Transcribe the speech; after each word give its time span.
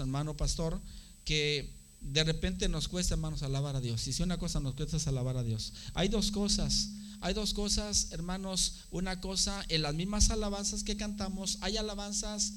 hermano 0.00 0.36
pastor, 0.36 0.80
que 1.24 1.76
de 2.00 2.24
repente 2.24 2.68
nos 2.68 2.88
cuesta, 2.88 3.14
hermanos, 3.14 3.42
alabar 3.42 3.76
a 3.76 3.80
Dios. 3.80 4.06
Y 4.06 4.12
si 4.12 4.22
una 4.22 4.38
cosa 4.38 4.60
nos 4.60 4.74
cuesta 4.74 4.96
es 4.96 5.06
alabar 5.06 5.36
a 5.36 5.42
Dios. 5.42 5.72
Hay 5.94 6.08
dos 6.08 6.30
cosas. 6.30 6.90
Hay 7.20 7.34
dos 7.34 7.54
cosas, 7.54 8.12
hermanos. 8.12 8.84
Una 8.90 9.20
cosa, 9.20 9.64
en 9.68 9.82
las 9.82 9.94
mismas 9.94 10.30
alabanzas 10.30 10.84
que 10.84 10.96
cantamos, 10.96 11.58
hay 11.60 11.76
alabanzas 11.76 12.52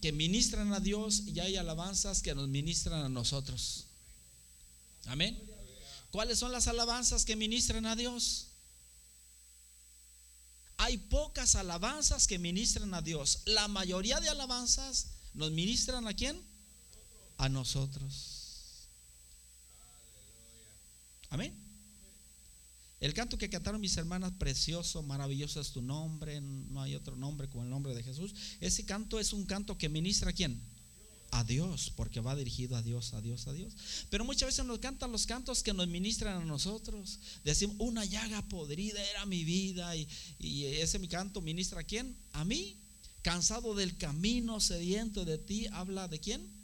que 0.00 0.12
ministran 0.12 0.72
a 0.72 0.80
Dios 0.80 1.22
y 1.26 1.38
hay 1.40 1.56
alabanzas 1.56 2.22
que 2.22 2.34
nos 2.34 2.48
ministran 2.48 3.04
a 3.04 3.08
nosotros. 3.08 3.86
Amén. 5.06 5.40
¿Cuáles 6.10 6.38
son 6.38 6.50
las 6.50 6.66
alabanzas 6.66 7.24
que 7.24 7.36
ministran 7.36 7.86
a 7.86 7.94
Dios? 7.94 8.48
Hay 10.78 10.96
pocas 10.96 11.54
alabanzas 11.54 12.26
que 12.26 12.38
ministran 12.38 12.94
a 12.94 13.02
Dios. 13.02 13.42
La 13.44 13.68
mayoría 13.68 14.18
de 14.18 14.30
alabanzas 14.30 15.08
nos 15.34 15.52
ministran 15.52 16.08
a 16.08 16.14
quién? 16.14 16.49
A 17.40 17.48
nosotros. 17.48 18.86
Amén. 21.30 21.54
El 23.00 23.14
canto 23.14 23.38
que 23.38 23.48
cantaron 23.48 23.80
mis 23.80 23.96
hermanas, 23.96 24.30
precioso, 24.38 25.02
maravilloso 25.02 25.58
es 25.58 25.70
tu 25.70 25.80
nombre, 25.80 26.38
no 26.42 26.82
hay 26.82 26.94
otro 26.94 27.16
nombre 27.16 27.48
como 27.48 27.64
el 27.64 27.70
nombre 27.70 27.94
de 27.94 28.02
Jesús. 28.02 28.34
Ese 28.60 28.84
canto 28.84 29.18
es 29.18 29.32
un 29.32 29.46
canto 29.46 29.78
que 29.78 29.88
ministra 29.88 30.28
a 30.30 30.32
quién? 30.34 30.60
A 31.30 31.42
Dios, 31.42 31.90
porque 31.96 32.20
va 32.20 32.36
dirigido 32.36 32.76
a 32.76 32.82
Dios, 32.82 33.14
a 33.14 33.22
Dios, 33.22 33.46
a 33.46 33.54
Dios. 33.54 33.72
Pero 34.10 34.26
muchas 34.26 34.48
veces 34.48 34.66
nos 34.66 34.78
cantan 34.78 35.10
los 35.10 35.24
cantos 35.24 35.62
que 35.62 35.72
nos 35.72 35.88
ministran 35.88 36.42
a 36.42 36.44
nosotros. 36.44 37.20
Decimos, 37.42 37.76
una 37.78 38.04
llaga 38.04 38.46
podrida 38.50 39.02
era 39.12 39.24
mi 39.24 39.44
vida 39.44 39.96
y, 39.96 40.06
y 40.38 40.66
ese 40.66 40.98
mi 40.98 41.08
canto 41.08 41.40
ministra 41.40 41.80
a 41.80 41.84
quién? 41.84 42.14
A 42.32 42.44
mí. 42.44 42.76
Cansado 43.22 43.74
del 43.74 43.96
camino, 43.96 44.60
sediento 44.60 45.24
de 45.24 45.38
ti, 45.38 45.68
habla 45.68 46.06
de 46.06 46.20
quién? 46.20 46.59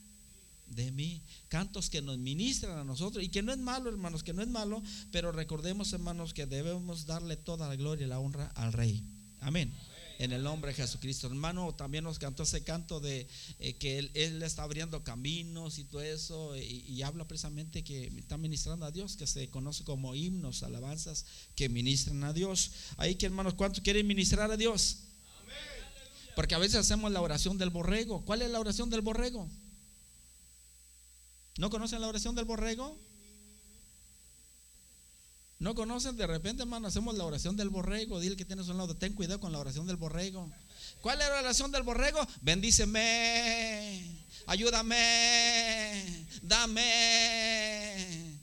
De 0.66 0.92
mí. 0.92 1.22
Cantos 1.48 1.90
que 1.90 2.02
nos 2.02 2.18
ministran 2.18 2.78
a 2.78 2.84
nosotros 2.84 3.24
y 3.24 3.28
que 3.28 3.42
no 3.42 3.52
es 3.52 3.58
malo, 3.58 3.88
hermanos, 3.88 4.22
que 4.22 4.32
no 4.32 4.42
es 4.42 4.48
malo, 4.48 4.82
pero 5.10 5.32
recordemos, 5.32 5.92
hermanos, 5.92 6.34
que 6.34 6.46
debemos 6.46 7.06
darle 7.06 7.36
toda 7.36 7.68
la 7.68 7.76
gloria 7.76 8.06
y 8.06 8.08
la 8.08 8.18
honra 8.18 8.46
al 8.54 8.72
Rey. 8.72 9.02
Amén. 9.40 9.72
En 10.18 10.32
el 10.32 10.42
nombre 10.42 10.70
de 10.70 10.76
Jesucristo. 10.76 11.26
Hermano, 11.26 11.74
también 11.74 12.04
nos 12.04 12.18
cantó 12.18 12.44
ese 12.44 12.64
canto 12.64 13.00
de 13.00 13.28
eh, 13.58 13.74
que 13.74 13.98
él, 13.98 14.10
él, 14.14 14.42
está 14.42 14.62
abriendo 14.62 15.04
caminos 15.04 15.78
y 15.78 15.84
todo 15.84 16.00
eso, 16.00 16.56
y, 16.56 17.02
habla 17.02 17.28
precisamente 17.28 17.84
que 17.84 18.06
está 18.16 18.38
ministrando 18.38 18.86
a 18.86 18.90
Dios, 18.90 19.16
que 19.16 19.26
se 19.26 19.50
conoce 19.50 19.84
como 19.84 20.14
himnos, 20.14 20.62
alabanzas 20.62 21.26
que 21.54 21.68
ministran 21.68 22.24
a 22.24 22.32
Dios. 22.32 22.72
Ahí 22.96 23.16
que 23.16 23.26
hermanos, 23.26 23.54
¿cuántos 23.54 23.82
quieren 23.82 24.06
ministrar 24.06 24.50
a 24.50 24.56
Dios? 24.56 25.00
Porque 26.34 26.54
a 26.54 26.58
veces 26.58 26.76
hacemos 26.76 27.12
la 27.12 27.20
oración 27.20 27.58
del 27.58 27.70
borrego. 27.70 28.24
¿Cuál 28.24 28.42
es 28.42 28.50
la 28.50 28.60
oración 28.60 28.90
del 28.90 29.02
borrego? 29.02 29.48
¿No 31.56 31.70
conocen 31.70 32.00
la 32.00 32.08
oración 32.08 32.34
del 32.34 32.44
borrego? 32.44 32.98
¿No 35.58 35.74
conocen? 35.74 36.16
De 36.16 36.26
repente, 36.26 36.62
hermano, 36.62 36.88
hacemos 36.88 37.16
la 37.16 37.24
oración 37.24 37.56
del 37.56 37.70
borrego. 37.70 38.20
Dile 38.20 38.36
que 38.36 38.44
tienes 38.44 38.68
un 38.68 38.76
lado. 38.76 38.94
Ten 38.94 39.14
cuidado 39.14 39.40
con 39.40 39.52
la 39.52 39.58
oración 39.58 39.86
del 39.86 39.96
borrego. 39.96 40.50
¿Cuál 41.00 41.20
es 41.22 41.28
la 41.28 41.38
oración 41.38 41.72
del 41.72 41.82
borrego? 41.82 42.20
Bendíceme, 42.42 44.02
ayúdame, 44.46 46.26
dame. 46.42 48.36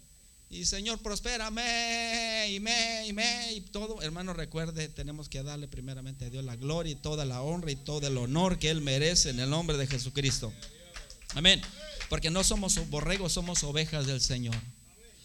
Y 0.49 0.65
Señor, 0.65 0.99
prospérame 0.99 2.47
y 2.49 2.59
me 2.59 3.07
y 3.07 3.13
me 3.13 3.53
y 3.53 3.61
todo. 3.61 4.01
Hermano, 4.01 4.33
recuerde, 4.33 4.87
tenemos 4.87 5.29
que 5.29 5.43
darle 5.43 5.67
primeramente 5.67 6.25
a 6.25 6.29
Dios 6.29 6.43
la 6.43 6.55
gloria 6.55 6.93
y 6.93 6.95
toda 6.95 7.25
la 7.25 7.41
honra 7.41 7.71
y 7.71 7.75
todo 7.75 8.07
el 8.07 8.17
honor 8.17 8.57
que 8.59 8.69
Él 8.69 8.81
merece 8.81 9.29
en 9.31 9.39
el 9.39 9.49
nombre 9.49 9.77
de 9.77 9.87
Jesucristo. 9.87 10.53
Amén. 11.35 11.61
Porque 12.13 12.29
no 12.29 12.43
somos 12.43 12.77
borregos, 12.91 13.33
somos 13.33 13.63
ovejas 13.63 14.05
del 14.05 14.21
Señor. 14.21 14.53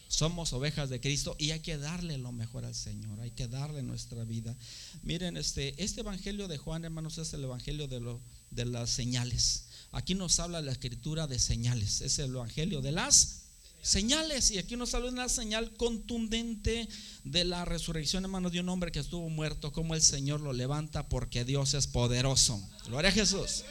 Somos 0.08 0.54
ovejas 0.54 0.88
de 0.88 1.02
Cristo 1.02 1.36
y 1.38 1.50
hay 1.50 1.60
que 1.60 1.76
darle 1.76 2.16
lo 2.16 2.32
mejor 2.32 2.64
al 2.64 2.74
Señor, 2.74 3.20
hay 3.20 3.30
que 3.30 3.46
darle 3.46 3.82
nuestra 3.82 4.24
vida. 4.24 4.56
Miren, 5.02 5.36
este, 5.36 5.74
este 5.84 6.00
evangelio 6.00 6.48
de 6.48 6.56
Juan, 6.56 6.86
hermanos, 6.86 7.18
es 7.18 7.34
el 7.34 7.44
evangelio 7.44 7.88
de, 7.88 8.16
de 8.50 8.64
las 8.64 8.88
señales. 8.88 9.66
Aquí 9.92 10.14
nos 10.14 10.40
habla 10.40 10.62
la 10.62 10.72
escritura 10.72 11.26
de 11.26 11.38
señales, 11.38 12.00
es 12.00 12.18
el 12.20 12.30
evangelio 12.30 12.80
de 12.80 12.92
las 12.92 13.42
señales. 13.82 14.50
Y 14.50 14.56
aquí 14.56 14.74
nos 14.74 14.94
habla 14.94 15.10
una 15.10 15.28
señal 15.28 15.74
contundente 15.74 16.88
de 17.22 17.44
la 17.44 17.66
resurrección, 17.66 18.24
hermanos, 18.24 18.52
de 18.52 18.60
un 18.60 18.68
hombre 18.70 18.92
que 18.92 19.00
estuvo 19.00 19.28
muerto, 19.28 19.72
como 19.72 19.94
el 19.94 20.00
Señor 20.00 20.40
lo 20.40 20.54
levanta 20.54 21.06
porque 21.10 21.44
Dios 21.44 21.74
es 21.74 21.86
poderoso. 21.86 22.66
Gloria 22.86 23.10
a 23.10 23.12
Jesús. 23.12 23.64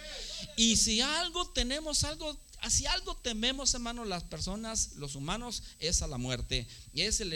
Y 0.56 0.76
si 0.76 1.02
algo 1.02 1.50
tenemos, 1.50 2.04
algo 2.04 2.40
si 2.70 2.86
algo 2.86 3.16
tememos, 3.16 3.74
hermanos, 3.74 4.08
las 4.08 4.24
personas, 4.24 4.94
los 4.96 5.16
humanos, 5.16 5.64
es 5.80 6.02
a 6.02 6.08
la 6.08 6.18
muerte. 6.18 6.68
Y 6.94 7.02
es 7.02 7.22
el, 7.22 7.34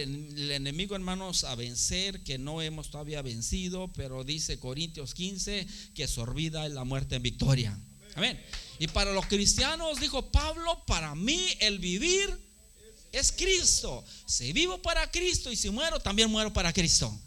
enemigo, 0.52 0.96
hermanos, 0.96 1.44
a 1.44 1.56
vencer, 1.56 2.24
que 2.24 2.38
no 2.38 2.62
hemos 2.62 2.90
todavía 2.90 3.22
vencido, 3.22 3.92
pero 3.94 4.24
dice 4.24 4.60
Corintios 4.60 5.14
15 5.14 5.68
que 5.94 6.08
sorbida 6.08 6.66
es 6.66 6.74
la 6.74 6.84
muerte 6.84 7.16
en 7.16 7.24
victoria. 7.24 7.80
Amén. 8.16 8.42
Y 8.80 8.88
para 8.88 9.14
los 9.14 9.26
cristianos, 9.28 10.00
dijo 10.00 10.32
Pablo, 10.32 10.84
para 10.86 11.16
mí 11.16 11.48
el 11.60 11.80
vivir 11.80 12.30
es 13.12 13.32
Cristo. 13.32 14.04
Si 14.26 14.52
vivo 14.54 14.82
para 14.82 15.10
Cristo 15.12 15.52
y 15.52 15.56
si 15.56 15.70
muero, 15.70 16.00
también 16.00 16.30
muero 16.30 16.52
para 16.52 16.74
Cristo. 16.74 17.18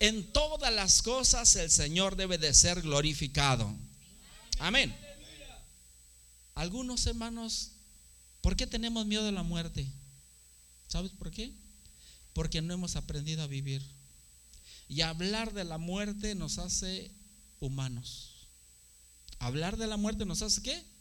En 0.00 0.32
todas 0.32 0.72
las 0.72 1.02
cosas 1.02 1.54
el 1.56 1.70
Señor 1.70 2.16
debe 2.16 2.38
de 2.38 2.52
ser 2.54 2.82
glorificado. 2.82 3.72
Amén. 4.58 4.96
Algunos 6.54 7.06
hermanos, 7.06 7.72
¿por 8.40 8.56
qué 8.56 8.66
tenemos 8.66 9.06
miedo 9.06 9.24
de 9.24 9.32
la 9.32 9.42
muerte? 9.42 9.86
¿Sabes 10.88 11.12
por 11.12 11.30
qué? 11.30 11.52
Porque 12.34 12.60
no 12.60 12.74
hemos 12.74 12.96
aprendido 12.96 13.42
a 13.42 13.46
vivir. 13.46 13.82
Y 14.88 15.00
hablar 15.00 15.54
de 15.54 15.64
la 15.64 15.78
muerte 15.78 16.34
nos 16.34 16.58
hace 16.58 17.10
humanos. 17.60 18.46
Hablar 19.38 19.76
de 19.76 19.86
la 19.86 19.96
muerte 19.96 20.26
nos 20.26 20.42
hace 20.42 20.62
qué? 20.62 20.91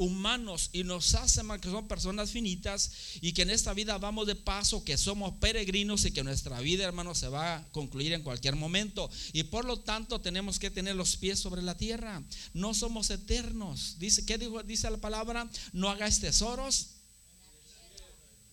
Humanos 0.00 0.70
y 0.72 0.82
nos 0.82 1.14
hace 1.14 1.42
que 1.60 1.70
son 1.70 1.86
personas 1.86 2.30
finitas 2.30 2.90
y 3.20 3.32
que 3.34 3.42
en 3.42 3.50
esta 3.50 3.74
vida 3.74 3.98
vamos 3.98 4.26
de 4.26 4.34
paso, 4.34 4.82
que 4.82 4.96
somos 4.96 5.34
peregrinos 5.34 6.06
y 6.06 6.10
que 6.10 6.24
nuestra 6.24 6.58
vida, 6.60 6.84
hermanos, 6.84 7.18
se 7.18 7.28
va 7.28 7.56
a 7.56 7.72
concluir 7.72 8.14
en 8.14 8.22
cualquier 8.22 8.56
momento. 8.56 9.10
Y 9.34 9.44
por 9.44 9.66
lo 9.66 9.80
tanto 9.80 10.20
tenemos 10.22 10.58
que 10.58 10.70
tener 10.70 10.96
los 10.96 11.16
pies 11.16 11.38
sobre 11.38 11.60
la 11.60 11.76
tierra. 11.76 12.22
No 12.54 12.72
somos 12.72 13.10
eternos. 13.10 13.96
Dice, 13.98 14.24
¿qué 14.24 14.38
dijo? 14.38 14.62
Dice 14.62 14.90
la 14.90 14.96
palabra, 14.96 15.48
no 15.72 15.90
hagáis 15.90 16.18
tesoros 16.18 16.88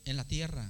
en 0.04 0.18
la 0.18 0.26
tierra. 0.26 0.70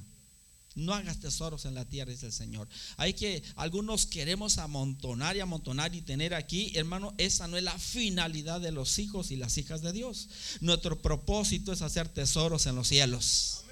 No 0.77 0.93
hagas 0.93 1.19
tesoros 1.19 1.65
en 1.65 1.73
la 1.73 1.85
tierra, 1.85 2.11
dice 2.11 2.27
el 2.27 2.31
Señor. 2.31 2.69
Hay 2.97 3.13
que, 3.13 3.41
algunos 3.55 4.05
queremos 4.05 4.59
amontonar 4.59 5.35
y 5.35 5.39
amontonar 5.39 5.95
y 5.95 6.03
tener 6.03 6.35
aquí, 6.35 6.71
hermano, 6.75 7.15
esa 7.17 7.47
no 7.47 7.57
es 7.57 7.63
la 7.63 7.77
finalidad 7.79 8.61
de 8.61 8.71
los 8.71 8.99
hijos 8.99 9.31
y 9.31 9.37
las 9.37 9.57
hijas 9.57 9.81
de 9.81 9.91
Dios. 9.91 10.29
Nuestro 10.61 11.01
propósito 11.01 11.73
es 11.73 11.81
hacer 11.81 12.07
tesoros 12.09 12.67
en 12.67 12.75
los 12.75 12.89
cielos. 12.89 13.63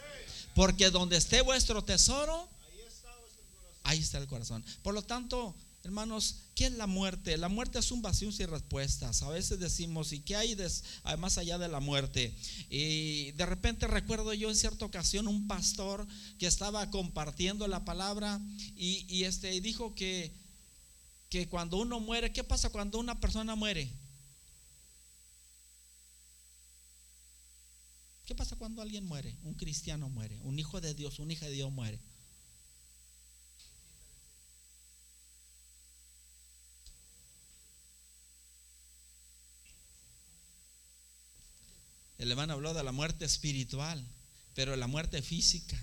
Porque 0.55 0.89
donde 0.89 1.17
esté 1.17 1.41
vuestro 1.41 1.83
tesoro, 1.83 2.49
ahí 3.83 3.99
está 3.99 4.17
el 4.17 4.25
corazón. 4.25 4.65
Por 4.81 4.95
lo 4.95 5.03
tanto, 5.03 5.55
Hermanos, 5.85 6.37
¿qué 6.55 6.65
es 6.65 6.71
la 6.71 6.87
muerte? 6.87 7.37
La 7.37 7.47
muerte 7.47 7.77
es 7.77 7.91
un 7.91 8.01
vacío 8.01 8.31
sin 8.31 8.47
respuestas. 8.47 9.21
A 9.21 9.29
veces 9.29 9.59
decimos, 9.59 10.13
¿y 10.13 10.19
qué 10.19 10.35
hay 10.35 10.57
más 11.19 11.37
allá 11.37 11.59
de 11.59 11.67
la 11.67 11.79
muerte? 11.79 12.35
Y 12.71 13.33
de 13.33 13.45
repente 13.45 13.85
recuerdo 13.85 14.33
yo 14.33 14.49
en 14.49 14.55
cierta 14.55 14.83
ocasión 14.83 15.27
un 15.27 15.45
pastor 15.47 16.07
que 16.39 16.47
estaba 16.47 16.89
compartiendo 16.89 17.67
la 17.67 17.85
palabra 17.85 18.41
y, 18.75 19.25
este, 19.25 19.61
dijo 19.61 19.93
que, 19.93 20.33
que 21.29 21.47
cuando 21.47 21.77
uno 21.77 21.99
muere, 21.99 22.33
¿qué 22.33 22.43
pasa 22.43 22.71
cuando 22.71 22.97
una 22.97 23.19
persona 23.19 23.55
muere? 23.55 23.87
¿Qué 28.25 28.33
pasa 28.33 28.55
cuando 28.55 28.81
alguien 28.81 29.05
muere? 29.05 29.37
Un 29.43 29.53
cristiano 29.53 30.09
muere, 30.09 30.39
un 30.41 30.57
hijo 30.57 30.81
de 30.81 30.95
Dios, 30.95 31.19
un 31.19 31.29
hija 31.29 31.45
de 31.45 31.51
Dios 31.51 31.71
muere. 31.71 32.01
El 42.17 42.31
hermano 42.31 42.53
habló 42.53 42.73
de 42.73 42.83
la 42.83 42.91
muerte 42.91 43.25
espiritual, 43.25 44.03
pero 44.53 44.75
la 44.75 44.87
muerte 44.87 45.21
física. 45.21 45.77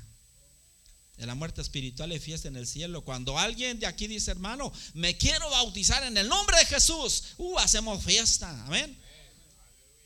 De 1.17 1.27
la 1.27 1.35
muerte 1.35 1.61
espiritual 1.61 2.13
y 2.13 2.19
fiesta 2.19 2.49
en 2.49 2.57
el 2.57 2.67
cielo. 2.67 3.05
Cuando 3.05 3.39
alguien 3.39 3.79
de 3.79 3.87
aquí 3.87 4.07
dice, 4.07 4.31
hermano, 4.31 4.73
me 4.95 5.17
quiero 5.17 5.49
bautizar 5.51 6.03
en 6.05 6.17
el 6.17 6.29
nombre 6.29 6.57
de 6.57 6.67
Jesús, 6.67 7.25
uh, 7.37 7.59
hacemos 7.59 8.03
fiesta. 8.03 8.65
Amén. 8.65 8.99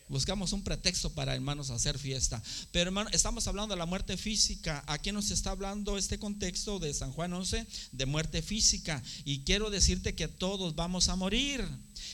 Buscamos 0.08 0.52
un 0.52 0.62
pretexto 0.62 1.10
para, 1.10 1.34
hermanos, 1.34 1.70
hacer 1.70 1.98
fiesta. 1.98 2.40
Pero, 2.70 2.88
hermano, 2.88 3.10
estamos 3.12 3.48
hablando 3.48 3.74
de 3.74 3.78
la 3.78 3.86
muerte 3.86 4.16
física. 4.16 4.84
Aquí 4.86 5.10
nos 5.10 5.32
está 5.32 5.50
hablando 5.50 5.98
este 5.98 6.18
contexto 6.18 6.78
de 6.78 6.94
San 6.94 7.10
Juan 7.10 7.32
11 7.32 7.66
de 7.90 8.06
muerte 8.06 8.40
física. 8.40 9.02
Y 9.24 9.40
quiero 9.40 9.68
decirte 9.68 10.14
que 10.14 10.28
todos 10.28 10.76
vamos 10.76 11.08
a 11.08 11.16
morir. 11.16 11.66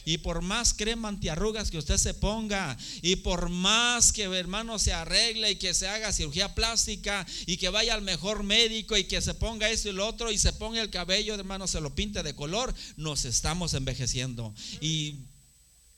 Y 0.07 0.19
por 0.19 0.41
más 0.41 0.73
crema 0.73 1.09
antiarrugas 1.09 1.71
que 1.71 1.77
usted 1.77 1.99
se 1.99 2.15
ponga, 2.15 2.79
y 3.03 3.17
por 3.17 3.51
más 3.51 4.13
que 4.13 4.25
hermano 4.25 4.79
se 4.79 4.93
arregle 4.93 5.51
y 5.51 5.57
que 5.57 5.75
se 5.75 5.87
haga 5.87 6.13
cirugía 6.13 6.55
plástica 6.55 7.27
y 7.47 7.59
que 7.59 7.69
vaya 7.69 7.95
al 7.95 8.03
mejor 8.03 8.43
médico 8.43 8.97
y 8.97 9.05
que 9.05 9.21
se 9.21 9.35
ponga 9.35 9.71
esto 9.71 9.91
y 9.91 9.93
lo 9.93 10.07
otro 10.07 10.33
y 10.33 10.39
se 10.39 10.53
ponga 10.55 10.81
el 10.81 10.91
cabello, 10.91 11.35
hermano, 11.35 11.67
se 11.67 11.81
lo 11.81 11.95
pinte 11.95 12.23
de 12.23 12.35
color, 12.35 12.75
nos 12.97 13.25
estamos 13.27 13.75
envejeciendo. 13.75 14.55
Y 14.81 15.17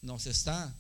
nos 0.03 0.27
está 0.27 0.75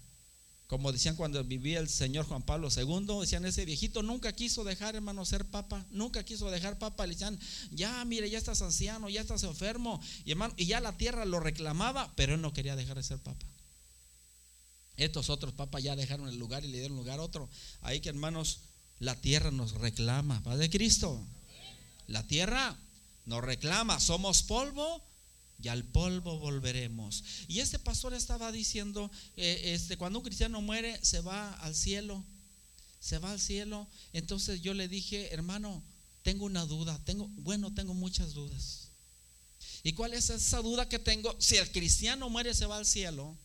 como 0.66 0.93
decían 0.93 1.14
cuando 1.16 1.44
vivía 1.44 1.78
el 1.78 1.88
señor 1.88 2.25
Juan 2.25 2.43
Pablo 2.43 2.69
II, 2.75 3.20
decían, 3.20 3.44
ese 3.44 3.64
viejito 3.64 4.02
nunca 4.02 4.32
quiso 4.32 4.64
dejar, 4.64 4.96
hermano, 4.96 5.25
ser 5.25 5.44
papa, 5.44 5.84
nunca 5.90 6.25
quiso 6.25 6.50
dejar 6.50 6.78
papa. 6.78 7.06
Le 7.06 7.12
decían, 7.12 7.38
ya, 7.70 8.02
mire, 8.06 8.31
ya 8.31 8.38
estás 8.38 8.62
anciano, 8.62 9.11
ya 9.11 9.20
estás 9.20 9.43
enfermo. 9.43 10.00
Y, 10.25 10.31
hermano, 10.31 10.55
y 10.56 10.66
ya 10.66 10.81
la 10.81 10.96
tierra 10.96 11.26
lo 11.26 11.38
reclamaba, 11.38 12.11
pero 12.16 12.34
él 12.34 12.40
no 12.40 12.55
quería 12.55 12.76
dejar 12.76 12.96
de 12.96 13.02
ser 13.02 13.19
papa. 13.19 13.46
Estos 14.96 15.28
otros 15.28 15.52
papas 15.52 15.82
ya 15.82 15.96
dejaron 15.96 16.28
el 16.28 16.38
lugar 16.38 16.64
y 16.64 16.69
le 16.69 16.78
dieron 16.78 16.96
lugar 16.96 17.19
a 17.19 17.22
otro. 17.22 17.49
Ahí 17.82 18.00
que, 18.00 18.08
hermanos, 18.08 18.61
la 19.00 19.14
tierra 19.20 19.50
nos 19.50 19.72
reclama, 19.72 20.43
Padre 20.43 20.70
Cristo. 20.70 21.22
La 22.06 22.26
tierra 22.26 22.76
nos 23.26 23.44
reclama, 23.44 24.00
somos 24.00 24.43
polvo 24.43 25.02
y 25.62 25.68
al 25.68 25.84
polvo 25.84 26.38
volveremos. 26.38 27.24
Y 27.48 27.60
este 27.60 27.78
pastor 27.78 28.14
estaba 28.14 28.52
diciendo, 28.52 29.10
eh, 29.36 29.74
este, 29.74 29.96
cuando 29.96 30.18
un 30.18 30.24
cristiano 30.24 30.60
muere, 30.60 30.98
se 31.04 31.20
va 31.20 31.52
al 31.60 31.74
cielo, 31.74 32.24
se 33.00 33.18
va 33.18 33.30
al 33.30 33.40
cielo. 33.40 33.88
Entonces 34.12 34.60
yo 34.62 34.74
le 34.74 34.88
dije, 34.88 35.32
hermano, 35.32 35.82
tengo 36.22 36.44
una 36.44 36.66
duda, 36.66 37.00
tengo, 37.04 37.28
bueno, 37.36 37.72
tengo 37.74 37.94
muchas 37.94 38.34
dudas. 38.34 38.88
¿Y 39.82 39.92
cuál 39.92 40.14
es 40.14 40.30
esa 40.30 40.60
duda 40.62 40.88
que 40.88 40.98
tengo? 40.98 41.36
Si 41.38 41.56
el 41.56 41.70
cristiano 41.70 42.30
muere, 42.30 42.54
se 42.54 42.66
va 42.66 42.78
al 42.78 42.86
cielo. 42.86 43.36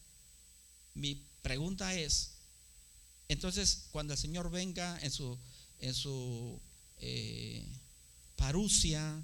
Mi 0.93 1.21
pregunta 1.41 1.93
es, 1.93 2.31
entonces 3.27 3.87
cuando 3.91 4.13
el 4.13 4.19
Señor 4.19 4.49
venga 4.49 4.97
en 5.01 5.11
su, 5.11 5.37
en 5.79 5.93
su 5.93 6.59
eh, 6.97 7.65
parucia, 8.35 9.21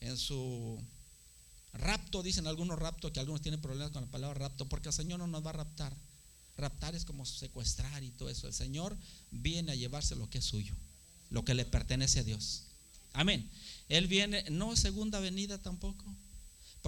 en 0.00 0.16
su 0.16 0.80
Rapto, 1.78 2.22
dicen 2.22 2.46
algunos 2.46 2.78
rapto, 2.78 3.12
que 3.12 3.20
algunos 3.20 3.40
tienen 3.40 3.60
problemas 3.60 3.92
con 3.92 4.02
la 4.02 4.10
palabra 4.10 4.48
rapto, 4.48 4.68
porque 4.68 4.88
el 4.88 4.94
Señor 4.94 5.20
no 5.20 5.26
nos 5.26 5.44
va 5.44 5.50
a 5.50 5.54
raptar. 5.54 5.94
Raptar 6.56 6.94
es 6.94 7.04
como 7.04 7.24
secuestrar 7.24 8.02
y 8.02 8.10
todo 8.10 8.28
eso. 8.28 8.48
El 8.48 8.52
Señor 8.52 8.96
viene 9.30 9.72
a 9.72 9.76
llevarse 9.76 10.16
lo 10.16 10.28
que 10.28 10.38
es 10.38 10.44
suyo, 10.44 10.74
lo 11.30 11.44
que 11.44 11.54
le 11.54 11.64
pertenece 11.64 12.20
a 12.20 12.24
Dios. 12.24 12.64
Amén. 13.12 13.48
Él 13.88 14.08
viene, 14.08 14.44
no 14.50 14.74
segunda 14.76 15.20
venida 15.20 15.58
tampoco. 15.58 16.04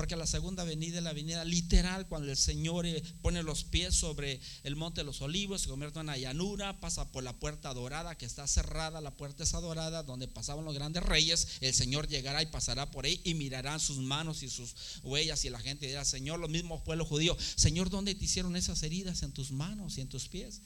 Porque 0.00 0.16
la 0.16 0.26
segunda 0.26 0.64
venida 0.64 0.96
es 0.96 1.04
la 1.04 1.12
venida 1.12 1.44
literal, 1.44 2.08
cuando 2.08 2.30
el 2.30 2.36
Señor 2.38 2.86
eh, 2.86 3.02
pone 3.20 3.42
los 3.42 3.64
pies 3.64 3.94
sobre 3.94 4.40
el 4.62 4.74
monte 4.74 5.02
de 5.02 5.04
los 5.04 5.20
olivos, 5.20 5.60
se 5.60 5.68
convierte 5.68 5.98
en 5.98 6.06
una 6.06 6.16
llanura, 6.16 6.80
pasa 6.80 7.12
por 7.12 7.22
la 7.22 7.34
puerta 7.34 7.74
dorada 7.74 8.16
que 8.16 8.24
está 8.24 8.46
cerrada, 8.46 9.02
la 9.02 9.14
puerta 9.14 9.42
es 9.42 9.52
adorada, 9.52 10.02
donde 10.02 10.26
pasaban 10.26 10.64
los 10.64 10.72
grandes 10.74 11.02
reyes, 11.02 11.48
el 11.60 11.74
Señor 11.74 12.08
llegará 12.08 12.42
y 12.42 12.46
pasará 12.46 12.90
por 12.90 13.04
ahí 13.04 13.20
y 13.24 13.34
mirarán 13.34 13.78
sus 13.78 13.98
manos 13.98 14.42
y 14.42 14.48
sus 14.48 14.74
huellas 15.02 15.44
y 15.44 15.50
la 15.50 15.60
gente 15.60 15.86
dirá, 15.86 16.02
Señor, 16.06 16.40
lo 16.40 16.48
mismo 16.48 16.82
pueblo 16.82 17.04
judío, 17.04 17.36
Señor, 17.56 17.90
¿dónde 17.90 18.14
te 18.14 18.24
hicieron 18.24 18.56
esas 18.56 18.82
heridas 18.82 19.22
en 19.22 19.32
tus 19.32 19.50
manos 19.50 19.98
y 19.98 20.00
en 20.00 20.08
tus 20.08 20.28
pies? 20.28 20.62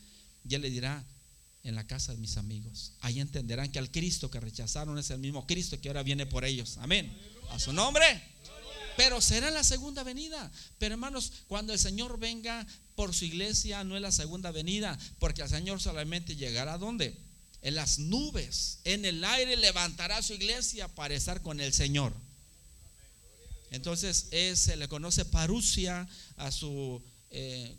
Y 0.48 0.54
él 0.54 0.62
le 0.62 0.70
dirá, 0.70 1.04
en 1.64 1.75
la 1.75 1.86
casa 1.86 2.12
de 2.12 2.19
mis 2.19 2.36
amigos. 2.36 2.92
Ahí 3.00 3.19
entenderán 3.19 3.72
que 3.72 3.78
al 3.81 3.90
Cristo 3.90 4.31
que 4.31 4.38
rechazaron 4.38 4.96
es 4.98 5.10
el 5.10 5.19
mismo 5.19 5.44
Cristo 5.46 5.81
que 5.81 5.88
ahora 5.88 6.04
viene 6.04 6.25
por 6.25 6.44
ellos. 6.44 6.76
Amén. 6.76 7.12
A 7.50 7.58
su 7.58 7.72
nombre. 7.72 8.04
Pero 8.96 9.20
será 9.20 9.50
la 9.50 9.64
segunda 9.64 10.02
venida. 10.02 10.50
Pero 10.79 10.94
hermanos, 10.94 11.32
cuando 11.49 11.73
el 11.73 11.79
Señor 11.79 12.19
venga 12.19 12.67
por 12.94 13.14
su 13.14 13.25
iglesia, 13.25 13.85
no 13.85 13.96
es 13.96 14.02
la 14.02 14.12
segunda 14.12 14.50
venida, 14.50 14.99
porque 15.19 15.43
el 15.43 15.49
Señor 15.49 15.81
solamente 15.81 16.37
llegará 16.37 16.75
a 16.75 16.79
dónde? 16.79 17.17
En 17.62 17.75
las 17.75 17.99
nubes, 17.99 18.81
en 18.85 19.05
el 19.05 19.25
aire 19.25 19.56
levantará 19.56 20.23
su 20.23 20.35
iglesia 20.35 20.87
para 20.88 21.14
estar 21.14 21.43
con 21.43 21.61
el 21.61 21.73
Señor. 21.73 22.12
Entonces 23.70 24.29
se 24.55 24.76
le 24.76 24.88
conoce 24.88 25.25
parusia 25.25 26.08
a 26.37 26.52
su... 26.52 27.02
Eh, 27.31 27.75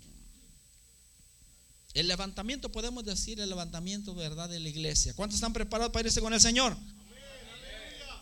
el 1.94 2.10
levantamiento, 2.10 2.70
podemos 2.74 3.06
decir, 3.06 3.40
el 3.40 3.48
levantamiento 3.48 4.14
verdad 4.14 4.50
de 4.50 4.60
la 4.60 4.68
iglesia. 4.68 5.14
¿Cuántos 5.14 5.36
están 5.36 5.54
preparados 5.54 5.94
para 5.94 6.06
irse 6.06 6.20
con 6.20 6.34
el 6.34 6.42
Señor? 6.42 6.76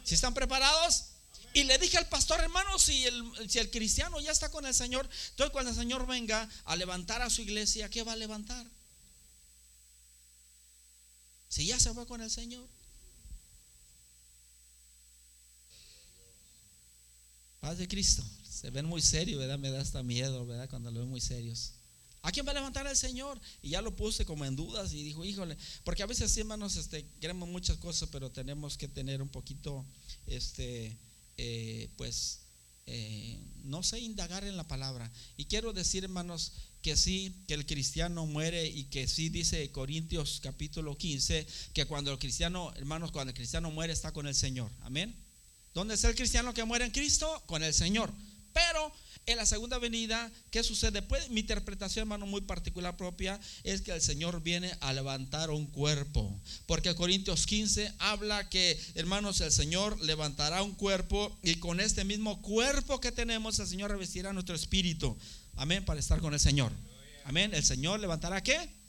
¿Si 0.03 0.13
están 0.13 0.35
preparados? 0.35 1.12
Y 1.53 1.63
le 1.63 1.77
dije 1.77 1.97
al 1.97 2.09
pastor, 2.09 2.39
hermano, 2.39 2.79
si 2.79 3.05
el, 3.05 3.49
si 3.49 3.59
el 3.59 3.69
cristiano 3.69 4.19
ya 4.19 4.31
está 4.31 4.49
con 4.49 4.65
el 4.65 4.73
Señor, 4.73 5.07
entonces 5.29 5.51
cuando 5.51 5.69
el 5.69 5.77
Señor 5.77 6.07
venga 6.07 6.49
a 6.65 6.75
levantar 6.75 7.21
a 7.21 7.29
su 7.29 7.43
iglesia, 7.43 7.89
¿qué 7.89 8.03
va 8.03 8.13
a 8.13 8.15
levantar? 8.15 8.65
Si 11.47 11.67
ya 11.67 11.79
se 11.79 11.93
fue 11.93 12.07
con 12.07 12.21
el 12.21 12.31
Señor. 12.31 12.67
Paz 17.59 17.77
de 17.77 17.87
Cristo. 17.87 18.23
Se 18.49 18.71
ven 18.71 18.87
muy 18.87 19.01
serios, 19.01 19.39
¿verdad? 19.39 19.59
Me 19.59 19.69
da 19.69 19.79
hasta 19.79 20.01
miedo, 20.01 20.47
¿verdad? 20.47 20.67
Cuando 20.67 20.89
lo 20.89 21.01
ven 21.01 21.09
muy 21.09 21.21
serios. 21.21 21.73
¿A 22.23 22.31
quién 22.31 22.47
va 22.47 22.51
a 22.51 22.55
levantar 22.55 22.87
el 22.87 22.95
Señor? 22.95 23.39
Y 23.61 23.69
ya 23.69 23.81
lo 23.81 23.95
puse 23.95 24.25
como 24.25 24.45
en 24.45 24.55
dudas 24.55 24.91
y 24.93 25.03
dijo, 25.03 25.23
híjole, 25.23 25.55
porque 25.83 26.01
a 26.01 26.07
veces, 26.07 26.35
hermanos, 26.37 26.77
este, 26.77 27.05
queremos 27.19 27.47
muchas 27.47 27.77
cosas, 27.77 28.09
pero 28.11 28.31
tenemos 28.31 28.77
que 28.77 28.87
tener 28.87 29.21
un 29.21 29.29
poquito, 29.29 29.85
este, 30.25 30.97
eh, 31.37 31.89
pues, 31.97 32.41
eh, 32.85 33.39
no 33.63 33.83
sé, 33.83 33.99
indagar 33.99 34.43
en 34.43 34.57
la 34.57 34.67
palabra. 34.67 35.11
Y 35.37 35.45
quiero 35.45 35.73
decir, 35.73 36.03
hermanos, 36.03 36.53
que 36.81 36.97
sí, 36.97 37.43
que 37.47 37.53
el 37.53 37.65
cristiano 37.65 38.25
muere 38.25 38.67
y 38.67 38.85
que 38.85 39.07
sí 39.07 39.29
dice 39.29 39.71
Corintios 39.71 40.41
capítulo 40.43 40.97
15, 40.97 41.47
que 41.73 41.85
cuando 41.85 42.11
el 42.11 42.19
cristiano, 42.19 42.73
hermanos, 42.75 43.11
cuando 43.11 43.31
el 43.31 43.35
cristiano 43.35 43.71
muere 43.71 43.93
está 43.93 44.11
con 44.11 44.27
el 44.27 44.35
Señor. 44.35 44.69
Amén. 44.81 45.15
¿Dónde 45.73 45.95
está 45.95 46.09
el 46.09 46.15
cristiano 46.15 46.53
que 46.53 46.65
muere 46.65 46.85
en 46.85 46.91
Cristo? 46.91 47.41
Con 47.45 47.63
el 47.63 47.73
Señor. 47.73 48.13
Pero 48.53 48.91
en 49.25 49.37
la 49.37 49.45
segunda 49.45 49.79
venida, 49.79 50.31
¿qué 50.51 50.63
sucede? 50.63 51.01
Pues 51.01 51.29
mi 51.29 51.41
interpretación, 51.41 52.03
hermano, 52.03 52.25
muy 52.25 52.41
particular 52.41 52.97
propia, 52.97 53.39
es 53.63 53.81
que 53.81 53.91
el 53.91 54.01
Señor 54.01 54.41
viene 54.41 54.75
a 54.81 54.91
levantar 54.93 55.49
un 55.49 55.65
cuerpo. 55.65 56.39
Porque 56.65 56.93
Corintios 56.95 57.45
15 57.45 57.93
habla 57.99 58.49
que, 58.49 58.79
hermanos, 58.95 59.39
el 59.41 59.51
Señor 59.51 59.99
levantará 60.01 60.61
un 60.61 60.73
cuerpo 60.73 61.37
y 61.41 61.55
con 61.55 61.79
este 61.79 62.03
mismo 62.03 62.41
cuerpo 62.41 62.99
que 62.99 63.11
tenemos, 63.11 63.59
el 63.59 63.67
Señor 63.67 63.91
revestirá 63.91 64.33
nuestro 64.33 64.55
espíritu. 64.55 65.17
Amén, 65.55 65.85
para 65.85 65.99
estar 65.99 66.19
con 66.19 66.33
el 66.33 66.39
Señor. 66.39 66.71
Amén, 67.23 67.53
el 67.53 67.63
Señor 67.63 67.99
levantará 67.99 68.43
qué? 68.43 68.82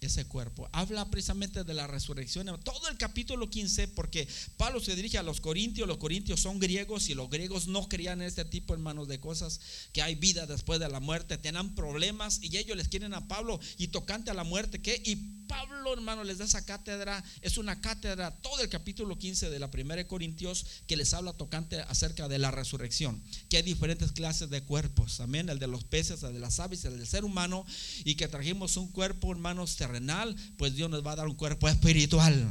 Ese 0.00 0.24
cuerpo. 0.26 0.68
Habla 0.72 1.10
precisamente 1.10 1.64
de 1.64 1.74
la 1.74 1.86
resurrección. 1.86 2.46
Todo 2.62 2.88
el 2.88 2.96
capítulo 2.96 3.48
15, 3.48 3.88
porque 3.88 4.28
Pablo 4.56 4.80
se 4.80 4.94
dirige 4.94 5.18
a 5.18 5.22
los 5.22 5.40
corintios. 5.40 5.88
Los 5.88 5.98
corintios 5.98 6.40
son 6.40 6.58
griegos 6.58 7.08
y 7.08 7.14
los 7.14 7.30
griegos 7.30 7.66
no 7.66 7.88
creían 7.88 8.20
en 8.20 8.28
este 8.28 8.44
tipo, 8.44 8.74
hermanos, 8.74 9.08
de 9.08 9.20
cosas, 9.20 9.60
que 9.92 10.02
hay 10.02 10.14
vida 10.14 10.46
después 10.46 10.80
de 10.80 10.88
la 10.88 11.00
muerte. 11.00 11.38
Tenían 11.38 11.74
problemas 11.74 12.40
y 12.42 12.56
ellos 12.56 12.76
les 12.76 12.88
quieren 12.88 13.14
a 13.14 13.26
Pablo 13.28 13.58
y 13.78 13.88
tocante 13.88 14.30
a 14.30 14.34
la 14.34 14.44
muerte, 14.44 14.80
¿qué? 14.80 15.00
Y 15.04 15.16
Pablo, 15.46 15.92
hermano, 15.92 16.24
les 16.24 16.38
da 16.38 16.44
esa 16.44 16.64
cátedra. 16.64 17.22
Es 17.40 17.58
una 17.58 17.80
cátedra, 17.80 18.30
todo 18.42 18.60
el 18.62 18.68
capítulo 18.68 19.16
15 19.16 19.50
de 19.50 19.58
la 19.58 19.70
primera 19.70 20.02
de 20.02 20.06
Corintios, 20.06 20.66
que 20.86 20.96
les 20.96 21.14
habla 21.14 21.32
tocante 21.32 21.80
acerca 21.80 22.28
de 22.28 22.38
la 22.38 22.50
resurrección. 22.50 23.22
Que 23.48 23.58
hay 23.58 23.62
diferentes 23.62 24.12
clases 24.12 24.50
de 24.50 24.62
cuerpos. 24.62 25.20
Amén. 25.20 25.48
El 25.48 25.58
de 25.58 25.66
los 25.66 25.84
peces, 25.84 26.22
el 26.22 26.34
de 26.34 26.40
las 26.40 26.60
aves, 26.60 26.84
el 26.84 26.98
del 26.98 27.06
ser 27.06 27.24
humano. 27.24 27.64
Y 28.04 28.16
que 28.16 28.28
trajimos 28.28 28.76
un 28.76 28.88
cuerpo, 28.88 29.30
hermanos, 29.30 29.76
terrenal. 29.86 30.34
Pues 30.56 30.74
Dios 30.74 30.90
nos 30.90 31.06
va 31.06 31.12
a 31.12 31.16
dar 31.16 31.28
un 31.28 31.34
cuerpo 31.34 31.68
espiritual. 31.68 32.46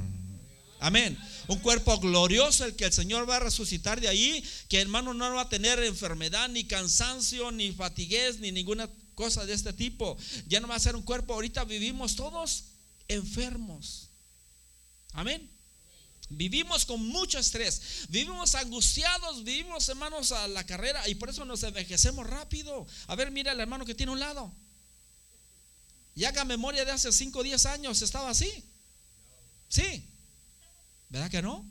Amén. 0.79 1.17
Un 1.47 1.59
cuerpo 1.59 1.97
glorioso, 1.99 2.65
el 2.65 2.75
que 2.75 2.85
el 2.85 2.93
Señor 2.93 3.29
va 3.29 3.37
a 3.37 3.39
resucitar 3.39 3.99
de 3.99 4.07
ahí, 4.07 4.43
que 4.67 4.81
hermano 4.81 5.13
no 5.13 5.33
va 5.33 5.41
a 5.41 5.49
tener 5.49 5.79
enfermedad, 5.79 6.49
ni 6.49 6.65
cansancio, 6.65 7.51
ni 7.51 7.71
fatiguez, 7.71 8.39
ni 8.39 8.51
ninguna 8.51 8.89
cosa 9.15 9.45
de 9.45 9.53
este 9.53 9.73
tipo. 9.73 10.17
Ya 10.47 10.59
no 10.59 10.67
va 10.67 10.75
a 10.75 10.79
ser 10.79 10.95
un 10.95 11.03
cuerpo. 11.03 11.33
Ahorita 11.33 11.63
vivimos 11.63 12.15
todos 12.15 12.65
enfermos. 13.07 14.09
Amén. 15.13 15.49
Vivimos 16.29 16.85
con 16.85 17.05
mucho 17.07 17.37
estrés, 17.37 18.07
vivimos 18.09 18.55
angustiados, 18.55 19.43
vivimos 19.43 19.87
hermanos 19.89 20.31
a 20.31 20.47
la 20.47 20.65
carrera 20.65 21.07
y 21.07 21.13
por 21.13 21.29
eso 21.29 21.45
nos 21.45 21.61
envejecemos 21.61 22.25
rápido. 22.25 22.87
A 23.05 23.15
ver, 23.15 23.29
mira 23.29 23.51
el 23.51 23.59
hermano 23.59 23.85
que 23.85 23.93
tiene 23.93 24.11
un 24.11 24.19
lado. 24.19 24.51
Y 26.15 26.23
haga 26.23 26.45
memoria 26.45 26.85
de 26.85 26.91
hace 26.91 27.11
5 27.11 27.39
o 27.39 27.43
10 27.43 27.65
años, 27.65 28.01
estaba 28.01 28.29
así. 28.29 28.49
Sí. 29.67 30.09
¿Verdad 31.09 31.29
que 31.29 31.41
no? 31.41 31.65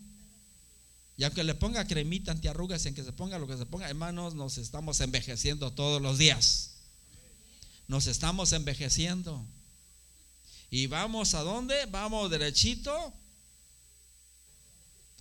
Y 1.17 1.25
aunque 1.25 1.45
le 1.45 1.55
ponga 1.55 1.87
cremita 1.87 2.33
antiarrugas, 2.33 2.85
en 2.87 2.95
que 2.95 3.03
se 3.03 3.13
ponga 3.13 3.39
lo 3.39 3.47
que 3.47 3.57
se 3.57 3.67
ponga, 3.67 3.89
hermanos, 3.89 4.35
nos 4.35 4.59
estamos 4.59 5.01
envejeciendo 5.01 5.73
todos 5.73 6.03
los 6.03 6.19
días. 6.19 6.73
Nos 7.89 8.07
estamos 8.07 8.53
envejeciendo. 8.53 9.47
¿Y 10.71 10.89
vamos 10.89 11.35
a 11.35 11.41
dónde? 11.41 11.87
Vamos 11.87 12.31
derechito 12.31 13.13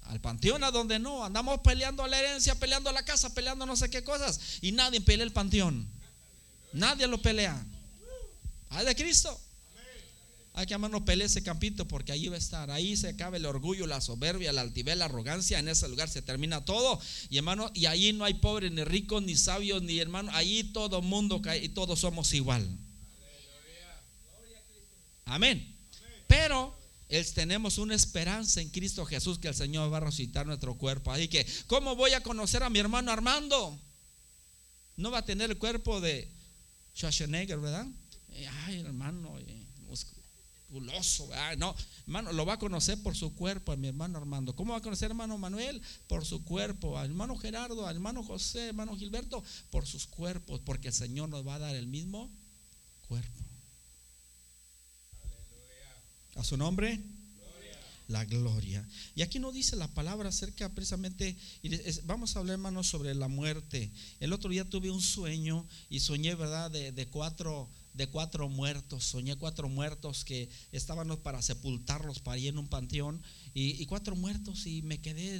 al 0.03 0.19
panteón, 0.19 0.63
a 0.63 0.71
donde 0.71 0.99
no. 0.99 1.23
Andamos 1.23 1.59
peleando 1.59 2.05
la 2.07 2.19
herencia, 2.19 2.55
peleando 2.55 2.91
la 2.91 3.05
casa, 3.05 3.33
peleando 3.33 3.65
no 3.65 3.75
sé 3.75 3.89
qué 3.89 4.03
cosas. 4.03 4.39
Y 4.61 4.71
nadie 4.71 4.99
pelea 4.99 5.25
el 5.25 5.31
panteón. 5.31 5.87
Nadie 6.73 7.07
lo 7.07 7.21
pelea. 7.21 7.63
Ay 8.73 8.85
de 8.85 8.95
Cristo. 8.95 9.39
Hay 10.55 10.67
que 10.67 10.77
no 10.77 11.03
pelee 11.03 11.25
ese 11.25 11.41
campito 11.41 11.87
porque 11.87 12.11
ahí 12.11 12.27
va 12.27 12.35
a 12.35 12.39
estar. 12.39 12.69
Ahí 12.69 12.95
se 12.95 13.09
acaba 13.09 13.37
el 13.37 13.45
orgullo, 13.45 13.87
la 13.87 14.01
soberbia, 14.01 14.53
la 14.53 14.61
altivez, 14.61 14.95
la 14.95 15.05
arrogancia. 15.05 15.57
En 15.57 15.67
ese 15.67 15.87
lugar 15.87 16.09
se 16.09 16.21
termina 16.21 16.63
todo. 16.63 16.99
Y 17.31 17.37
hermano, 17.37 17.71
y 17.73 17.87
ahí 17.87 18.13
no 18.13 18.23
hay 18.23 18.35
pobres, 18.35 18.71
ni 18.71 18.83
ricos, 18.83 19.23
ni 19.23 19.35
sabios, 19.35 19.81
ni 19.81 19.97
hermano. 19.97 20.29
Ahí 20.33 20.63
todo 20.65 21.01
mundo 21.01 21.41
cae 21.41 21.63
y 21.63 21.69
todos 21.69 21.99
somos 21.99 22.33
igual. 22.33 22.77
Amén. 25.25 25.75
Pero 26.27 26.77
tenemos 27.33 27.79
una 27.79 27.95
esperanza 27.95 28.61
en 28.61 28.69
Cristo 28.69 29.05
Jesús 29.05 29.39
que 29.39 29.47
el 29.47 29.55
Señor 29.55 29.91
va 29.91 29.97
a 29.97 30.01
resucitar 30.01 30.45
nuestro 30.45 30.75
cuerpo. 30.75 31.11
Así 31.11 31.27
que, 31.27 31.47
¿cómo 31.65 31.95
voy 31.95 32.13
a 32.13 32.21
conocer 32.21 32.61
a 32.61 32.69
mi 32.69 32.77
hermano 32.77 33.11
Armando? 33.11 33.79
No 34.97 35.09
va 35.09 35.19
a 35.19 35.25
tener 35.25 35.49
el 35.49 35.57
cuerpo 35.57 35.99
de 35.99 36.31
Schwarzenegger, 36.95 37.59
¿verdad? 37.59 37.87
Eh, 38.33 38.47
ay, 38.65 38.79
hermano, 38.79 39.37
eh, 39.39 39.65
musculoso, 39.87 41.29
No, 41.57 41.75
hermano, 42.05 42.31
lo 42.33 42.45
va 42.45 42.53
a 42.53 42.59
conocer 42.59 43.01
por 43.01 43.15
su 43.15 43.33
cuerpo, 43.35 43.71
a 43.71 43.75
mi 43.75 43.87
hermano 43.87 44.17
Armando. 44.17 44.55
¿Cómo 44.55 44.73
va 44.73 44.79
a 44.79 44.81
conocer 44.81 45.11
hermano 45.11 45.37
Manuel? 45.37 45.81
Por 46.07 46.25
su 46.25 46.43
cuerpo. 46.43 46.97
Al 46.97 47.09
hermano 47.09 47.35
Gerardo, 47.37 47.85
al 47.85 47.95
hermano 47.95 48.23
José, 48.23 48.69
hermano 48.69 48.97
Gilberto, 48.97 49.43
por 49.69 49.85
sus 49.85 50.07
cuerpos, 50.07 50.61
porque 50.61 50.89
el 50.89 50.93
Señor 50.93 51.29
nos 51.29 51.45
va 51.45 51.55
a 51.55 51.59
dar 51.59 51.75
el 51.75 51.87
mismo 51.87 52.29
cuerpo. 53.07 53.39
A 56.35 56.43
su 56.43 56.57
nombre 56.57 56.99
la 58.07 58.25
gloria. 58.25 58.87
Y 59.15 59.21
aquí 59.21 59.39
no 59.39 59.51
dice 59.51 59.75
la 59.75 59.87
palabra 59.87 60.29
acerca 60.29 60.69
precisamente, 60.69 61.37
vamos 62.03 62.35
a 62.35 62.39
hablar 62.39 62.53
hermanos 62.53 62.87
sobre 62.87 63.13
la 63.15 63.27
muerte. 63.27 63.91
El 64.19 64.33
otro 64.33 64.49
día 64.49 64.69
tuve 64.69 64.91
un 64.91 65.01
sueño 65.01 65.65
y 65.89 65.99
soñé, 65.99 66.35
¿verdad? 66.35 66.69
De, 66.71 67.07
cuatro 67.07 67.69
de 67.93 68.07
cuatro 68.07 68.49
muertos, 68.49 69.03
soñé 69.03 69.35
cuatro 69.35 69.69
muertos 69.69 70.25
que 70.25 70.49
estaban 70.71 71.15
para 71.21 71.41
sepultarlos 71.41 72.19
para 72.19 72.37
ir 72.37 72.49
en 72.49 72.57
un 72.57 72.67
panteón 72.67 73.21
y, 73.53 73.85
cuatro 73.85 74.15
muertos 74.15 74.65
y 74.65 74.81
me 74.81 74.99
quedé, 74.99 75.39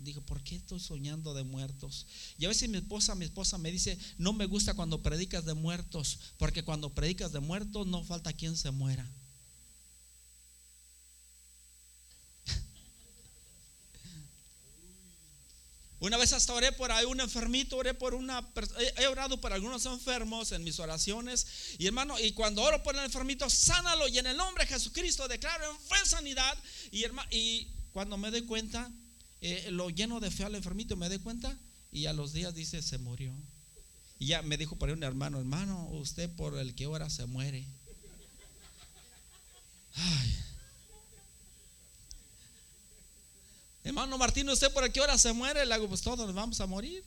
dije, 0.00 0.20
¿por 0.22 0.42
qué 0.42 0.56
estoy 0.56 0.80
soñando 0.80 1.34
de 1.34 1.44
muertos? 1.44 2.06
Y 2.38 2.46
a 2.46 2.48
veces 2.48 2.68
mi 2.68 2.78
esposa, 2.78 3.14
mi 3.14 3.26
esposa 3.26 3.58
me 3.58 3.70
dice, 3.70 3.98
no 4.16 4.32
me 4.32 4.46
gusta 4.46 4.74
cuando 4.74 5.02
predicas 5.02 5.44
de 5.44 5.54
muertos, 5.54 6.18
porque 6.38 6.62
cuando 6.62 6.94
predicas 6.94 7.32
de 7.32 7.40
muertos 7.40 7.86
no 7.86 8.02
falta 8.02 8.32
quien 8.32 8.56
se 8.56 8.70
muera. 8.70 9.10
Una 16.04 16.18
vez 16.18 16.34
hasta 16.34 16.52
oré 16.52 16.70
por 16.70 16.92
ahí 16.92 17.06
un 17.06 17.18
enfermito, 17.18 17.78
oré 17.78 17.94
por 17.94 18.12
una 18.12 18.46
he 18.98 19.06
orado 19.06 19.40
por 19.40 19.54
algunos 19.54 19.86
enfermos 19.86 20.52
en 20.52 20.62
mis 20.62 20.78
oraciones. 20.78 21.46
Y 21.78 21.86
hermano, 21.86 22.20
y 22.20 22.32
cuando 22.32 22.62
oro 22.62 22.82
por 22.82 22.94
el 22.94 23.02
enfermito, 23.06 23.48
sánalo 23.48 24.06
y 24.08 24.18
en 24.18 24.26
el 24.26 24.36
nombre 24.36 24.64
de 24.64 24.74
Jesucristo 24.74 25.26
declaro 25.28 25.64
en 25.70 25.78
fe 25.80 26.04
sanidad. 26.04 26.58
Y, 26.90 27.04
hermano, 27.04 27.26
y 27.32 27.68
cuando 27.94 28.18
me 28.18 28.30
doy 28.30 28.42
cuenta, 28.42 28.90
eh, 29.40 29.68
lo 29.70 29.88
lleno 29.88 30.20
de 30.20 30.30
fe 30.30 30.44
al 30.44 30.54
enfermito, 30.54 30.94
me 30.94 31.08
doy 31.08 31.20
cuenta 31.20 31.58
y 31.90 32.04
a 32.04 32.12
los 32.12 32.34
días 32.34 32.54
dice, 32.54 32.82
se 32.82 32.98
murió. 32.98 33.34
Y 34.18 34.26
ya 34.26 34.42
me 34.42 34.58
dijo 34.58 34.76
por 34.76 34.90
ahí 34.90 34.92
un 34.94 35.04
hermano, 35.04 35.38
hermano, 35.38 35.88
usted 35.88 36.28
por 36.36 36.58
el 36.58 36.74
que 36.74 36.86
ora 36.86 37.08
se 37.08 37.24
muere. 37.24 37.66
Ay. 39.94 40.36
Hermano 43.84 44.16
Martín, 44.16 44.48
¿usted 44.48 44.72
por 44.72 44.90
qué 44.90 45.00
hora 45.02 45.18
se 45.18 45.32
muere? 45.34 45.66
Le 45.66 45.74
hago, 45.74 45.86
pues 45.86 46.00
todos 46.00 46.26
nos 46.26 46.34
vamos 46.34 46.58
a 46.58 46.66
morir. 46.66 47.04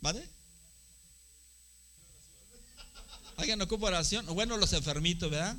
¿Vale? 0.00 0.26
¿Alguien 3.36 3.60
ocupa 3.60 3.88
oración? 3.88 4.24
Bueno, 4.26 4.56
los 4.56 4.72
enfermitos, 4.72 5.30
¿verdad? 5.30 5.56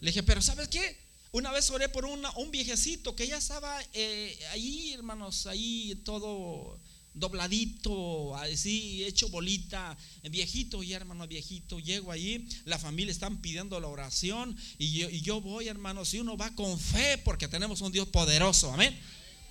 Le 0.00 0.10
dije, 0.10 0.22
pero 0.22 0.42
¿sabes 0.42 0.68
qué? 0.68 0.98
Una 1.32 1.50
vez 1.52 1.70
oré 1.70 1.88
por 1.88 2.04
un 2.04 2.50
viejecito 2.50 3.16
que 3.16 3.26
ya 3.26 3.38
estaba 3.38 3.82
eh, 3.94 4.38
ahí, 4.50 4.92
hermanos, 4.92 5.46
ahí 5.46 5.94
todo 6.04 6.78
dobladito, 7.14 8.36
así, 8.36 9.04
hecho 9.04 9.28
bolita, 9.28 9.96
viejito 10.30 10.82
y 10.82 10.92
hermano, 10.92 11.26
viejito, 11.26 11.78
llego 11.78 12.12
allí, 12.12 12.46
la 12.64 12.78
familia 12.78 13.12
están 13.12 13.40
pidiendo 13.40 13.78
la 13.80 13.88
oración 13.88 14.56
y 14.78 14.92
yo, 14.92 15.08
y 15.08 15.20
yo 15.20 15.40
voy, 15.40 15.68
hermano, 15.68 16.04
si 16.04 16.18
uno 16.18 16.36
va 16.36 16.54
con 16.54 16.78
fe, 16.78 17.18
porque 17.18 17.48
tenemos 17.48 17.80
un 17.80 17.92
Dios 17.92 18.08
poderoso, 18.08 18.72
amén. 18.72 18.98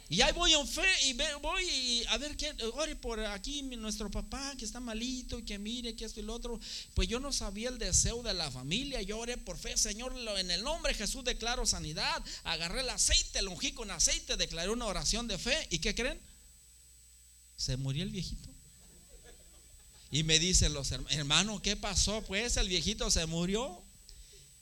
Y 0.09 0.21
ahí 0.21 0.33
voy 0.33 0.53
en 0.53 0.67
fe 0.67 0.85
y 1.05 1.13
voy 1.41 2.05
a 2.09 2.17
ver 2.17 2.35
qué, 2.35 2.53
ore 2.73 2.95
por 2.95 3.19
aquí 3.21 3.63
nuestro 3.63 4.11
papá 4.11 4.53
que 4.57 4.65
está 4.65 4.79
malito 4.79 5.39
y 5.39 5.43
que 5.43 5.57
mire 5.57 5.95
que 5.95 6.05
esto 6.05 6.19
y 6.19 6.23
lo 6.23 6.35
otro. 6.35 6.59
Pues 6.93 7.07
yo 7.07 7.19
no 7.19 7.31
sabía 7.31 7.69
el 7.69 7.79
deseo 7.79 8.21
de 8.21 8.33
la 8.33 8.51
familia, 8.51 9.01
yo 9.01 9.17
oré 9.17 9.37
por 9.37 9.57
fe, 9.57 9.75
Señor, 9.75 10.13
en 10.37 10.51
el 10.51 10.63
nombre 10.63 10.91
de 10.91 10.99
Jesús 10.99 11.23
declaro 11.23 11.65
sanidad. 11.65 12.21
Agarré 12.43 12.81
el 12.81 12.89
aceite, 12.89 13.41
lo 13.41 13.51
ungí 13.51 13.71
con 13.71 13.89
aceite, 13.89 14.37
declaré 14.37 14.69
una 14.69 14.85
oración 14.85 15.27
de 15.27 15.37
fe. 15.37 15.67
¿Y 15.71 15.79
qué 15.79 15.95
creen? 15.95 16.19
Se 17.55 17.77
murió 17.77 18.03
el 18.03 18.09
viejito. 18.09 18.49
Y 20.11 20.23
me 20.23 20.37
dicen 20.37 20.73
los 20.73 20.91
hermanos, 20.91 21.61
¿qué 21.61 21.75
pasó? 21.75 22.21
Pues 22.23 22.57
el 22.57 22.69
viejito 22.69 23.09
se 23.09 23.25
murió. 23.25 23.81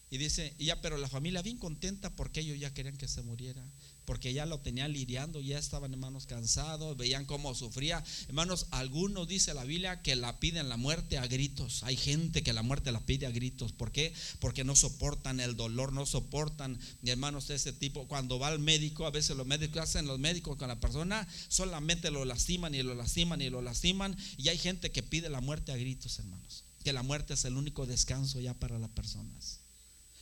Y 0.09 0.17
dice, 0.17 0.53
ya, 0.59 0.81
pero 0.81 0.97
la 0.97 1.09
familia 1.09 1.41
bien 1.41 1.57
contenta 1.57 2.09
porque 2.09 2.41
ellos 2.41 2.59
ya 2.59 2.73
querían 2.73 2.97
que 2.97 3.07
se 3.07 3.21
muriera 3.21 3.61
porque 4.05 4.33
ya 4.33 4.45
lo 4.45 4.59
tenían 4.59 4.93
lidiando, 4.93 5.39
ya 5.41 5.59
estaban 5.59 5.93
hermanos 5.93 6.25
cansados, 6.25 6.97
veían 6.97 7.25
cómo 7.25 7.53
sufría. 7.55 8.03
Hermanos, 8.27 8.67
algunos 8.71 9.27
dice 9.27 9.53
la 9.53 9.63
Biblia 9.63 10.01
que 10.01 10.15
la 10.15 10.39
piden 10.39 10.69
la 10.69 10.77
muerte 10.77 11.17
a 11.17 11.27
gritos. 11.27 11.83
Hay 11.83 11.95
gente 11.95 12.43
que 12.43 12.53
la 12.53 12.63
muerte 12.63 12.91
la 12.91 12.99
pide 12.99 13.25
a 13.25 13.31
gritos. 13.31 13.71
¿Por 13.71 13.91
qué? 13.91 14.13
Porque 14.39 14.63
no 14.63 14.75
soportan 14.75 15.39
el 15.39 15.55
dolor, 15.55 15.93
no 15.93 16.05
soportan, 16.05 16.79
hermanos, 17.03 17.47
de 17.47 17.55
ese 17.55 17.73
tipo. 17.73 18.07
Cuando 18.07 18.39
va 18.39 18.47
al 18.47 18.59
médico, 18.59 19.05
a 19.05 19.11
veces 19.11 19.37
los 19.37 19.47
médicos 19.47 19.83
hacen 19.83 20.07
los 20.07 20.19
médicos 20.19 20.57
con 20.57 20.67
la 20.67 20.79
persona, 20.79 21.27
solamente 21.47 22.11
lo 22.11 22.25
lastiman 22.25 22.75
y 22.75 22.83
lo 22.83 22.95
lastiman 22.95 23.41
y 23.41 23.49
lo 23.49 23.61
lastiman. 23.61 24.17
Y 24.37 24.49
hay 24.49 24.57
gente 24.57 24.91
que 24.91 25.03
pide 25.03 25.29
la 25.29 25.41
muerte 25.41 25.71
a 25.71 25.77
gritos, 25.77 26.19
hermanos. 26.19 26.65
Que 26.83 26.93
la 26.93 27.03
muerte 27.03 27.35
es 27.35 27.45
el 27.45 27.55
único 27.55 27.85
descanso 27.85 28.39
ya 28.39 28.55
para 28.55 28.79
las 28.79 28.89
personas 28.89 29.60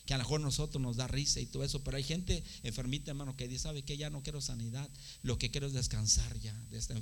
que 0.10 0.16
a 0.16 0.18
lo 0.18 0.24
mejor 0.24 0.42
nosotros 0.42 0.82
nos 0.82 0.96
da 0.96 1.06
risa 1.06 1.40
y 1.40 1.46
todo 1.46 1.64
eso, 1.64 1.84
pero 1.84 1.96
hay 1.96 2.04
gente 2.04 2.44
enfermita, 2.64 3.12
hermano, 3.12 3.38
que 3.38 3.48
dice, 3.48 3.66
¿sabe 3.66 3.84
que 3.84 3.96
Ya 3.96 4.10
no 4.10 4.24
quiero 4.24 4.42
sanidad, 4.42 4.90
lo 5.22 5.38
que 5.38 5.52
quiero 5.52 5.68
es 5.68 5.74
descansar 5.74 6.40
ya 6.40 6.52
de 6.72 6.80
este 6.80 6.96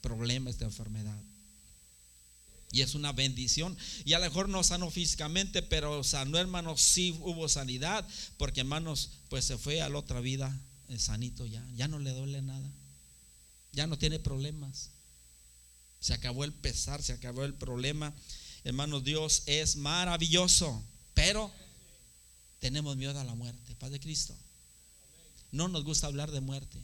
problema, 0.00 0.48
esta 0.48 0.64
enfermedad. 0.64 1.22
Y 2.72 2.80
es 2.80 2.94
una 2.94 3.12
bendición. 3.12 3.76
Y 4.06 4.14
a 4.14 4.18
lo 4.18 4.24
mejor 4.24 4.48
no 4.48 4.64
sanó 4.64 4.90
físicamente, 4.90 5.60
pero 5.60 6.02
sanó, 6.04 6.38
hermanos, 6.38 6.80
sí 6.80 7.14
hubo 7.20 7.50
sanidad, 7.50 8.08
porque 8.38 8.60
hermanos, 8.60 9.10
pues 9.28 9.44
se 9.44 9.58
fue 9.58 9.82
a 9.82 9.90
la 9.90 9.98
otra 9.98 10.20
vida 10.20 10.58
eh, 10.88 10.98
sanito 10.98 11.44
ya, 11.44 11.62
ya 11.76 11.86
no 11.86 11.98
le 11.98 12.12
duele 12.12 12.40
nada, 12.40 12.72
ya 13.72 13.86
no 13.86 13.98
tiene 13.98 14.18
problemas. 14.20 14.88
Se 16.00 16.14
acabó 16.14 16.44
el 16.44 16.54
pesar, 16.54 17.02
se 17.02 17.12
acabó 17.12 17.44
el 17.44 17.52
problema. 17.52 18.14
Hermanos, 18.64 19.04
Dios 19.04 19.42
es 19.44 19.76
maravilloso, 19.76 20.82
pero 21.12 21.52
tenemos 22.64 22.96
miedo 22.96 23.20
a 23.20 23.24
la 23.24 23.34
muerte. 23.34 23.74
Paz 23.74 23.90
de 23.90 24.00
Cristo. 24.00 24.34
No 25.52 25.68
nos 25.68 25.84
gusta 25.84 26.06
hablar 26.06 26.30
de 26.30 26.40
muerte. 26.40 26.78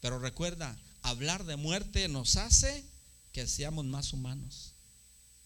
Pero 0.00 0.18
recuerda, 0.18 0.76
hablar 1.02 1.44
de 1.44 1.54
muerte 1.54 2.08
nos 2.08 2.34
hace 2.34 2.84
que 3.30 3.46
seamos 3.46 3.84
más 3.84 4.12
humanos. 4.12 4.72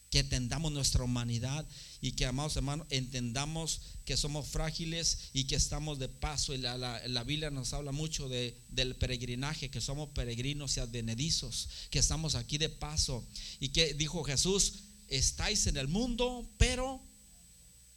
Que 0.09 0.21
entendamos 0.21 0.73
nuestra 0.73 1.05
humanidad 1.05 1.69
y 2.01 2.13
que, 2.13 2.25
amados 2.25 2.57
hermanos, 2.57 2.87
entendamos 2.89 3.83
que 4.07 4.17
somos 4.17 4.49
frágiles 4.49 5.29
y 5.35 5.45
que 5.45 5.57
estamos 5.57 5.99
de 5.99 6.09
paso. 6.09 6.55
Y 6.55 6.57
la, 6.57 7.25
Biblia 7.27 7.51
nos 7.51 7.75
habla 7.75 7.93
mucho 7.93 8.27
de, 8.31 8.59
del 8.71 8.97
peregrinaje, 8.97 9.71
que 9.71 9.83
somos 9.83 10.09
peregrinos 10.15 10.79
y 10.79 10.81
advenedizos, 10.81 11.69
que 11.91 11.99
estamos 11.99 12.37
aquí 12.37 12.57
de 12.57 12.71
paso. 12.71 13.23
Y 13.61 13.69
que 13.69 13.93
dijo 13.93 14.25
Jesús, 14.25 14.85
estáis 15.09 15.67
en 15.67 15.77
el 15.77 15.89
mundo, 15.89 16.51
pero 16.57 17.02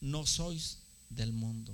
no 0.02 0.26
sois 0.26 0.80
del 1.10 1.34
mundo. 1.34 1.74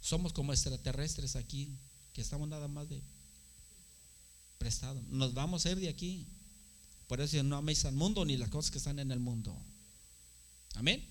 Somos 0.00 0.32
como 0.32 0.52
extraterrestres 0.52 1.36
aquí, 1.36 1.76
que 2.12 2.20
estamos 2.20 2.48
nada 2.48 2.68
más 2.68 2.88
de 2.88 3.02
prestado. 4.58 5.00
Nos 5.08 5.34
vamos 5.34 5.64
a 5.64 5.70
ir 5.70 5.78
de 5.78 5.88
aquí. 5.88 6.26
Por 7.06 7.20
eso 7.20 7.42
no 7.42 7.56
améis 7.56 7.84
al 7.84 7.94
mundo 7.94 8.24
ni 8.24 8.36
las 8.36 8.48
cosas 8.48 8.70
que 8.70 8.78
están 8.78 8.98
en 8.98 9.10
el 9.10 9.18
mundo. 9.18 9.56
Amén. 10.74 11.06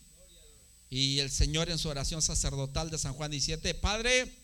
Y 0.90 1.20
el 1.20 1.32
Señor 1.32 1.70
en 1.70 1.78
su 1.78 1.88
oración 1.90 2.22
sacerdotal 2.22 2.90
de 2.90 2.98
San 2.98 3.14
Juan 3.14 3.32
17, 3.32 3.76
Padre, 3.76 4.38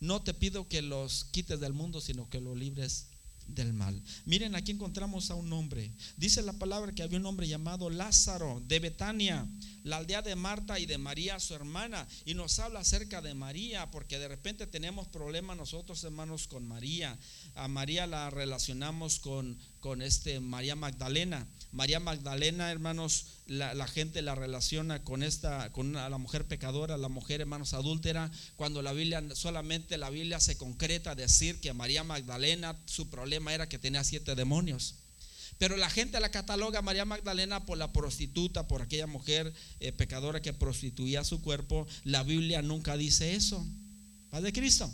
no 0.00 0.22
te 0.22 0.34
pido 0.34 0.68
que 0.68 0.82
los 0.82 1.24
quites 1.24 1.58
del 1.60 1.72
mundo, 1.72 2.00
sino 2.00 2.28
que 2.28 2.40
los 2.40 2.56
libres 2.56 3.06
del 3.48 3.72
mal. 3.72 4.02
Miren, 4.24 4.54
aquí 4.54 4.72
encontramos 4.72 5.30
a 5.30 5.34
un 5.34 5.52
hombre. 5.52 5.92
Dice 6.16 6.42
la 6.42 6.52
palabra 6.52 6.92
que 6.92 7.02
había 7.02 7.18
un 7.18 7.26
hombre 7.26 7.48
llamado 7.48 7.90
Lázaro 7.90 8.62
de 8.66 8.80
Betania, 8.80 9.46
la 9.84 9.98
aldea 9.98 10.22
de 10.22 10.36
Marta 10.36 10.78
y 10.78 10.86
de 10.86 10.98
María, 10.98 11.38
su 11.40 11.54
hermana. 11.54 12.06
Y 12.24 12.34
nos 12.34 12.58
habla 12.58 12.80
acerca 12.80 13.22
de 13.22 13.34
María, 13.34 13.90
porque 13.90 14.18
de 14.18 14.28
repente 14.28 14.66
tenemos 14.66 15.08
problemas 15.08 15.56
nosotros, 15.56 16.02
hermanos, 16.04 16.48
con 16.48 16.66
María. 16.66 17.18
A 17.54 17.68
María 17.68 18.06
la 18.06 18.30
relacionamos 18.30 19.18
con, 19.20 19.58
con 19.80 20.02
este 20.02 20.40
María 20.40 20.76
Magdalena. 20.76 21.46
María 21.76 22.00
Magdalena, 22.00 22.72
hermanos, 22.72 23.26
la, 23.46 23.86
gente 23.86 24.22
la 24.22 24.34
relaciona 24.34 25.04
con 25.04 25.22
esta, 25.22 25.70
con 25.72 25.92
la 25.92 26.16
mujer 26.16 26.46
pecadora, 26.46 26.96
la 26.96 27.10
mujer, 27.10 27.42
hermanos, 27.42 27.74
adúltera, 27.74 28.30
cuando 28.56 28.80
la 28.80 28.94
Biblia, 28.94 29.22
solamente 29.34 29.98
la 29.98 30.08
Biblia 30.08 30.40
se 30.40 30.56
concreta 30.56 31.10
a 31.10 31.14
decir 31.14 31.60
que 31.60 31.74
María 31.74 32.02
Magdalena, 32.02 32.78
su 32.86 33.10
problema 33.10 33.52
era 33.52 33.68
que 33.68 33.78
tenía 33.78 34.04
siete 34.04 34.34
demonios. 34.34 34.94
Pero 35.58 35.76
la 35.76 35.90
gente 35.90 36.18
la 36.18 36.30
cataloga 36.30 36.78
a 36.78 36.82
María 36.82 37.04
Magdalena 37.04 37.66
por 37.66 37.76
la 37.76 37.92
prostituta, 37.92 38.66
por 38.66 38.80
aquella 38.80 39.06
mujer 39.06 39.52
eh, 39.78 39.92
pecadora 39.92 40.40
que 40.40 40.54
prostituía 40.54 41.24
su 41.24 41.42
cuerpo. 41.42 41.86
La 42.04 42.22
Biblia 42.22 42.62
nunca 42.62 42.96
dice 42.96 43.34
eso. 43.34 43.62
Padre 44.30 44.54
Cristo. 44.54 44.90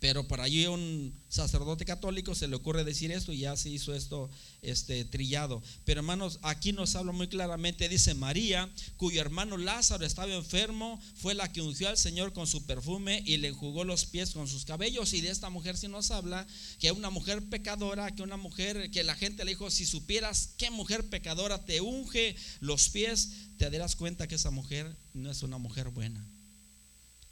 Pero 0.00 0.26
por 0.26 0.40
allí 0.40 0.66
un 0.66 1.14
sacerdote 1.28 1.84
católico 1.84 2.34
se 2.34 2.48
le 2.48 2.56
ocurre 2.56 2.84
decir 2.84 3.12
esto 3.12 3.34
y 3.34 3.40
ya 3.40 3.54
se 3.54 3.68
hizo 3.68 3.94
esto 3.94 4.30
este, 4.62 5.04
trillado. 5.04 5.62
Pero 5.84 6.00
hermanos, 6.00 6.38
aquí 6.40 6.72
nos 6.72 6.96
habla 6.96 7.12
muy 7.12 7.28
claramente, 7.28 7.86
dice 7.86 8.14
María, 8.14 8.72
cuyo 8.96 9.20
hermano 9.20 9.58
Lázaro 9.58 10.06
estaba 10.06 10.34
enfermo, 10.34 10.98
fue 11.16 11.34
la 11.34 11.52
que 11.52 11.60
ungió 11.60 11.90
al 11.90 11.98
Señor 11.98 12.32
con 12.32 12.46
su 12.46 12.64
perfume 12.64 13.22
y 13.26 13.36
le 13.36 13.48
enjugó 13.48 13.84
los 13.84 14.06
pies 14.06 14.30
con 14.30 14.48
sus 14.48 14.64
cabellos. 14.64 15.12
Y 15.12 15.20
de 15.20 15.28
esta 15.28 15.50
mujer 15.50 15.76
sí 15.76 15.86
nos 15.86 16.10
habla, 16.10 16.46
que 16.78 16.92
una 16.92 17.10
mujer 17.10 17.46
pecadora, 17.50 18.14
que 18.14 18.22
una 18.22 18.38
mujer 18.38 18.90
que 18.90 19.04
la 19.04 19.14
gente 19.14 19.44
le 19.44 19.50
dijo, 19.50 19.70
si 19.70 19.84
supieras 19.84 20.54
qué 20.56 20.70
mujer 20.70 21.10
pecadora 21.10 21.62
te 21.66 21.82
unge 21.82 22.36
los 22.60 22.88
pies, 22.88 23.32
te 23.58 23.68
darás 23.68 23.96
cuenta 23.96 24.26
que 24.26 24.36
esa 24.36 24.50
mujer 24.50 24.96
no 25.12 25.30
es 25.30 25.42
una 25.42 25.58
mujer 25.58 25.90
buena. 25.90 26.26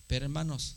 Pero 0.07 0.27
hermanos, 0.27 0.77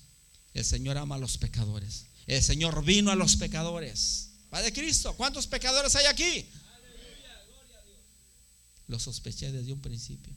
el 0.54 0.66
Señor 0.66 0.98
ama 0.98 1.16
a 1.16 1.20
los 1.20 1.38
pecadores. 1.38 2.06
El 2.28 2.44
Señor 2.44 2.84
vino 2.84 3.12
a 3.12 3.16
los 3.16 3.36
pecadores. 3.36 4.30
Padre 4.50 4.74
Cristo, 4.74 5.16
¿cuántos 5.16 5.48
pecadores 5.48 5.96
hay 5.96 6.06
aquí? 6.06 6.46
Lo 8.88 9.00
sospeché 9.00 9.52
desde 9.52 9.72
un 9.72 9.82
principio. 9.82 10.34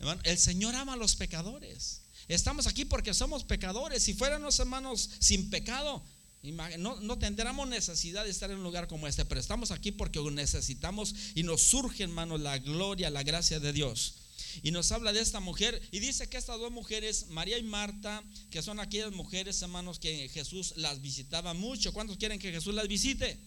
el 0.24 0.38
Señor 0.38 0.74
ama 0.74 0.94
a 0.94 0.96
los 0.96 1.16
pecadores. 1.16 2.02
Estamos 2.28 2.66
aquí 2.66 2.84
porque 2.84 3.12
somos 3.12 3.44
pecadores. 3.44 4.02
Si 4.02 4.14
fuéramos 4.14 4.58
hermanos 4.58 5.10
sin 5.18 5.50
pecado, 5.50 6.02
no, 6.42 7.00
no, 7.00 7.18
tendríamos 7.18 7.68
necesidad 7.68 8.24
de 8.24 8.30
estar 8.30 8.50
en 8.50 8.58
un 8.58 8.62
lugar 8.62 8.88
como 8.88 9.06
este. 9.06 9.24
Pero 9.26 9.40
estamos 9.40 9.70
aquí 9.70 9.92
porque 9.92 10.20
necesitamos 10.30 11.14
y 11.34 11.42
nos 11.42 11.62
surge, 11.62 12.04
hermanos, 12.04 12.40
la 12.40 12.58
gloria, 12.58 13.10
la 13.10 13.22
gracia 13.22 13.60
de 13.60 13.72
Dios 13.72 14.14
y 14.62 14.70
nos 14.70 14.92
habla 14.92 15.12
de 15.12 15.20
esta 15.20 15.40
mujer 15.40 15.80
y 15.90 15.98
dice 15.98 16.28
que 16.28 16.36
estas 16.36 16.58
dos 16.58 16.70
mujeres, 16.70 17.26
María 17.28 17.58
y 17.58 17.62
Marta, 17.62 18.22
que 18.50 18.62
son 18.62 18.80
aquellas 18.80 19.12
mujeres, 19.12 19.60
hermanos, 19.62 19.98
que 19.98 20.28
Jesús 20.28 20.74
las 20.76 21.00
visitaba 21.00 21.54
mucho. 21.54 21.92
¿Cuántos 21.92 22.16
quieren 22.16 22.38
que 22.38 22.52
Jesús 22.52 22.74
las 22.74 22.88
visite? 22.88 23.38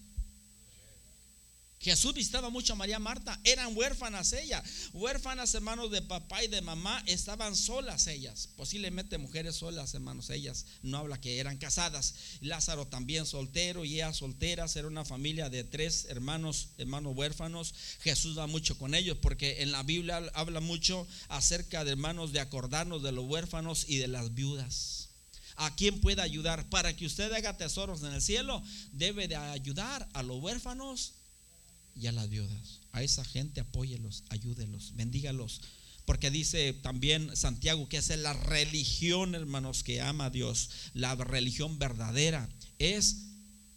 Jesús 1.82 2.14
visitaba 2.14 2.52
mucho 2.52 2.74
a 2.74 2.76
María 2.76 3.00
Marta, 3.00 3.40
eran 3.44 3.76
huérfanas 3.76 4.34
ellas, 4.34 4.64
huérfanas 4.94 5.56
hermanos 5.56 5.90
de 5.90 6.04
papá 6.04 6.44
y 6.44 6.48
de 6.48 6.62
mamá, 6.62 7.02
estaban 7.08 7.56
solas 7.56 8.06
ellas, 8.06 8.50
posiblemente 8.56 9.18
mujeres 9.18 9.56
solas 9.56 9.96
hermanos, 9.96 10.30
ellas. 10.30 10.68
No 10.84 11.00
habla 11.00 11.20
que 11.20 11.40
eran 11.40 11.58
casadas, 11.58 12.14
Lázaro 12.42 12.86
también 12.86 13.26
soltero 13.26 13.84
y 13.84 13.96
ellas 13.96 14.18
solteras, 14.18 14.76
era 14.76 14.88
una 14.88 15.06
familia 15.06 15.50
de 15.50 15.64
tres 15.64 16.06
hermanos, 16.10 16.68
hermanos 16.78 17.16
huérfanos, 17.18 17.74
Jesús 18.02 18.38
va 18.38 18.46
mucho 18.46 18.78
con 18.78 18.94
ellos 18.94 19.18
porque 19.20 19.64
en 19.64 19.72
la 19.72 19.82
Biblia 19.82 20.22
habla 20.36 20.60
mucho 20.60 21.08
acerca 21.30 21.84
de 21.84 21.92
hermanos 21.92 22.32
de 22.32 22.42
acordarnos 22.42 23.02
de 23.02 23.12
los 23.12 23.26
huérfanos 23.26 23.86
y 23.88 23.98
de 23.98 24.08
las 24.08 24.36
viudas. 24.36 25.10
¿A 25.56 25.76
quién 25.76 26.00
puede 26.00 26.22
ayudar? 26.22 26.70
Para 26.70 26.96
que 26.96 27.08
usted 27.08 27.32
haga 27.34 27.58
tesoros 27.58 28.04
en 28.04 28.14
el 28.14 28.22
cielo, 28.22 28.62
debe 28.92 29.28
de 29.28 29.36
ayudar 29.36 30.08
a 30.14 30.22
los 30.22 30.42
huérfanos 30.42 31.16
y 31.96 32.08
a 32.08 32.12
las 32.12 32.30
viudas. 32.30 32.82
A 32.92 33.04
esa 33.04 33.24
gente 33.24 33.62
apóyelos, 33.62 34.24
ayúdelos, 34.30 34.94
bendígalos. 34.96 35.62
Porque 36.06 36.32
dice 36.32 36.74
también 36.74 37.36
Santiago 37.36 37.88
que 37.88 37.98
es 37.98 38.10
la 38.18 38.34
religión, 38.34 39.36
hermanos, 39.36 39.84
que 39.84 40.02
ama 40.02 40.26
a 40.26 40.30
Dios. 40.30 40.70
La 40.94 41.16
religión 41.16 41.80
verdadera 41.80 42.50
es 42.80 43.28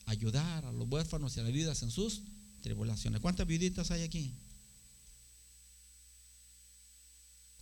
ayudar 0.07 0.65
a 0.65 0.73
los 0.73 0.89
huérfanos 0.89 1.37
y 1.37 1.41
a 1.41 1.43
las 1.45 1.53
viudas 1.53 1.83
en 1.83 1.91
sus 1.91 2.23
tribulaciones. 2.63 3.21
¿Cuántas 3.21 3.47
viuditas 3.47 3.91
hay 3.91 4.03
aquí? 4.03 4.35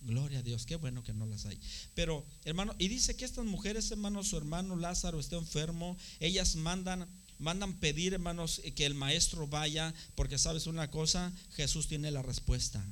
Gloria 0.01 0.39
a 0.39 0.41
Dios, 0.41 0.65
qué 0.65 0.75
bueno 0.75 1.01
que 1.03 1.13
no 1.13 1.25
las 1.25 1.45
hay. 1.45 1.57
Pero, 1.93 2.25
hermano, 2.43 2.75
y 2.77 2.89
dice 2.89 3.15
que 3.15 3.23
estas 3.23 3.45
mujeres, 3.45 3.89
hermanos, 3.91 4.27
su 4.27 4.37
hermano 4.37 4.75
Lázaro 4.75 5.19
está 5.19 5.37
enfermo, 5.37 5.97
ellas 6.19 6.57
mandan 6.57 7.07
mandan 7.43 7.79
pedir, 7.79 8.13
hermanos, 8.13 8.61
que 8.75 8.85
el 8.85 8.95
maestro 8.95 9.47
vaya, 9.47 9.93
porque 10.15 10.37
sabes 10.37 10.65
una 10.65 10.89
cosa, 10.89 11.31
Jesús 11.55 11.87
tiene 11.87 12.09
la 12.09 12.21
respuesta. 12.21 12.83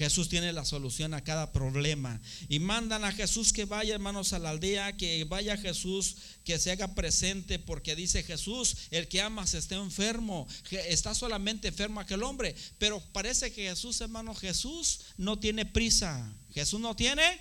Jesús 0.00 0.30
tiene 0.30 0.54
la 0.54 0.64
solución 0.64 1.12
a 1.12 1.22
cada 1.22 1.52
problema. 1.52 2.22
Y 2.48 2.58
mandan 2.58 3.04
a 3.04 3.12
Jesús 3.12 3.52
que 3.52 3.66
vaya, 3.66 3.92
hermanos, 3.92 4.32
a 4.32 4.38
la 4.38 4.48
aldea, 4.48 4.96
que 4.96 5.24
vaya 5.24 5.58
Jesús, 5.58 6.16
que 6.42 6.58
se 6.58 6.70
haga 6.70 6.94
presente, 6.94 7.58
porque 7.58 7.94
dice 7.94 8.22
Jesús, 8.22 8.88
el 8.90 9.08
que 9.08 9.20
amas 9.20 9.52
está 9.52 9.74
enfermo, 9.74 10.48
está 10.70 11.14
solamente 11.14 11.68
enfermo 11.68 12.00
aquel 12.00 12.22
hombre. 12.22 12.56
Pero 12.78 13.00
parece 13.12 13.52
que 13.52 13.68
Jesús, 13.68 14.00
hermano, 14.00 14.34
Jesús 14.34 15.00
no 15.18 15.38
tiene 15.38 15.66
prisa. 15.66 16.34
Jesús 16.54 16.80
no 16.80 16.96
tiene 16.96 17.38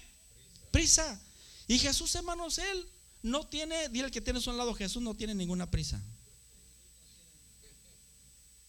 prisa. 0.69 1.17
Y 1.65 1.79
Jesús, 1.79 2.13
hermanos, 2.15 2.57
él 2.57 2.85
no 3.21 3.47
tiene, 3.47 3.87
dile 3.87 4.11
que 4.11 4.19
tienes 4.19 4.45
a 4.47 4.51
un 4.51 4.57
lado, 4.57 4.73
Jesús 4.73 5.01
no 5.01 5.15
tiene 5.15 5.33
ninguna 5.33 5.71
prisa. 5.71 6.03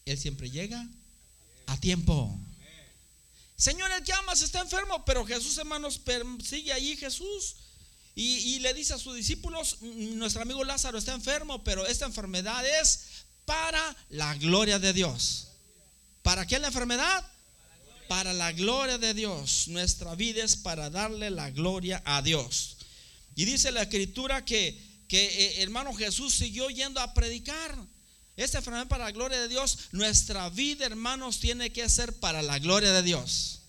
Él 0.05 0.17
siempre 0.17 0.49
llega 0.49 0.87
a 1.67 1.77
tiempo. 1.79 2.37
Señor, 3.55 3.91
el 3.91 4.03
que 4.03 4.13
amas 4.13 4.41
está 4.41 4.61
enfermo, 4.61 5.05
pero 5.05 5.25
Jesús, 5.25 5.57
hermanos, 5.57 6.01
sigue 6.43 6.73
allí 6.73 6.97
Jesús. 6.97 7.57
Y, 8.13 8.59
le 8.59 8.73
dice 8.73 8.93
a 8.93 8.97
sus 8.97 9.15
discípulos, 9.15 9.77
nuestro 9.81 10.41
amigo 10.41 10.63
Lázaro 10.63 10.97
está 10.97 11.13
enfermo, 11.13 11.63
pero 11.63 11.85
esta 11.85 12.05
enfermedad 12.05 12.65
es 12.81 13.25
para 13.45 13.95
la 14.09 14.35
gloria 14.35 14.79
de 14.79 14.91
Dios. 14.93 15.47
¿Para 16.21 16.45
qué 16.45 16.59
la 16.59 16.67
enfermedad? 16.67 17.25
Para 18.07 18.33
la 18.33 18.51
gloria 18.51 18.97
de 18.97 19.13
Dios. 19.13 19.67
Nuestra 19.69 20.13
vida 20.15 20.43
es 20.43 20.57
para 20.57 20.89
darle 20.89 21.29
la 21.29 21.51
gloria 21.51 22.01
a 22.05 22.21
Dios. 22.21 22.77
Y 23.35 23.45
dice 23.45 23.71
la 23.71 23.83
escritura 23.83 24.43
que, 24.43 24.77
que 25.07 25.23
eh, 25.23 25.61
hermano 25.61 25.93
Jesús 25.93 26.33
siguió 26.33 26.69
yendo 26.69 26.99
a 26.99 27.13
predicar. 27.13 27.77
Esta 28.41 28.57
enfermedad 28.57 28.87
para 28.87 29.05
la 29.05 29.11
gloria 29.11 29.39
de 29.39 29.47
Dios, 29.47 29.77
nuestra 29.91 30.49
vida, 30.49 30.85
hermanos, 30.85 31.39
tiene 31.39 31.71
que 31.71 31.87
ser 31.89 32.19
para 32.19 32.41
la 32.41 32.57
gloria 32.57 32.91
de 32.91 33.03
Dios. 33.03 33.59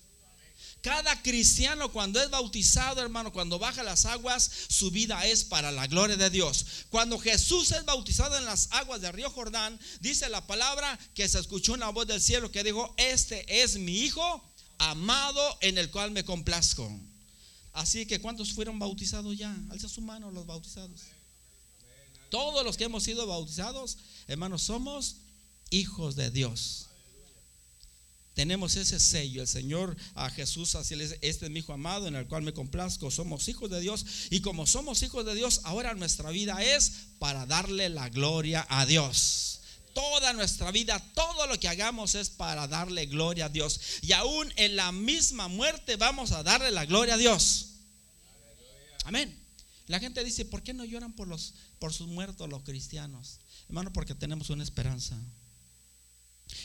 Cada 0.81 1.21
cristiano 1.21 1.91
cuando 1.91 2.21
es 2.21 2.29
bautizado, 2.29 2.99
hermano, 3.01 3.31
cuando 3.31 3.57
baja 3.57 3.83
las 3.83 4.05
aguas, 4.05 4.51
su 4.67 4.91
vida 4.91 5.25
es 5.25 5.45
para 5.45 5.71
la 5.71 5.87
gloria 5.87 6.17
de 6.17 6.29
Dios. 6.29 6.65
Cuando 6.89 7.17
Jesús 7.19 7.71
es 7.71 7.85
bautizado 7.85 8.37
en 8.37 8.45
las 8.45 8.67
aguas 8.71 8.99
del 8.99 9.13
río 9.13 9.29
Jordán, 9.29 9.79
dice 10.01 10.27
la 10.27 10.45
palabra 10.45 10.99
que 11.13 11.29
se 11.29 11.39
escuchó 11.39 11.73
una 11.73 11.89
voz 11.89 12.07
del 12.07 12.19
cielo 12.19 12.51
que 12.51 12.63
dijo, 12.63 12.93
este 12.97 13.63
es 13.63 13.77
mi 13.77 13.99
Hijo 13.99 14.43
amado 14.79 15.57
en 15.61 15.77
el 15.77 15.89
cual 15.89 16.11
me 16.11 16.25
complazco. 16.25 16.91
Así 17.71 18.05
que 18.05 18.19
¿cuántos 18.19 18.51
fueron 18.51 18.77
bautizados 18.77 19.37
ya? 19.37 19.55
Alza 19.69 19.87
su 19.87 20.01
mano 20.01 20.31
los 20.31 20.45
bautizados. 20.45 20.99
Todos 22.33 22.65
los 22.65 22.77
que 22.77 22.85
hemos 22.85 23.03
sido 23.03 23.27
bautizados, 23.27 23.99
hermanos, 24.25 24.63
somos 24.63 25.17
hijos 25.69 26.15
de 26.15 26.31
Dios. 26.31 26.87
Tenemos 28.33 28.75
ese 28.75 28.99
sello, 28.99 29.43
el 29.43 29.47
Señor 29.47 29.95
a 30.15 30.31
Jesús, 30.31 30.73
así 30.73 30.95
este 31.21 31.45
es 31.45 31.51
mi 31.51 31.59
hijo 31.59 31.73
amado 31.73 32.07
en 32.07 32.15
el 32.15 32.25
cual 32.25 32.41
me 32.41 32.51
complazco, 32.51 33.11
somos 33.11 33.47
hijos 33.49 33.69
de 33.69 33.79
Dios 33.79 34.03
y 34.31 34.41
como 34.41 34.65
somos 34.65 35.03
hijos 35.03 35.23
de 35.27 35.35
Dios, 35.35 35.61
ahora 35.63 35.93
nuestra 35.93 36.31
vida 36.31 36.63
es 36.63 36.93
para 37.19 37.45
darle 37.45 37.89
la 37.89 38.09
gloria 38.09 38.65
a 38.67 38.87
Dios. 38.87 39.59
Toda 39.93 40.33
nuestra 40.33 40.71
vida, 40.71 40.99
todo 41.13 41.45
lo 41.45 41.59
que 41.59 41.67
hagamos 41.67 42.15
es 42.15 42.31
para 42.31 42.67
darle 42.67 43.05
gloria 43.05 43.45
a 43.45 43.49
Dios. 43.49 43.79
Y 44.01 44.13
aún 44.13 44.51
en 44.55 44.75
la 44.75 44.91
misma 44.91 45.49
muerte 45.49 45.97
vamos 45.97 46.31
a 46.31 46.41
darle 46.41 46.71
la 46.71 46.87
gloria 46.87 47.13
a 47.13 47.17
Dios. 47.17 47.73
Amén. 49.03 49.43
La 49.87 49.99
gente 49.99 50.23
dice, 50.23 50.45
¿por 50.45 50.63
qué 50.63 50.73
no 50.73 50.85
lloran 50.85 51.13
por, 51.13 51.27
los, 51.27 51.53
por 51.83 51.91
sus 51.91 52.07
muertos 52.07 52.47
los 52.47 52.63
cristianos? 52.63 53.41
Hermano, 53.67 53.91
porque 53.91 54.15
tenemos 54.15 54.49
una 54.49 54.63
esperanza. 54.63 55.19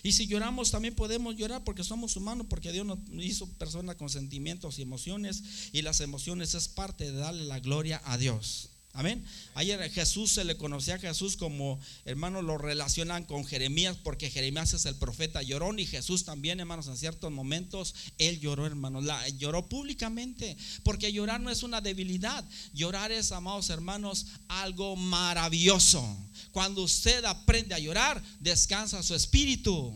Y 0.04 0.12
si 0.12 0.28
lloramos, 0.28 0.70
también 0.70 0.94
podemos 0.94 1.34
llorar 1.34 1.64
porque 1.64 1.82
somos 1.82 2.14
humanos, 2.14 2.46
porque 2.48 2.70
Dios 2.70 2.86
nos 2.86 3.00
hizo 3.24 3.48
personas 3.54 3.96
con 3.96 4.08
sentimientos 4.10 4.78
y 4.78 4.82
emociones, 4.82 5.70
y 5.72 5.82
las 5.82 6.00
emociones 6.02 6.54
es 6.54 6.68
parte 6.68 7.10
de 7.10 7.18
darle 7.18 7.42
la 7.46 7.58
gloria 7.58 8.00
a 8.04 8.16
Dios. 8.16 8.70
Amén. 8.94 9.24
Ayer 9.54 9.78
Jesús 9.90 10.32
se 10.32 10.44
le 10.44 10.56
conocía 10.56 10.94
a 10.94 10.98
Jesús 10.98 11.36
como, 11.36 11.78
hermanos, 12.04 12.42
lo 12.42 12.58
relacionan 12.58 13.24
con 13.24 13.44
Jeremías, 13.44 13.96
porque 14.02 14.30
Jeremías 14.30 14.72
es 14.72 14.86
el 14.86 14.96
profeta 14.96 15.42
llorón 15.42 15.78
y 15.78 15.86
Jesús 15.86 16.24
también, 16.24 16.58
hermanos, 16.58 16.88
en 16.88 16.96
ciertos 16.96 17.30
momentos, 17.30 17.94
él 18.18 18.40
lloró, 18.40 18.66
hermanos, 18.66 19.04
lloró 19.36 19.68
públicamente, 19.68 20.56
porque 20.82 21.12
llorar 21.12 21.40
no 21.40 21.50
es 21.50 21.62
una 21.62 21.80
debilidad, 21.80 22.44
llorar 22.72 23.12
es, 23.12 23.30
amados 23.30 23.70
hermanos, 23.70 24.26
algo 24.48 24.96
maravilloso. 24.96 26.04
Cuando 26.50 26.82
usted 26.82 27.24
aprende 27.24 27.74
a 27.74 27.78
llorar, 27.78 28.22
descansa 28.40 29.02
su 29.02 29.14
espíritu. 29.14 29.94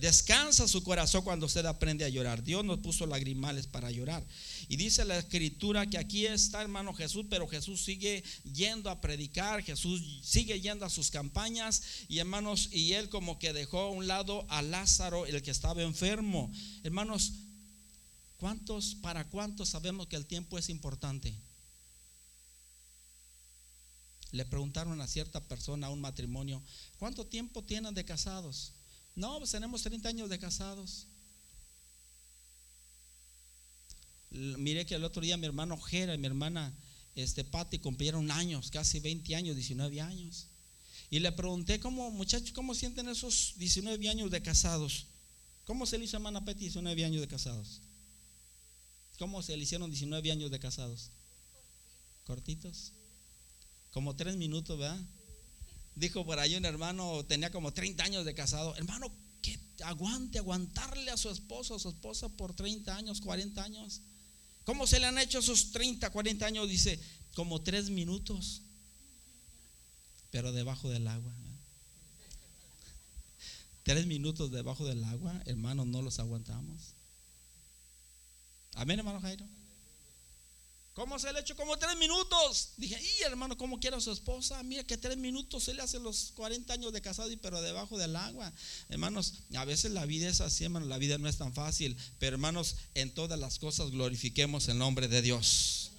Descansa 0.00 0.66
su 0.66 0.82
corazón 0.82 1.22
cuando 1.22 1.44
usted 1.44 1.66
aprende 1.66 2.06
a 2.06 2.08
llorar. 2.08 2.42
Dios 2.42 2.64
nos 2.64 2.78
puso 2.78 3.06
lagrimales 3.06 3.66
para 3.66 3.90
llorar. 3.90 4.24
Y 4.70 4.76
dice 4.76 5.04
la 5.04 5.18
escritura 5.18 5.84
que 5.90 5.98
aquí 5.98 6.26
está 6.26 6.62
hermano 6.62 6.94
Jesús, 6.94 7.26
pero 7.28 7.48
Jesús 7.48 7.82
sigue 7.82 8.22
yendo 8.44 8.88
a 8.88 9.00
predicar, 9.00 9.64
Jesús 9.64 10.20
sigue 10.22 10.60
yendo 10.60 10.86
a 10.86 10.90
sus 10.90 11.10
campañas 11.10 11.82
y 12.06 12.18
hermanos, 12.18 12.68
y 12.70 12.92
él 12.92 13.08
como 13.08 13.40
que 13.40 13.52
dejó 13.52 13.80
a 13.80 13.90
un 13.90 14.06
lado 14.06 14.46
a 14.48 14.62
Lázaro, 14.62 15.26
el 15.26 15.42
que 15.42 15.50
estaba 15.50 15.82
enfermo. 15.82 16.52
Hermanos, 16.84 17.32
¿cuántos, 18.36 18.94
para 18.94 19.28
cuántos 19.28 19.70
sabemos 19.70 20.06
que 20.06 20.14
el 20.14 20.26
tiempo 20.26 20.56
es 20.56 20.68
importante? 20.68 21.34
Le 24.30 24.44
preguntaron 24.44 25.00
a 25.00 25.08
cierta 25.08 25.40
persona, 25.40 25.88
a 25.88 25.90
un 25.90 26.00
matrimonio, 26.00 26.62
¿cuánto 26.96 27.26
tiempo 27.26 27.64
tienen 27.64 27.92
de 27.92 28.04
casados? 28.04 28.70
No, 29.16 29.36
pues 29.38 29.50
tenemos 29.50 29.82
30 29.82 30.08
años 30.08 30.30
de 30.30 30.38
casados. 30.38 31.08
Miré 34.30 34.86
que 34.86 34.94
el 34.94 35.04
otro 35.04 35.22
día 35.22 35.36
mi 35.36 35.46
hermano 35.46 35.78
Jera 35.78 36.14
y 36.14 36.18
mi 36.18 36.26
hermana 36.26 36.72
este, 37.14 37.44
Patti 37.44 37.78
cumplieron 37.78 38.30
años, 38.30 38.70
casi 38.70 39.00
20 39.00 39.34
años, 39.34 39.56
19 39.56 40.00
años. 40.00 40.46
Y 41.10 41.18
le 41.18 41.32
pregunté, 41.32 41.80
¿cómo, 41.80 42.10
muchachos, 42.10 42.52
cómo 42.52 42.74
sienten 42.74 43.08
esos 43.08 43.54
19 43.56 44.08
años 44.08 44.30
de 44.30 44.40
casados? 44.42 45.06
¿Cómo 45.64 45.86
se 45.86 45.98
le 45.98 46.04
hizo 46.04 46.16
hermana 46.16 46.44
Patti 46.44 46.60
19 46.60 47.04
años 47.04 47.20
de 47.20 47.28
casados? 47.28 47.80
¿Cómo 49.18 49.42
se 49.42 49.56
le 49.56 49.64
hicieron 49.64 49.90
19 49.90 50.30
años 50.30 50.50
de 50.50 50.58
casados? 50.58 51.10
¿Cortitos? 52.24 52.92
Como 53.90 54.14
tres 54.14 54.36
minutos, 54.36 54.78
¿verdad? 54.78 55.00
Dijo 55.96 56.24
por 56.24 56.38
ahí 56.38 56.54
un 56.54 56.64
hermano, 56.64 57.24
tenía 57.26 57.50
como 57.50 57.72
30 57.72 58.04
años 58.04 58.24
de 58.24 58.34
casado. 58.34 58.74
Hermano, 58.76 59.12
que 59.42 59.58
aguante, 59.84 60.38
aguantarle 60.38 61.10
a 61.10 61.16
su 61.16 61.28
esposo, 61.28 61.74
a 61.74 61.78
su 61.80 61.88
esposa 61.88 62.28
por 62.28 62.54
30 62.54 62.96
años, 62.96 63.20
40 63.20 63.62
años. 63.62 64.00
¿Cómo 64.64 64.86
se 64.86 65.00
le 65.00 65.06
han 65.06 65.18
hecho 65.18 65.38
esos 65.38 65.72
30, 65.72 66.10
40 66.10 66.46
años? 66.46 66.68
Dice, 66.68 67.00
como 67.34 67.62
tres 67.62 67.90
minutos, 67.90 68.62
pero 70.30 70.52
debajo 70.52 70.88
del 70.88 71.08
agua. 71.08 71.34
Tres 73.82 74.06
minutos 74.06 74.52
debajo 74.52 74.86
del 74.86 75.02
agua, 75.04 75.42
hermanos, 75.46 75.86
no 75.86 76.02
los 76.02 76.18
aguantamos. 76.18 76.94
Amén, 78.74 78.98
hermano 78.98 79.20
Jairo. 79.20 79.46
¿Cómo 80.94 81.18
se 81.18 81.32
le 81.32 81.40
hecho? 81.40 81.54
Como 81.54 81.78
tres 81.78 81.96
minutos. 81.96 82.72
Dije, 82.76 83.00
y 83.00 83.22
hermano, 83.22 83.56
¿cómo 83.56 83.78
quiere 83.78 83.96
a 83.96 84.00
su 84.00 84.10
esposa? 84.10 84.62
Mira 84.64 84.84
que 84.84 84.96
tres 84.98 85.16
minutos 85.16 85.64
se 85.64 85.72
le 85.72 85.82
hace 85.82 86.00
los 86.00 86.32
40 86.34 86.72
años 86.72 86.92
de 86.92 87.00
casado, 87.00 87.30
y 87.30 87.36
pero 87.36 87.62
debajo 87.62 87.96
del 87.96 88.16
agua. 88.16 88.52
Hermanos, 88.88 89.34
a 89.54 89.64
veces 89.64 89.92
la 89.92 90.04
vida 90.04 90.28
es 90.28 90.40
así, 90.40 90.64
hermano, 90.64 90.86
la 90.86 90.98
vida 90.98 91.16
no 91.18 91.28
es 91.28 91.38
tan 91.38 91.54
fácil. 91.54 91.96
Pero 92.18 92.34
hermanos, 92.34 92.76
en 92.94 93.14
todas 93.14 93.38
las 93.38 93.58
cosas 93.58 93.90
glorifiquemos 93.90 94.68
el 94.68 94.78
nombre 94.78 95.06
de 95.06 95.22
Dios. 95.22 95.92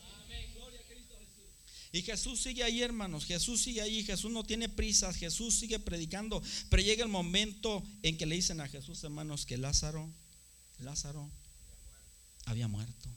Y 1.93 2.03
Jesús 2.03 2.41
sigue 2.41 2.63
ahí, 2.63 2.81
hermanos. 2.81 3.25
Jesús 3.25 3.61
sigue 3.61 3.81
ahí. 3.81 4.03
Jesús 4.03 4.31
no 4.31 4.43
tiene 4.43 4.69
prisas. 4.69 5.17
Jesús 5.17 5.55
sigue 5.55 5.77
predicando. 5.77 6.41
Pero 6.69 6.83
llega 6.83 7.03
el 7.03 7.09
momento 7.09 7.83
en 8.01 8.17
que 8.17 8.25
le 8.25 8.35
dicen 8.35 8.61
a 8.61 8.67
Jesús, 8.69 9.03
hermanos, 9.03 9.45
que 9.45 9.57
Lázaro, 9.57 10.09
Lázaro 10.79 11.29
había 12.45 12.69
muerto. 12.69 13.09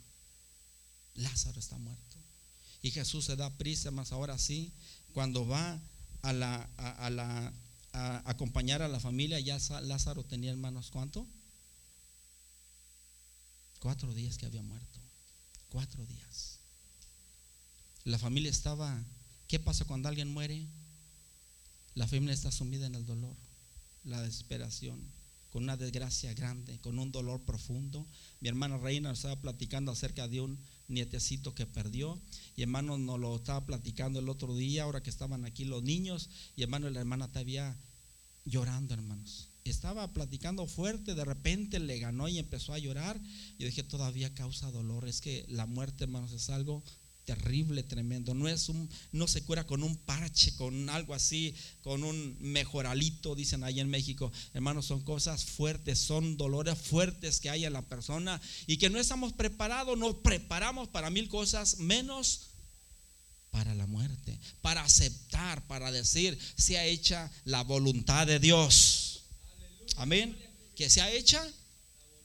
Lázaro 1.14 1.59
está 1.59 1.79
muerto. 1.79 2.16
Y 2.83 2.90
Jesús 2.90 3.24
se 3.24 3.37
da 3.37 3.50
prisa, 3.57 3.90
más 3.90 4.12
ahora 4.12 4.38
sí, 4.38 4.72
cuando 5.12 5.46
va 5.46 5.81
a, 6.22 6.33
la, 6.33 6.68
a, 6.77 7.11
la, 7.11 7.53
a 7.92 8.31
acompañar 8.31 8.83
a 8.83 8.88
la 8.88 9.00
familia, 9.00 9.40
ya 9.40 9.59
Lázaro 9.83 10.24
tenía 10.24 10.50
hermanos, 10.50 10.90
¿cuánto? 10.90 11.27
Cuatro 13.81 14.12
días 14.12 14.37
que 14.37 14.46
había 14.46 14.62
muerto. 14.62 14.98
Cuatro 15.68 16.05
días. 16.07 16.59
La 18.05 18.18
familia 18.18 18.50
estaba, 18.50 19.03
¿qué 19.48 19.59
pasa 19.59 19.85
cuando 19.85 20.09
alguien 20.09 20.33
muere? 20.33 20.66
La 21.94 22.07
familia 22.07 22.35
está 22.35 22.50
sumida 22.50 22.87
en 22.87 22.94
el 22.96 23.07
dolor, 23.07 23.37
la 24.05 24.20
desesperación, 24.20 25.00
con 25.54 25.62
una 25.62 25.76
desgracia 25.76 26.34
grande, 26.34 26.80
con 26.80 26.98
un 26.98 27.12
dolor 27.12 27.40
profundo. 27.44 28.04
Mi 28.40 28.48
hermana 28.48 28.76
Reina 28.76 29.12
estaba 29.12 29.40
platicando 29.40 29.92
acerca 29.92 30.26
de 30.26 30.40
un 30.40 30.58
nietecito 30.88 31.54
que 31.54 31.64
perdió. 31.64 32.20
Y 32.56 32.62
hermano 32.62 32.98
nos 32.98 33.20
lo 33.20 33.36
estaba 33.36 33.64
platicando 33.64 34.18
el 34.18 34.28
otro 34.28 34.56
día, 34.56 34.82
ahora 34.82 35.00
que 35.00 35.10
estaban 35.10 35.44
aquí 35.44 35.64
los 35.64 35.84
niños. 35.84 36.28
Y 36.56 36.64
hermano 36.64 36.88
y 36.88 36.92
la 36.92 36.98
hermana 36.98 37.28
todavía 37.28 37.78
llorando, 38.44 38.94
hermanos. 38.94 39.50
Estaba 39.62 40.12
platicando 40.12 40.66
fuerte, 40.66 41.14
de 41.14 41.24
repente 41.24 41.78
le 41.78 42.00
ganó 42.00 42.26
y 42.26 42.40
empezó 42.40 42.74
a 42.74 42.80
llorar. 42.80 43.20
Yo 43.56 43.68
dije, 43.68 43.84
todavía 43.84 44.34
causa 44.34 44.72
dolor. 44.72 45.06
Es 45.06 45.20
que 45.20 45.46
la 45.48 45.66
muerte, 45.66 46.02
hermanos, 46.02 46.32
es 46.32 46.50
algo 46.50 46.82
terrible, 47.24 47.82
tremendo. 47.82 48.34
No 48.34 48.48
es 48.48 48.68
un, 48.68 48.88
no 49.12 49.26
se 49.26 49.42
cura 49.42 49.66
con 49.66 49.82
un 49.82 49.96
parche, 49.96 50.54
con 50.56 50.88
algo 50.90 51.14
así, 51.14 51.54
con 51.82 52.04
un 52.04 52.37
mejoralito, 52.40 53.34
dicen 53.34 53.64
ahí 53.64 53.80
en 53.80 53.88
México. 53.88 54.30
Hermanos, 54.52 54.87
son 54.87 55.00
cosas 55.02 55.44
fuertes, 55.44 55.98
son 55.98 56.37
dolores 56.37 56.78
fuertes 56.78 57.40
que 57.40 57.50
hay 57.50 57.64
en 57.64 57.72
la 57.72 57.82
persona 57.82 58.40
y 58.66 58.76
que 58.76 58.90
no 58.90 58.98
estamos 58.98 59.32
preparados, 59.32 59.98
nos 59.98 60.16
preparamos 60.16 60.88
para 60.88 61.10
mil 61.10 61.28
cosas 61.28 61.78
menos 61.78 62.50
para 63.50 63.74
la 63.74 63.87
muerte, 63.87 64.38
para 64.60 64.82
aceptar, 64.82 65.66
para 65.66 65.92
decir, 65.92 66.38
sea 66.56 66.84
hecha 66.84 67.30
la 67.44 67.62
voluntad 67.62 68.26
de 68.26 68.40
Dios. 68.40 69.22
Amén. 69.96 70.37
Que 70.74 70.90
sea 70.90 71.10
hecha 71.12 71.46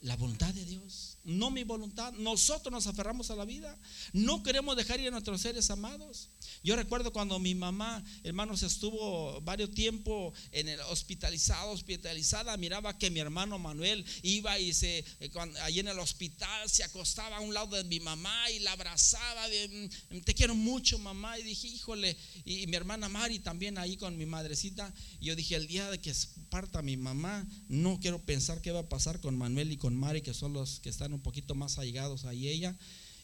la 0.01 0.15
voluntad 0.15 0.53
de 0.53 0.65
Dios 0.65 1.08
no 1.29 1.51
mi 1.51 1.63
voluntad. 1.63 2.13
Nosotros 2.13 2.71
nos 2.71 2.87
aferramos 2.87 3.31
a 3.31 3.35
la 3.35 3.45
vida. 3.45 3.77
No 4.13 4.43
queremos 4.43 4.75
dejar 4.75 4.99
ir 4.99 5.07
a 5.07 5.11
nuestros 5.11 5.41
seres 5.41 5.69
amados. 5.69 6.29
Yo 6.63 6.75
recuerdo 6.75 7.13
cuando 7.13 7.39
mi 7.39 7.55
mamá, 7.55 8.03
hermanos, 8.23 8.63
estuvo 8.63 9.39
varios 9.41 9.71
tiempo 9.71 10.33
en 10.51 10.67
el 10.67 10.79
hospitalizado, 10.81 11.71
hospitalizada, 11.71 12.57
miraba 12.57 12.97
que 12.97 13.09
mi 13.09 13.19
hermano 13.19 13.59
Manuel 13.59 14.05
iba 14.23 14.59
y 14.59 14.73
se, 14.73 15.05
eh, 15.19 15.31
allí 15.63 15.79
en 15.79 15.87
el 15.87 15.99
hospital 15.99 16.69
se 16.69 16.83
acostaba 16.83 17.37
a 17.37 17.41
un 17.41 17.53
lado 17.53 17.75
de 17.75 17.83
mi 17.83 17.99
mamá 17.99 18.49
y 18.51 18.59
la 18.59 18.73
abrazaba. 18.73 19.47
Mm, 19.47 20.21
te 20.21 20.33
quiero 20.33 20.55
mucho, 20.55 20.99
mamá. 20.99 21.37
Y 21.39 21.43
dije, 21.43 21.67
híjole, 21.67 22.17
y, 22.45 22.67
mi 22.67 22.75
hermana 22.75 23.09
Mari 23.09 23.39
también 23.39 23.77
ahí 23.77 23.97
con 23.97 24.17
mi 24.17 24.25
madrecita. 24.25 24.93
Y 25.19 25.27
yo 25.27 25.35
dije, 25.35 25.55
el 25.55 25.67
día 25.67 25.89
de 25.89 25.99
que 25.99 26.13
parta 26.49 26.81
mi 26.81 26.97
mamá, 26.97 27.47
no 27.67 27.99
quiero 27.99 28.19
pensar 28.25 28.61
qué 28.61 28.71
va 28.71 28.81
a 28.81 28.89
pasar 28.89 29.21
con 29.21 29.37
Manuel 29.37 29.71
y 29.71 29.77
con 29.77 29.95
Mari, 29.95 30.21
que 30.21 30.33
son 30.33 30.53
los 30.53 30.79
que 30.79 30.89
están 30.89 31.13
un 31.19 31.23
poquito 31.23 31.53
más 31.53 31.77
allegados 31.77 32.23
ahí 32.23 32.47
ella. 32.47 32.77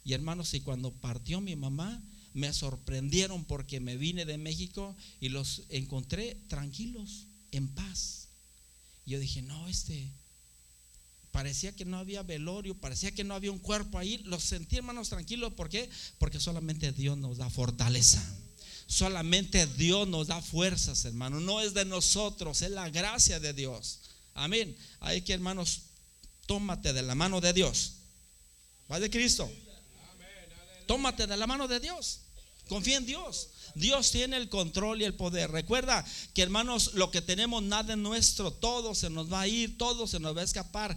Y 0.03 0.13
hermanos, 0.13 0.53
y 0.53 0.59
cuando 0.59 0.91
partió 0.91 1.41
mi 1.41 1.55
mamá, 1.55 2.03
me 2.33 2.51
sorprendieron 2.51 3.45
porque 3.45 3.79
me 3.79 3.95
vine 3.95 4.25
de 4.25 4.37
México 4.37 4.95
y 5.21 5.29
los 5.29 5.63
encontré 5.69 6.35
tranquilos, 6.49 7.27
en 7.51 7.69
paz. 7.69 8.27
Yo 9.05 9.17
dije, 9.17 9.41
no, 9.41 9.67
este, 9.67 10.11
parecía 11.31 11.73
que 11.73 11.85
no 11.85 11.97
había 11.97 12.23
velorio, 12.23 12.75
parecía 12.75 13.13
que 13.13 13.23
no 13.23 13.33
había 13.33 13.51
un 13.51 13.59
cuerpo 13.59 13.97
ahí. 13.97 14.17
Los 14.25 14.43
sentí, 14.43 14.75
hermanos, 14.75 15.09
tranquilos. 15.09 15.53
¿Por 15.53 15.69
qué? 15.69 15.89
Porque 16.17 16.41
solamente 16.41 16.91
Dios 16.91 17.17
nos 17.17 17.37
da 17.37 17.49
fortaleza. 17.49 18.21
Solamente 18.87 19.65
Dios 19.65 20.07
nos 20.07 20.27
da 20.27 20.41
fuerzas, 20.41 21.05
hermano. 21.05 21.39
No 21.39 21.61
es 21.61 21.73
de 21.73 21.85
nosotros, 21.85 22.61
es 22.61 22.71
la 22.71 22.89
gracia 22.89 23.39
de 23.39 23.53
Dios. 23.53 24.01
Amén. 24.33 24.75
Hay 24.99 25.21
que, 25.21 25.33
hermanos, 25.33 25.83
tómate 26.45 26.93
de 26.93 27.01
la 27.01 27.15
mano 27.15 27.41
de 27.41 27.53
Dios. 27.53 27.93
Va 28.91 28.99
de 28.99 29.09
Cristo. 29.09 29.51
Tómate 30.85 31.27
de 31.27 31.37
la 31.37 31.47
mano 31.47 31.67
de 31.67 31.79
Dios. 31.79 32.19
Confía 32.67 32.97
en 32.97 33.05
Dios. 33.05 33.49
Dios 33.75 34.11
tiene 34.11 34.37
el 34.37 34.49
control 34.49 35.01
y 35.01 35.05
el 35.05 35.13
poder. 35.13 35.51
Recuerda 35.51 36.05
que 36.33 36.41
hermanos, 36.41 36.91
lo 36.93 37.11
que 37.11 37.21
tenemos 37.21 37.61
nada 37.61 37.93
es 37.93 37.99
nuestro, 37.99 38.51
todo 38.51 38.95
se 38.95 39.09
nos 39.09 39.31
va 39.31 39.41
a 39.41 39.47
ir, 39.47 39.77
todo 39.77 40.07
se 40.07 40.19
nos 40.19 40.35
va 40.35 40.41
a 40.41 40.45
escapar. 40.45 40.95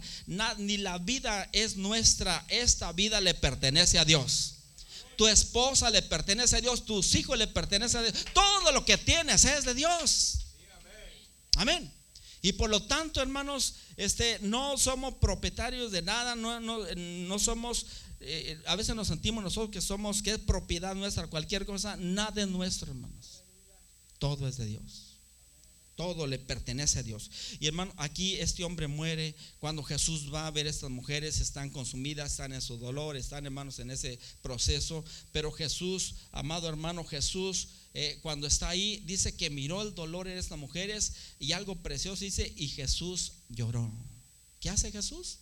ni 0.57 0.77
la 0.77 0.97
vida 0.97 1.49
es 1.51 1.75
nuestra, 1.75 2.45
esta 2.47 2.91
vida 2.93 3.19
le 3.21 3.33
pertenece 3.33 3.99
a 3.99 4.05
Dios. 4.05 4.55
Tu 5.17 5.27
esposa 5.27 5.89
le 5.89 6.01
pertenece 6.01 6.55
a 6.55 6.61
Dios, 6.61 6.85
tus 6.85 7.13
hijos 7.15 7.37
le 7.37 7.47
pertenecen 7.47 7.99
a 7.99 8.03
Dios. 8.03 8.25
Todo 8.33 8.71
lo 8.71 8.85
que 8.85 8.97
tienes 8.97 9.43
es 9.43 9.65
de 9.65 9.73
Dios. 9.73 10.39
Amén. 11.57 11.98
Y 12.41 12.53
por 12.53 12.69
lo 12.69 12.81
tanto, 12.83 13.21
hermanos, 13.21 13.75
este, 13.97 14.39
no 14.41 14.77
somos 14.77 15.15
propietarios 15.15 15.91
de 15.91 16.01
nada, 16.01 16.35
no, 16.35 16.59
no, 16.59 17.39
somos, 17.39 17.85
eh, 18.21 18.57
a 18.65 18.75
veces 18.75 18.95
nos 18.95 19.07
sentimos 19.07 19.43
nosotros 19.43 19.71
que 19.71 19.81
somos, 19.81 20.21
que 20.21 20.31
es 20.31 20.39
propiedad 20.39 20.95
nuestra, 20.95 21.27
cualquier 21.27 21.65
cosa, 21.65 21.97
nada 21.97 22.41
es 22.41 22.47
nuestro, 22.47 22.91
hermanos. 22.91 23.43
Todo 24.19 24.47
es 24.47 24.57
de 24.57 24.65
Dios. 24.65 25.09
Todo 25.95 26.27
le 26.27 26.39
pertenece 26.39 26.99
a 26.99 27.03
Dios. 27.03 27.29
Y 27.59 27.67
hermano, 27.67 27.91
aquí 27.97 28.35
este 28.35 28.63
hombre 28.63 28.87
muere. 28.87 29.35
Cuando 29.59 29.83
Jesús 29.83 30.33
va 30.33 30.47
a 30.47 30.51
ver 30.51 30.65
a 30.65 30.69
estas 30.69 30.89
mujeres, 30.89 31.41
están 31.41 31.69
consumidas, 31.71 32.31
están 32.31 32.53
en 32.53 32.61
su 32.61 32.77
dolor, 32.77 33.17
están 33.17 33.45
hermanos 33.45 33.79
en 33.79 33.91
ese 33.91 34.17
proceso. 34.41 35.03
Pero 35.33 35.51
Jesús, 35.51 36.15
amado 36.31 36.69
hermano 36.69 37.03
Jesús, 37.03 37.67
eh, 37.93 38.19
cuando 38.21 38.47
está 38.47 38.69
ahí, 38.69 39.01
dice 39.05 39.35
que 39.35 39.49
miró 39.49 39.81
el 39.81 39.95
dolor 39.95 40.27
en 40.27 40.37
estas 40.37 40.57
mujeres 40.57 41.13
y 41.39 41.53
algo 41.53 41.75
precioso 41.75 42.23
dice, 42.23 42.53
y 42.55 42.67
Jesús 42.67 43.33
lloró. 43.49 43.91
¿Qué 44.59 44.69
hace 44.69 44.91
Jesús? 44.91 45.39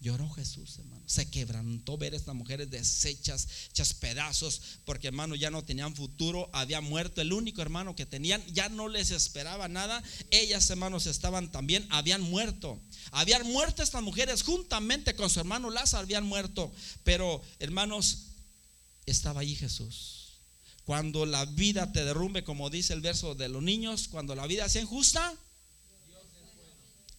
Lloró 0.00 0.30
Jesús, 0.30 0.78
hermano. 0.78 1.02
Se 1.06 1.28
quebrantó 1.28 1.98
ver 1.98 2.14
estas 2.14 2.34
mujeres 2.34 2.70
deshechas, 2.70 3.48
hechas 3.70 3.94
pedazos, 3.94 4.60
porque 4.84 5.08
hermano 5.08 5.34
ya 5.34 5.50
no 5.50 5.64
tenían 5.64 5.96
futuro, 5.96 6.48
había 6.52 6.80
muerto. 6.80 7.20
El 7.20 7.32
único 7.32 7.62
hermano 7.62 7.96
que 7.96 8.06
tenían 8.06 8.44
ya 8.52 8.68
no 8.68 8.88
les 8.88 9.10
esperaba 9.10 9.66
nada. 9.66 10.00
Ellas, 10.30 10.70
hermanos, 10.70 11.06
estaban 11.06 11.50
también, 11.50 11.84
habían 11.90 12.20
muerto. 12.20 12.80
Habían 13.10 13.44
muerto 13.50 13.82
estas 13.82 14.02
mujeres 14.02 14.44
juntamente 14.44 15.16
con 15.16 15.30
su 15.30 15.40
hermano 15.40 15.68
Lázaro, 15.68 16.04
habían 16.04 16.24
muerto. 16.24 16.72
Pero, 17.02 17.42
hermanos, 17.58 18.26
estaba 19.04 19.40
allí 19.40 19.56
Jesús. 19.56 20.17
Cuando 20.88 21.26
la 21.26 21.44
vida 21.44 21.92
te 21.92 22.02
derrumbe, 22.02 22.44
como 22.44 22.70
dice 22.70 22.94
el 22.94 23.02
verso 23.02 23.34
de 23.34 23.50
los 23.50 23.62
niños, 23.62 24.08
cuando 24.08 24.34
la 24.34 24.46
vida 24.46 24.70
sea 24.70 24.80
injusta, 24.80 25.34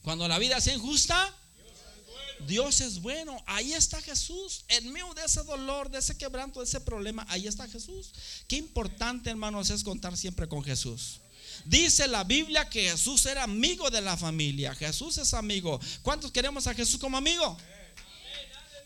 cuando 0.02 0.28
la 0.28 0.40
vida 0.40 0.60
sea 0.60 0.74
injusta, 0.74 1.38
Dios 2.48 2.82
es 2.82 3.00
bueno. 3.00 3.38
Ahí 3.46 3.74
está 3.74 4.02
Jesús. 4.02 4.66
En 4.70 4.92
medio 4.92 5.14
de 5.14 5.24
ese 5.24 5.44
dolor, 5.44 5.92
de 5.92 6.00
ese 6.00 6.18
quebranto, 6.18 6.62
de 6.62 6.66
ese 6.66 6.82
problema, 6.82 7.28
ahí 7.30 7.46
está 7.46 7.68
Jesús. 7.68 8.12
Qué 8.48 8.56
importante, 8.56 9.30
hermanos, 9.30 9.70
es 9.70 9.84
contar 9.84 10.18
siempre 10.18 10.50
con 10.50 10.64
Jesús. 10.64 11.20
Dice 11.64 12.08
la 12.08 12.24
Biblia 12.24 12.68
que 12.68 12.90
Jesús 12.90 13.24
era 13.28 13.44
amigo 13.44 13.92
de 13.92 14.02
la 14.02 14.18
familia. 14.18 14.74
Jesús 14.74 15.20
es 15.20 15.36
amigo. 15.36 15.80
¿Cuántos 16.02 16.32
queremos 16.32 16.66
a 16.66 16.74
Jesús 16.74 17.00
como 17.00 17.18
amigo? 17.18 17.56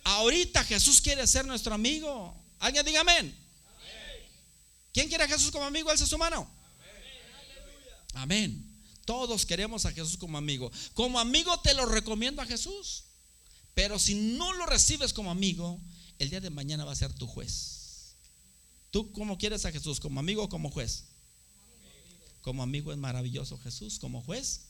Ahorita 0.03 0.61
Jesús 0.65 0.99
quiere 0.99 1.25
ser 1.25 1.45
nuestro 1.45 1.73
amigo. 1.73 2.35
¿Alguien 2.59 2.85
diga 2.85 2.99
amén? 2.99 3.42
¿Quién 4.93 5.09
quiere 5.09 5.23
a 5.23 5.27
Jesús 5.27 5.51
como 5.51 5.65
amigo? 5.65 5.89
Alza 5.89 6.05
su 6.05 6.17
mano. 6.17 6.49
Amén. 8.13 8.69
Todos 9.05 9.45
queremos 9.45 9.85
a 9.85 9.91
Jesús 9.91 10.17
como 10.17 10.37
amigo. 10.37 10.71
Como 10.93 11.19
amigo 11.19 11.59
te 11.61 11.73
lo 11.73 11.85
recomiendo 11.85 12.41
a 12.41 12.45
Jesús. 12.45 13.05
Pero 13.73 13.97
si 13.97 14.13
no 14.13 14.53
lo 14.53 14.65
recibes 14.67 15.11
como 15.11 15.31
amigo, 15.31 15.81
el 16.19 16.29
día 16.29 16.39
de 16.39 16.51
mañana 16.51 16.85
va 16.85 16.91
a 16.91 16.95
ser 16.95 17.11
tu 17.13 17.27
juez. 17.27 18.15
¿Tú 18.91 19.11
cómo 19.11 19.37
quieres 19.39 19.65
a 19.65 19.71
Jesús? 19.71 19.99
¿Como 19.99 20.19
amigo 20.19 20.43
o 20.43 20.49
como 20.49 20.69
juez? 20.69 21.05
Como 22.41 22.61
amigo 22.61 22.91
es 22.91 22.97
maravilloso 22.99 23.57
Jesús. 23.57 23.97
¿Como 23.97 24.21
juez? 24.21 24.67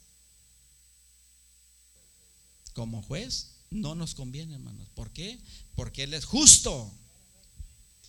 Como 2.74 3.02
juez 3.02 3.58
no 3.70 3.94
nos 3.94 4.16
conviene, 4.16 4.54
hermanos. 4.54 4.88
¿Por 4.96 5.12
qué? 5.12 5.40
Porque 5.76 6.04
Él 6.04 6.14
es 6.14 6.24
justo. 6.24 6.92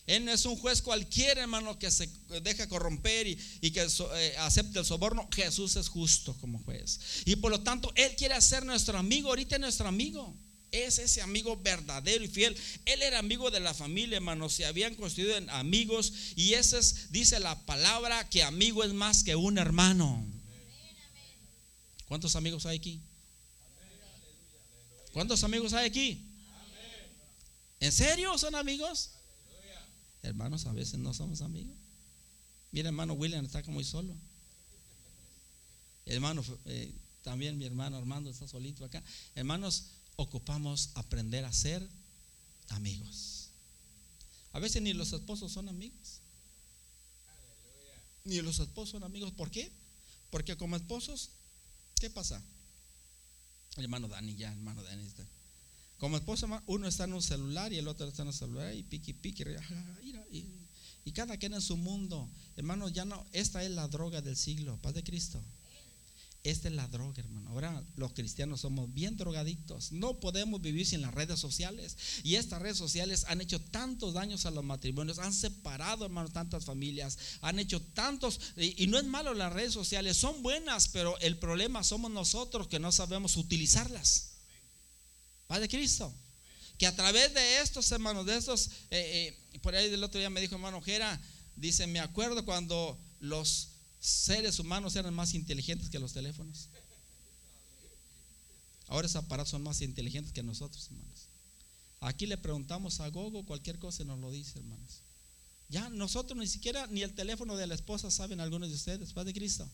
Él 0.06 0.24
no 0.24 0.32
es 0.32 0.44
un 0.44 0.56
juez 0.56 0.82
cualquiera, 0.82 1.42
hermano, 1.42 1.78
que 1.78 1.90
se 1.90 2.10
deja 2.42 2.68
corromper 2.68 3.26
y, 3.26 3.70
que 3.70 3.86
eh, 4.16 4.34
acepte 4.38 4.78
el 4.78 4.84
soborno. 4.84 5.28
Jesús 5.32 5.76
es 5.76 5.88
justo 5.88 6.36
como 6.40 6.58
juez. 6.62 7.00
Y 7.24 7.36
por 7.36 7.50
lo 7.50 7.60
tanto, 7.60 7.90
Él 7.94 8.14
quiere 8.16 8.38
ser 8.40 8.66
nuestro 8.66 8.98
amigo. 8.98 9.28
Ahorita 9.30 9.56
es 9.56 9.60
nuestro 9.60 9.88
amigo 9.88 10.34
es 10.82 10.98
ese 10.98 11.22
amigo 11.22 11.56
verdadero 11.56 12.24
y 12.24 12.28
fiel. 12.28 12.56
Él 12.84 13.02
era 13.02 13.18
amigo 13.18 13.50
de 13.50 13.60
la 13.60 13.74
familia, 13.74 14.16
hermano. 14.16 14.48
Se 14.48 14.66
habían 14.66 14.94
constituido 14.94 15.36
en 15.36 15.48
amigos. 15.50 16.12
Y 16.36 16.54
ese 16.54 16.78
es, 16.78 17.12
dice 17.12 17.38
la 17.38 17.58
palabra, 17.64 18.28
que 18.28 18.42
amigo 18.42 18.82
es 18.84 18.92
más 18.92 19.22
que 19.22 19.36
un 19.36 19.58
hermano. 19.58 20.24
¿Cuántos 22.08 22.36
amigos 22.36 22.66
hay 22.66 22.78
aquí? 22.78 23.00
¿Cuántos 25.12 25.44
amigos 25.44 25.72
hay 25.72 25.86
aquí? 25.86 26.20
¿En 27.80 27.92
serio 27.92 28.36
son 28.36 28.54
amigos? 28.54 29.10
Hermanos, 30.24 30.64
a 30.66 30.72
veces 30.72 30.98
no 30.98 31.12
somos 31.12 31.42
amigos. 31.42 31.76
Mira, 32.72 32.88
hermano 32.88 33.12
William 33.12 33.44
está 33.44 33.62
como 33.62 33.74
muy 33.74 33.84
solo. 33.84 34.14
Hermano, 36.06 36.42
eh, 36.64 36.92
también 37.22 37.58
mi 37.58 37.66
hermano 37.66 37.96
Armando 37.96 38.30
está 38.30 38.48
solito 38.48 38.84
acá. 38.84 39.02
Hermanos, 39.34 39.84
ocupamos 40.16 40.90
aprender 40.94 41.44
a 41.44 41.52
ser 41.52 41.86
amigos. 42.68 43.48
A 44.52 44.58
veces 44.58 44.82
ni 44.82 44.92
los 44.92 45.12
esposos 45.12 45.52
son 45.52 45.68
amigos. 45.68 46.20
Ni 48.24 48.40
los 48.40 48.58
esposos 48.60 48.90
son 48.90 49.04
amigos. 49.04 49.32
¿Por 49.32 49.50
qué? 49.50 49.70
Porque 50.30 50.56
como 50.56 50.76
esposos, 50.76 51.30
¿qué 52.00 52.08
pasa? 52.08 52.42
Hermano 53.76 54.08
Dani, 54.08 54.36
ya, 54.36 54.52
hermano 54.52 54.82
Dani 54.82 55.04
está. 55.04 55.24
Como 55.98 56.16
esposo, 56.16 56.46
uno 56.66 56.88
está 56.88 57.04
en 57.04 57.14
un 57.14 57.22
celular 57.22 57.72
y 57.72 57.78
el 57.78 57.88
otro 57.88 58.06
está 58.06 58.22
en 58.22 58.28
un 58.28 58.34
celular 58.34 58.74
y 58.74 58.82
piqui, 58.82 59.12
piqui, 59.12 59.44
y, 60.30 60.44
y 61.04 61.12
cada 61.12 61.36
quien 61.36 61.54
en 61.54 61.62
su 61.62 61.76
mundo. 61.76 62.28
Hermano, 62.56 62.88
ya 62.88 63.04
no, 63.04 63.24
esta 63.32 63.62
es 63.62 63.70
la 63.70 63.88
droga 63.88 64.20
del 64.20 64.36
siglo, 64.36 64.78
paz 64.82 64.94
de 64.94 65.04
Cristo. 65.04 65.42
Esta 66.44 66.68
es 66.68 66.74
la 66.74 66.86
droga, 66.88 67.22
hermano. 67.22 67.48
Ahora 67.48 67.82
los 67.96 68.12
cristianos 68.12 68.60
somos 68.60 68.92
bien 68.92 69.16
drogadictos. 69.16 69.92
No 69.92 70.20
podemos 70.20 70.60
vivir 70.60 70.84
sin 70.84 71.00
las 71.00 71.14
redes 71.14 71.40
sociales. 71.40 71.96
Y 72.22 72.34
estas 72.34 72.60
redes 72.60 72.76
sociales 72.76 73.24
han 73.28 73.40
hecho 73.40 73.58
tantos 73.58 74.12
daños 74.12 74.44
a 74.44 74.50
los 74.50 74.62
matrimonios, 74.62 75.18
han 75.18 75.32
separado, 75.32 76.04
hermano, 76.04 76.28
tantas 76.28 76.66
familias, 76.66 77.18
han 77.40 77.58
hecho 77.58 77.80
tantos. 77.80 78.38
Y, 78.58 78.86
no 78.88 78.98
es 78.98 79.06
malo 79.06 79.32
las 79.32 79.54
redes 79.54 79.72
sociales, 79.72 80.18
son 80.18 80.42
buenas, 80.42 80.88
pero 80.88 81.18
el 81.20 81.38
problema 81.38 81.82
somos 81.82 82.10
nosotros 82.10 82.68
que 82.68 82.78
no 82.78 82.92
sabemos 82.92 83.38
utilizarlas. 83.38 84.33
Padre 85.46 85.68
Cristo. 85.68 86.12
Que 86.78 86.86
a 86.86 86.96
través 86.96 87.32
de 87.34 87.60
estos, 87.60 87.90
hermanos, 87.92 88.26
de 88.26 88.36
estos, 88.36 88.68
eh, 88.90 89.36
eh, 89.52 89.58
por 89.60 89.74
ahí 89.74 89.88
del 89.88 90.02
otro 90.02 90.18
día 90.18 90.30
me 90.30 90.40
dijo 90.40 90.56
hermano 90.56 90.80
Jera, 90.80 91.20
dice, 91.56 91.86
me 91.86 92.00
acuerdo 92.00 92.44
cuando 92.44 92.98
los 93.20 93.68
seres 94.00 94.58
humanos 94.58 94.96
eran 94.96 95.14
más 95.14 95.34
inteligentes 95.34 95.88
que 95.88 95.98
los 95.98 96.12
teléfonos. 96.12 96.68
Ahora 98.88 99.06
esos 99.06 99.24
aparatos 99.24 99.50
son 99.50 99.62
más 99.62 99.80
inteligentes 99.80 100.32
que 100.32 100.42
nosotros, 100.42 100.86
hermanos. 100.86 101.28
Aquí 102.00 102.26
le 102.26 102.36
preguntamos 102.36 103.00
a 103.00 103.08
Gogo 103.08 103.46
cualquier 103.46 103.78
cosa 103.78 104.02
y 104.02 104.06
nos 104.06 104.18
lo 104.18 104.30
dice, 104.30 104.58
hermanos. 104.58 105.00
Ya 105.68 105.88
nosotros 105.88 106.38
ni 106.38 106.46
siquiera 106.46 106.86
ni 106.88 107.02
el 107.02 107.14
teléfono 107.14 107.56
de 107.56 107.66
la 107.66 107.74
esposa 107.74 108.10
saben 108.10 108.40
algunos 108.40 108.68
de 108.68 108.74
ustedes, 108.74 109.12
Padre 109.12 109.32
Cristo. 109.32 109.68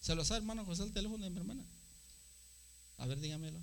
¿Se 0.00 0.14
lo 0.14 0.24
sabe, 0.24 0.38
hermano 0.38 0.64
José, 0.64 0.84
el 0.84 0.92
teléfono 0.92 1.24
de 1.24 1.30
mi 1.30 1.38
hermana? 1.38 1.64
A 2.98 3.06
ver, 3.06 3.20
dígamelo. 3.20 3.60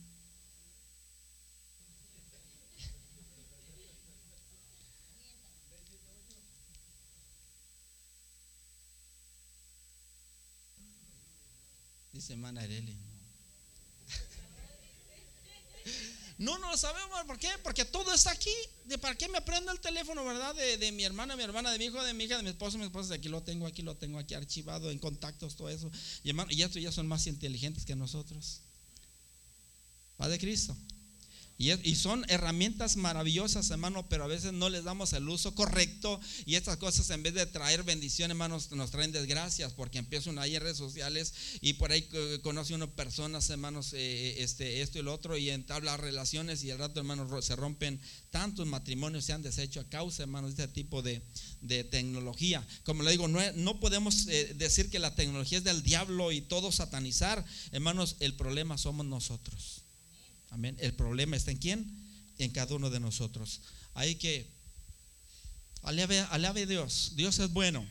Dice 12.21 12.34
hermana 12.34 12.62
No, 16.38 16.60
no 16.60 16.69
lo 16.69 16.77
sabemos. 16.77 17.19
¿Por 17.25 17.39
qué? 17.39 17.49
Porque 17.63 17.84
todo 17.84 18.13
está 18.13 18.29
aquí. 18.29 18.53
¿De 18.86 18.99
para 18.99 19.15
qué 19.15 19.27
me 19.27 19.39
aprendo 19.39 19.71
el 19.71 19.79
teléfono, 19.79 20.23
verdad? 20.23 20.53
De, 20.53 20.91
mi 20.91 21.03
hermana, 21.03 21.36
mi 21.36 21.41
hermana, 21.41 21.71
de 21.71 21.79
mi 21.79 21.86
hijo, 21.86 22.03
de 22.03 22.13
mi 22.13 22.25
hija, 22.25 22.38
de 22.38 22.43
mi 22.43 22.49
esposo, 22.49 22.77
mi 22.77 22.84
esposa. 22.84 23.15
Aquí 23.15 23.27
lo 23.27 23.41
tengo, 23.41 23.65
aquí 23.65 23.81
lo 23.81 23.97
tengo, 23.97 24.19
aquí 24.19 24.36
archivado 24.36 24.91
en 24.91 24.99
contactos, 24.99 25.55
todo 25.55 25.69
eso. 25.69 25.89
Y, 26.23 26.29
hermano, 26.29 26.51
y 26.51 26.62
estos 26.62 26.79
ya 26.79 26.91
son 26.91 27.07
más 27.07 27.25
inteligentes 27.25 27.86
que 27.86 27.95
nosotros. 27.95 28.62
Padre 30.17 30.38
Cristo. 30.38 30.77
Y, 31.62 31.95
son 31.95 32.26
herramientas 32.28 32.97
maravillosas, 32.97 33.69
hermano, 33.69 34.10
pero 34.10 34.24
a 34.24 34.28
veces 34.28 34.52
no 34.52 34.67
les 34.67 34.84
damos 34.84 35.13
el 35.13 35.30
uso 35.30 35.54
correcto. 35.54 36.19
Y 36.47 36.56
estas 36.56 36.78
cosas, 36.78 37.08
en 37.12 37.21
vez 37.21 37.36
de 37.36 37.45
traer 37.45 37.84
bendición, 37.84 38.32
hermanos, 38.32 38.71
nos 38.71 38.89
traen 38.89 39.12
desgracias, 39.12 39.71
porque 39.71 40.00
empiezan 40.00 40.39
ahí 40.39 40.56
en 40.56 40.63
redes 40.63 40.78
sociales 40.78 41.34
y 41.62 41.74
por 41.74 41.91
ahí 41.91 42.08
eh, 42.13 42.39
conoce 42.41 42.74
uno 42.74 42.89
personas, 42.95 43.47
hermanos, 43.52 43.93
eh, 43.93 44.00
eh, 44.00 44.36
este, 44.39 44.82
esto 44.82 44.97
y 44.97 45.04
lo 45.04 45.13
otro, 45.13 45.38
y 45.38 45.52
entabla 45.52 45.97
relaciones 45.97 46.63
y 46.63 46.71
al 46.71 46.80
rato, 46.80 47.00
hermanos, 47.00 47.45
se 47.45 47.56
rompen 47.56 48.02
tantos 48.32 48.65
matrimonios, 48.65 49.26
se 49.26 49.34
han 49.34 49.43
deshecho 49.43 49.82
a 49.82 49.88
causa, 49.88 50.24
hermanos, 50.24 50.56
de 50.56 50.63
este 50.63 50.74
tipo 50.74 51.04
de, 51.04 51.21
tecnología. 51.91 52.67
Como 52.84 53.04
le 53.04 53.12
digo, 53.12 53.28
no, 53.28 53.39
no 53.54 53.80
podemos 53.80 54.26
decir 54.26 54.89
que 54.89 54.97
la 54.97 55.13
tecnología 55.13 55.60
es 55.60 55.63
del 55.63 55.84
diablo 55.84 56.32
y 56.32 56.41
todo 56.41 56.71
satanizar, 56.71 57.45
hermanos, 57.71 58.15
el 58.19 58.34
problema 58.34 58.80
somos 58.80 59.06
nosotros. 59.06 59.81
Amén. 60.51 60.77
El 60.79 60.93
problema 60.93 61.35
está 61.35 61.51
en 61.51 61.57
quién? 61.57 61.91
En 62.37 62.51
cada 62.51 62.75
uno 62.75 62.89
de 62.89 62.99
nosotros. 62.99 63.61
Hay 63.93 64.15
que 64.15 64.47
alabe, 65.81 66.19
alabe 66.29 66.63
a 66.63 66.65
Dios. 66.65 67.13
Dios 67.15 67.39
es 67.39 67.51
bueno. 67.51 67.85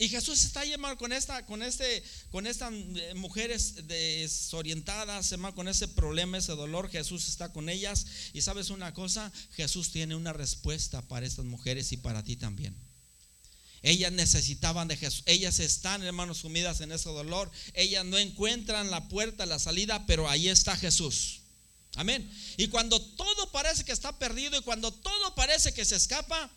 Y 0.00 0.08
Jesús 0.08 0.44
está 0.44 0.64
hermano, 0.64 0.96
con 0.96 1.12
esta, 1.12 1.44
con 1.44 1.60
este, 1.60 2.04
con 2.30 2.46
estas 2.46 2.72
eh, 2.72 3.14
mujeres 3.16 3.88
desorientadas, 3.88 5.34
con 5.54 5.66
ese 5.66 5.88
problema, 5.88 6.38
ese 6.38 6.52
dolor. 6.52 6.88
Jesús 6.88 7.28
está 7.28 7.52
con 7.52 7.68
ellas. 7.68 8.06
Y 8.32 8.42
sabes 8.42 8.70
una 8.70 8.94
cosa, 8.94 9.32
Jesús 9.52 9.90
tiene 9.90 10.14
una 10.14 10.32
respuesta 10.32 11.02
para 11.02 11.26
estas 11.26 11.44
mujeres 11.44 11.90
y 11.92 11.96
para 11.96 12.22
ti 12.22 12.36
también. 12.36 12.76
Ellas 13.82 14.12
necesitaban 14.12 14.86
de 14.86 14.96
Jesús. 14.96 15.22
Ellas 15.26 15.58
están, 15.58 16.02
hermanos, 16.02 16.38
sumidas 16.38 16.80
en 16.80 16.92
ese 16.92 17.08
dolor. 17.08 17.50
Ellas 17.74 18.04
no 18.04 18.18
encuentran 18.18 18.90
la 18.90 19.08
puerta, 19.08 19.46
la 19.46 19.58
salida, 19.58 20.06
pero 20.06 20.28
ahí 20.28 20.48
está 20.48 20.76
Jesús. 20.76 21.37
Amén. 21.94 22.30
Y 22.56 22.68
cuando 22.68 23.00
todo 23.00 23.50
parece 23.50 23.84
que 23.84 23.92
está 23.92 24.18
perdido 24.18 24.58
y 24.58 24.62
cuando 24.62 24.92
todo 24.92 25.34
parece 25.34 25.72
que 25.72 25.84
se 25.84 25.96
escapa, 25.96 26.50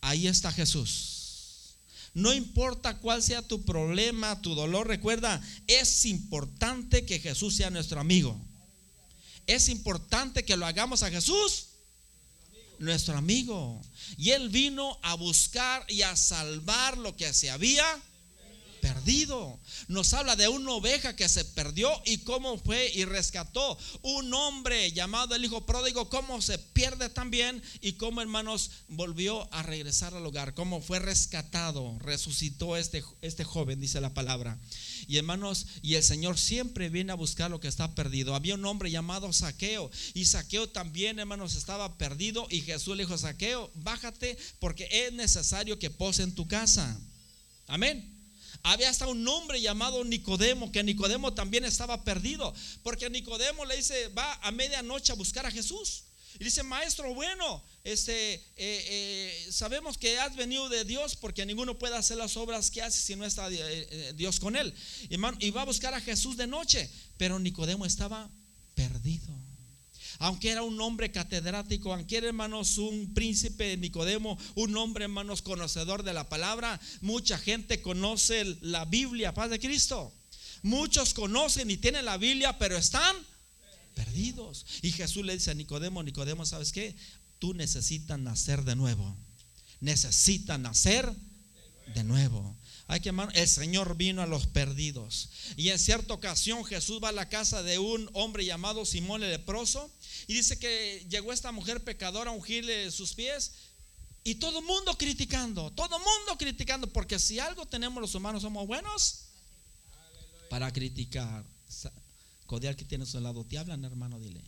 ahí 0.00 0.26
está 0.26 0.52
Jesús. 0.52 1.76
No 2.14 2.32
importa 2.32 2.98
cuál 2.98 3.22
sea 3.22 3.42
tu 3.42 3.64
problema, 3.64 4.40
tu 4.40 4.54
dolor, 4.54 4.86
recuerda, 4.86 5.42
es 5.66 6.04
importante 6.04 7.04
que 7.04 7.18
Jesús 7.18 7.56
sea 7.56 7.70
nuestro 7.70 8.00
amigo. 8.00 8.40
Es 9.46 9.68
importante 9.68 10.44
que 10.44 10.56
lo 10.56 10.64
hagamos 10.64 11.02
a 11.02 11.10
Jesús 11.10 11.66
nuestro 12.78 13.16
amigo. 13.16 13.80
Y 14.16 14.30
él 14.30 14.48
vino 14.48 14.98
a 15.02 15.14
buscar 15.14 15.84
y 15.88 16.02
a 16.02 16.14
salvar 16.16 16.98
lo 16.98 17.16
que 17.16 17.32
se 17.32 17.50
había 17.50 17.84
perdido. 18.84 19.58
Nos 19.88 20.12
habla 20.12 20.36
de 20.36 20.46
una 20.46 20.72
oveja 20.72 21.16
que 21.16 21.26
se 21.26 21.42
perdió 21.46 21.90
y 22.04 22.18
cómo 22.18 22.58
fue 22.58 22.92
y 22.94 23.06
rescató. 23.06 23.78
Un 24.02 24.34
hombre 24.34 24.92
llamado 24.92 25.34
el 25.34 25.42
hijo 25.42 25.64
pródigo, 25.64 26.10
cómo 26.10 26.42
se 26.42 26.58
pierde 26.58 27.08
también 27.08 27.62
y 27.80 27.94
cómo 27.94 28.20
hermanos 28.20 28.70
volvió 28.88 29.50
a 29.54 29.62
regresar 29.62 30.12
al 30.12 30.26
hogar, 30.26 30.52
cómo 30.52 30.82
fue 30.82 30.98
rescatado, 30.98 31.98
resucitó 32.00 32.76
este, 32.76 33.02
este 33.22 33.42
joven, 33.42 33.80
dice 33.80 34.02
la 34.02 34.12
palabra. 34.12 34.58
Y 35.08 35.16
hermanos, 35.16 35.66
y 35.80 35.94
el 35.94 36.02
Señor 36.02 36.36
siempre 36.36 36.90
viene 36.90 37.12
a 37.12 37.16
buscar 37.16 37.50
lo 37.50 37.60
que 37.60 37.68
está 37.68 37.94
perdido. 37.94 38.34
Había 38.34 38.54
un 38.54 38.66
hombre 38.66 38.90
llamado 38.90 39.32
Saqueo 39.32 39.90
y 40.12 40.26
Saqueo 40.26 40.68
también, 40.68 41.18
hermanos, 41.18 41.56
estaba 41.56 41.96
perdido 41.96 42.46
y 42.50 42.60
Jesús 42.60 42.98
le 42.98 43.04
dijo, 43.04 43.16
Saqueo, 43.16 43.70
bájate 43.76 44.36
porque 44.58 44.86
es 44.90 45.12
necesario 45.14 45.78
que 45.78 45.88
pose 45.88 46.22
en 46.22 46.34
tu 46.34 46.46
casa. 46.46 47.00
Amén 47.66 48.13
había 48.64 48.88
hasta 48.88 49.06
un 49.06 49.26
hombre 49.28 49.60
llamado 49.60 50.02
Nicodemo, 50.04 50.72
que 50.72 50.82
Nicodemo 50.82 51.34
también 51.34 51.66
estaba 51.66 52.02
perdido, 52.02 52.52
porque 52.82 53.10
Nicodemo 53.10 53.66
le 53.66 53.76
dice, 53.76 54.08
va 54.08 54.34
a 54.42 54.50
medianoche 54.50 55.12
a 55.12 55.16
buscar 55.16 55.44
a 55.44 55.50
Jesús. 55.50 56.04
Y 56.40 56.44
dice, 56.44 56.62
maestro, 56.62 57.14
bueno, 57.14 57.62
este, 57.84 58.34
eh, 58.34 58.40
eh, 58.56 59.46
sabemos 59.50 59.98
que 59.98 60.18
has 60.18 60.34
venido 60.34 60.68
de 60.70 60.84
Dios 60.84 61.14
porque 61.14 61.44
ninguno 61.44 61.78
puede 61.78 61.94
hacer 61.94 62.16
las 62.16 62.36
obras 62.38 62.70
que 62.70 62.82
hace 62.82 63.00
si 63.00 63.14
no 63.14 63.26
está 63.26 63.48
eh, 63.50 64.12
Dios 64.16 64.40
con 64.40 64.56
él. 64.56 64.74
y 65.10 65.50
va 65.50 65.62
a 65.62 65.66
buscar 65.66 65.92
a 65.92 66.00
Jesús 66.00 66.38
de 66.38 66.46
noche, 66.46 66.90
pero 67.18 67.38
Nicodemo 67.38 67.84
estaba 67.84 68.30
perdido 68.74 69.43
aunque 70.18 70.50
era 70.50 70.62
un 70.62 70.80
hombre 70.80 71.10
catedrático, 71.10 71.92
aunque 71.92 72.16
era 72.16 72.28
hermanos 72.28 72.78
un 72.78 73.12
príncipe 73.14 73.64
de 73.64 73.76
Nicodemo, 73.76 74.38
un 74.54 74.76
hombre 74.76 75.04
hermanos 75.04 75.42
conocedor 75.42 76.02
de 76.02 76.12
la 76.12 76.28
palabra, 76.28 76.80
mucha 77.00 77.38
gente 77.38 77.82
conoce 77.82 78.56
la 78.60 78.84
Biblia, 78.84 79.34
paz 79.34 79.50
de 79.50 79.60
Cristo. 79.60 80.12
Muchos 80.62 81.12
conocen 81.12 81.70
y 81.70 81.76
tienen 81.76 82.06
la 82.06 82.16
Biblia, 82.16 82.58
pero 82.58 82.76
están 82.76 83.14
perdidos. 83.94 84.64
Y 84.82 84.92
Jesús 84.92 85.24
le 85.24 85.34
dice 85.34 85.50
a 85.50 85.54
Nicodemo, 85.54 86.02
Nicodemo, 86.02 86.46
¿sabes 86.46 86.72
qué? 86.72 86.96
Tú 87.38 87.54
necesitas 87.54 88.18
nacer 88.18 88.64
de 88.64 88.76
nuevo. 88.76 89.16
Necesitas 89.80 90.58
nacer 90.58 91.12
de 91.94 92.04
nuevo. 92.04 92.56
Hay 92.86 93.00
que 93.00 93.08
el 93.08 93.48
Señor 93.48 93.96
vino 93.96 94.20
a 94.20 94.26
los 94.26 94.46
perdidos. 94.46 95.30
Y 95.56 95.70
en 95.70 95.78
cierta 95.78 96.12
ocasión 96.12 96.64
Jesús 96.64 97.00
va 97.02 97.08
a 97.08 97.12
la 97.12 97.28
casa 97.28 97.62
de 97.62 97.78
un 97.78 98.10
hombre 98.12 98.44
llamado 98.44 98.84
Simón 98.84 99.22
el 99.22 99.30
leproso 99.30 99.90
y 100.26 100.34
dice 100.34 100.58
que 100.58 101.06
llegó 101.08 101.32
esta 101.32 101.50
mujer 101.50 101.82
pecadora 101.82 102.30
a 102.30 102.34
ungirle 102.34 102.90
sus 102.90 103.14
pies 103.14 103.52
y 104.22 104.36
todo 104.36 104.60
el 104.60 104.64
mundo 104.64 104.96
criticando, 104.96 105.70
todo 105.72 105.96
el 105.96 106.02
mundo 106.02 106.38
criticando, 106.38 106.86
porque 106.92 107.18
si 107.18 107.38
algo 107.38 107.66
tenemos 107.66 108.00
los 108.00 108.14
humanos 108.14 108.42
somos 108.42 108.66
buenos 108.66 109.26
para 110.48 110.72
criticar. 110.72 111.44
Codial 112.46 112.76
que 112.76 112.84
tienes 112.84 113.14
al 113.14 113.22
lado, 113.22 113.44
te 113.44 113.58
hablan 113.58 113.84
hermano, 113.84 114.18
dile. 114.20 114.42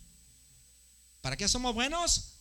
¿Para 1.21 1.35
qué 1.35 1.47
somos 1.47 1.73
buenos? 1.73 2.33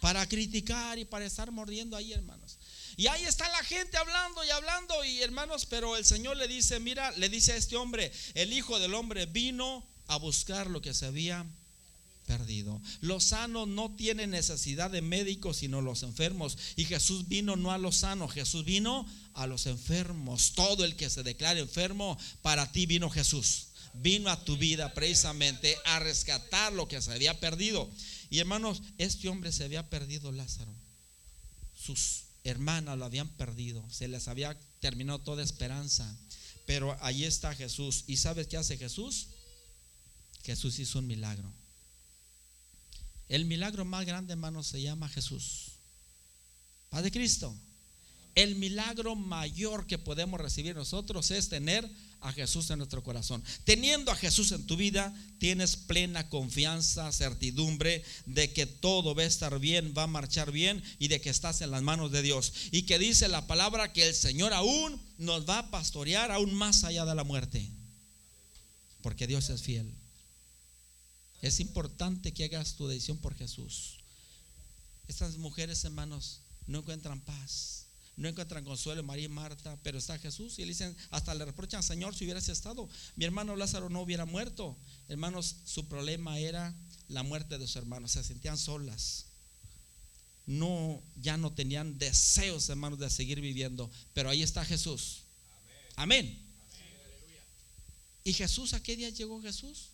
Para 0.00 0.26
criticar 0.28 0.98
y 0.98 1.04
para 1.04 1.24
estar 1.24 1.50
mordiendo 1.52 1.96
ahí, 1.96 2.12
hermanos. 2.12 2.58
Y 2.96 3.06
ahí 3.06 3.24
está 3.24 3.48
la 3.48 3.64
gente 3.64 3.96
hablando 3.96 4.44
y 4.44 4.50
hablando 4.50 5.04
y 5.04 5.22
hermanos, 5.22 5.66
pero 5.66 5.96
el 5.96 6.04
Señor 6.04 6.36
le 6.36 6.48
dice, 6.48 6.80
mira, 6.80 7.10
le 7.12 7.28
dice 7.28 7.52
a 7.52 7.56
este 7.56 7.76
hombre, 7.76 8.12
el 8.34 8.52
Hijo 8.52 8.78
del 8.78 8.94
Hombre 8.94 9.26
vino 9.26 9.86
a 10.06 10.16
buscar 10.16 10.68
lo 10.68 10.82
que 10.82 10.94
se 10.94 11.06
había 11.06 11.46
perdido. 12.26 12.80
Los 13.00 13.24
sanos 13.24 13.68
no 13.68 13.94
tienen 13.96 14.30
necesidad 14.30 14.90
de 14.90 15.02
médicos, 15.02 15.58
sino 15.58 15.80
los 15.80 16.02
enfermos. 16.02 16.56
Y 16.76 16.84
Jesús 16.84 17.28
vino 17.28 17.56
no 17.56 17.72
a 17.72 17.78
los 17.78 17.96
sanos, 17.98 18.32
Jesús 18.32 18.64
vino 18.64 19.06
a 19.34 19.46
los 19.46 19.66
enfermos. 19.66 20.52
Todo 20.54 20.84
el 20.84 20.96
que 20.96 21.10
se 21.10 21.22
declare 21.22 21.60
enfermo, 21.60 22.18
para 22.42 22.70
ti 22.70 22.86
vino 22.86 23.10
Jesús. 23.10 23.68
Vino 23.94 24.30
a 24.30 24.42
tu 24.42 24.56
vida 24.56 24.94
precisamente 24.94 25.76
a 25.84 25.98
rescatar 25.98 26.72
lo 26.72 26.88
que 26.88 27.02
se 27.02 27.12
había 27.12 27.38
perdido. 27.40 27.90
Y 28.30 28.38
hermanos, 28.38 28.82
este 28.98 29.28
hombre 29.28 29.52
se 29.52 29.64
había 29.64 29.90
perdido 29.90 30.32
Lázaro. 30.32 30.74
Sus 31.74 32.24
hermanas 32.44 32.98
lo 32.98 33.04
habían 33.04 33.28
perdido, 33.28 33.84
se 33.90 34.08
les 34.08 34.28
había 34.28 34.58
terminado 34.80 35.20
toda 35.20 35.42
esperanza. 35.42 36.16
Pero 36.66 36.96
ahí 37.00 37.24
está 37.24 37.54
Jesús. 37.54 38.04
¿Y 38.06 38.16
sabes 38.16 38.46
qué 38.46 38.56
hace 38.56 38.76
Jesús? 38.78 39.28
Jesús 40.44 40.78
hizo 40.78 40.98
un 40.98 41.06
milagro. 41.06 41.52
El 43.28 43.44
milagro 43.46 43.84
más 43.84 44.04
grande, 44.06 44.32
hermano, 44.32 44.62
se 44.62 44.80
llama 44.80 45.08
Jesús. 45.08 45.72
Padre 46.90 47.10
Cristo. 47.10 47.56
El 48.34 48.56
milagro 48.56 49.14
mayor 49.14 49.86
que 49.86 49.98
podemos 49.98 50.40
recibir 50.40 50.74
nosotros 50.74 51.30
es 51.30 51.48
tener 51.48 51.88
a 52.22 52.32
Jesús 52.32 52.70
en 52.70 52.78
nuestro 52.78 53.02
corazón. 53.02 53.42
Teniendo 53.64 54.10
a 54.10 54.16
Jesús 54.16 54.52
en 54.52 54.66
tu 54.66 54.76
vida, 54.76 55.14
tienes 55.38 55.76
plena 55.76 56.28
confianza, 56.28 57.10
certidumbre 57.12 58.04
de 58.26 58.52
que 58.52 58.66
todo 58.66 59.14
va 59.14 59.22
a 59.22 59.26
estar 59.26 59.58
bien, 59.58 59.92
va 59.96 60.04
a 60.04 60.06
marchar 60.06 60.52
bien 60.52 60.82
y 60.98 61.08
de 61.08 61.20
que 61.20 61.30
estás 61.30 61.60
en 61.60 61.72
las 61.72 61.82
manos 61.82 62.12
de 62.12 62.22
Dios. 62.22 62.52
Y 62.70 62.82
que 62.82 62.98
dice 62.98 63.28
la 63.28 63.46
palabra 63.46 63.92
que 63.92 64.08
el 64.08 64.14
Señor 64.14 64.52
aún 64.52 65.00
nos 65.18 65.48
va 65.48 65.58
a 65.58 65.70
pastorear 65.70 66.30
aún 66.30 66.54
más 66.54 66.84
allá 66.84 67.04
de 67.04 67.14
la 67.14 67.24
muerte. 67.24 67.68
Porque 69.02 69.26
Dios 69.26 69.50
es 69.50 69.62
fiel. 69.62 69.92
Es 71.40 71.58
importante 71.58 72.32
que 72.32 72.44
hagas 72.44 72.76
tu 72.76 72.86
decisión 72.86 73.18
por 73.18 73.34
Jesús. 73.34 73.98
Estas 75.08 75.36
mujeres, 75.38 75.84
hermanos, 75.84 76.40
no 76.68 76.78
encuentran 76.78 77.20
paz 77.20 77.81
no 78.16 78.28
encuentran 78.28 78.64
consuelo 78.64 79.02
María 79.02 79.24
y 79.24 79.28
Marta, 79.28 79.78
pero 79.82 79.98
está 79.98 80.18
Jesús 80.18 80.58
y 80.58 80.62
le 80.62 80.68
dicen, 80.68 80.94
hasta 81.10 81.34
le 81.34 81.44
reprochan, 81.44 81.82
Señor, 81.82 82.14
si 82.14 82.24
hubieras 82.24 82.48
estado, 82.48 82.88
mi 83.16 83.24
hermano 83.24 83.56
Lázaro 83.56 83.88
no 83.88 84.02
hubiera 84.02 84.26
muerto. 84.26 84.76
Hermanos, 85.08 85.56
su 85.64 85.88
problema 85.88 86.38
era 86.38 86.74
la 87.08 87.22
muerte 87.22 87.58
de 87.58 87.66
sus 87.66 87.76
hermanos, 87.76 88.12
se 88.12 88.22
sentían 88.22 88.58
solas. 88.58 89.26
No, 90.44 91.02
ya 91.16 91.36
no 91.36 91.52
tenían 91.52 91.98
deseos, 91.98 92.68
hermanos, 92.68 92.98
de 92.98 93.08
seguir 93.08 93.40
viviendo, 93.40 93.90
pero 94.12 94.28
ahí 94.28 94.42
está 94.42 94.64
Jesús. 94.64 95.22
Amén. 95.96 96.38
¿Y 98.24 98.32
Jesús 98.32 98.74
a 98.74 98.82
qué 98.82 98.96
día 98.96 99.08
llegó 99.10 99.40
Jesús? 99.40 99.90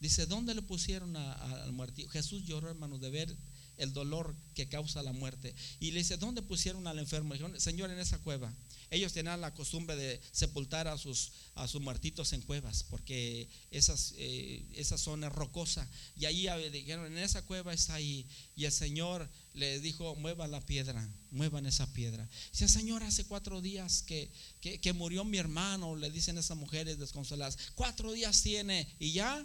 Dice, 0.00 0.26
¿dónde 0.26 0.54
le 0.54 0.62
pusieron 0.62 1.16
al 1.16 1.72
muerto? 1.72 2.06
Jesús 2.08 2.44
lloró, 2.44 2.68
hermanos, 2.68 3.00
de 3.00 3.10
ver 3.10 3.36
el 3.76 3.92
dolor 3.92 4.34
que 4.54 4.68
causa 4.68 5.02
la 5.02 5.12
muerte. 5.12 5.54
Y 5.80 5.90
le 5.90 5.98
dice, 5.98 6.16
¿dónde 6.16 6.42
pusieron 6.42 6.86
al 6.86 6.98
enfermo? 6.98 7.34
Dijeron, 7.34 7.58
Señor, 7.60 7.90
en 7.90 7.98
esa 7.98 8.18
cueva. 8.18 8.52
Ellos 8.90 9.12
tenían 9.12 9.40
la 9.40 9.54
costumbre 9.54 9.96
de 9.96 10.20
sepultar 10.30 10.86
a 10.86 10.96
sus, 10.98 11.32
a 11.54 11.66
sus 11.66 11.80
muertitos 11.80 12.32
en 12.32 12.42
cuevas, 12.42 12.84
porque 12.88 13.48
esas, 13.70 14.14
eh, 14.16 14.64
esa 14.74 14.98
zona 14.98 15.26
es 15.26 15.32
rocosa. 15.32 15.88
Y 16.16 16.26
ahí 16.26 16.46
dijeron, 16.70 17.06
en 17.06 17.18
esa 17.18 17.42
cueva 17.42 17.72
está 17.72 17.94
ahí. 17.94 18.26
Y 18.54 18.64
el 18.64 18.72
Señor 18.72 19.28
le 19.54 19.80
dijo, 19.80 20.14
muevan 20.16 20.50
la 20.50 20.60
piedra, 20.60 21.08
muevan 21.30 21.66
esa 21.66 21.92
piedra. 21.92 22.28
Dice, 22.52 22.68
Señor, 22.68 23.02
hace 23.02 23.24
cuatro 23.24 23.60
días 23.60 24.02
que, 24.02 24.30
que, 24.60 24.80
que 24.80 24.92
murió 24.92 25.24
mi 25.24 25.38
hermano, 25.38 25.96
le 25.96 26.10
dicen 26.10 26.38
esas 26.38 26.56
mujeres 26.56 26.98
desconsoladas. 26.98 27.58
Cuatro 27.74 28.12
días 28.12 28.42
tiene 28.42 28.86
y 28.98 29.12
ya, 29.12 29.44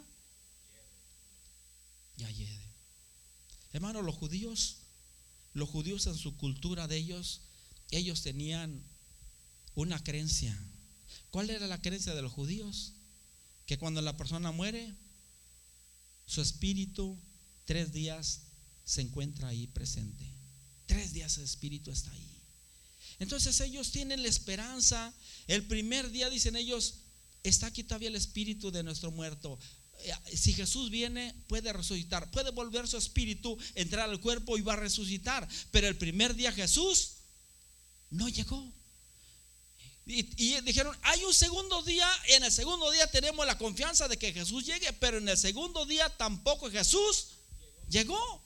ya 2.16 2.30
hiede. 2.30 2.69
Hermano, 3.72 4.02
los 4.02 4.14
judíos, 4.14 4.78
los 5.54 5.68
judíos 5.68 6.06
en 6.06 6.16
su 6.16 6.36
cultura 6.36 6.88
de 6.88 6.96
ellos, 6.96 7.42
ellos 7.90 8.22
tenían 8.22 8.82
una 9.74 10.02
creencia. 10.02 10.56
¿Cuál 11.30 11.50
era 11.50 11.66
la 11.66 11.80
creencia 11.80 12.14
de 12.14 12.22
los 12.22 12.32
judíos? 12.32 12.94
Que 13.66 13.78
cuando 13.78 14.02
la 14.02 14.16
persona 14.16 14.50
muere, 14.52 14.94
su 16.26 16.40
espíritu 16.40 17.18
tres 17.64 17.92
días 17.92 18.40
se 18.84 19.00
encuentra 19.00 19.48
ahí 19.48 19.66
presente. 19.68 20.24
Tres 20.86 21.12
días 21.12 21.38
el 21.38 21.44
espíritu 21.44 21.90
está 21.90 22.10
ahí. 22.10 22.40
Entonces 23.20 23.60
ellos 23.60 23.92
tienen 23.92 24.22
la 24.22 24.28
esperanza. 24.28 25.14
El 25.46 25.64
primer 25.64 26.10
día 26.10 26.30
dicen 26.30 26.56
ellos, 26.56 26.94
está 27.42 27.66
aquí 27.66 27.84
todavía 27.84 28.08
el 28.08 28.16
espíritu 28.16 28.70
de 28.70 28.82
nuestro 28.82 29.10
muerto. 29.10 29.58
Eh, 30.04 30.36
si 30.36 30.52
Jesús 30.52 30.90
viene, 30.90 31.34
puede 31.46 31.72
resucitar, 31.72 32.30
puede 32.30 32.50
volver 32.50 32.88
su 32.88 32.96
espíritu, 32.96 33.56
entrar 33.74 34.08
al 34.08 34.20
cuerpo 34.20 34.56
y 34.56 34.62
va 34.62 34.74
a 34.74 34.76
resucitar. 34.76 35.48
Pero 35.70 35.88
el 35.88 35.96
primer 35.96 36.34
día 36.34 36.52
Jesús 36.52 37.12
no 38.10 38.28
llegó. 38.28 38.72
Y, 40.06 40.60
dijeron, 40.62 40.96
hay 41.02 41.22
un 41.24 41.32
segundo 41.32 41.82
día, 41.82 42.08
en 42.28 42.42
el 42.42 42.50
segundo 42.50 42.90
día 42.90 43.06
tenemos 43.06 43.46
la 43.46 43.56
confianza 43.58 44.08
de 44.08 44.16
que 44.16 44.32
Jesús 44.32 44.66
llegue, 44.66 44.92
pero 44.94 45.18
en 45.18 45.28
el 45.28 45.36
segundo 45.36 45.86
día 45.86 46.08
tampoco 46.16 46.68
Jesús 46.70 47.28
llegó. 47.88 48.42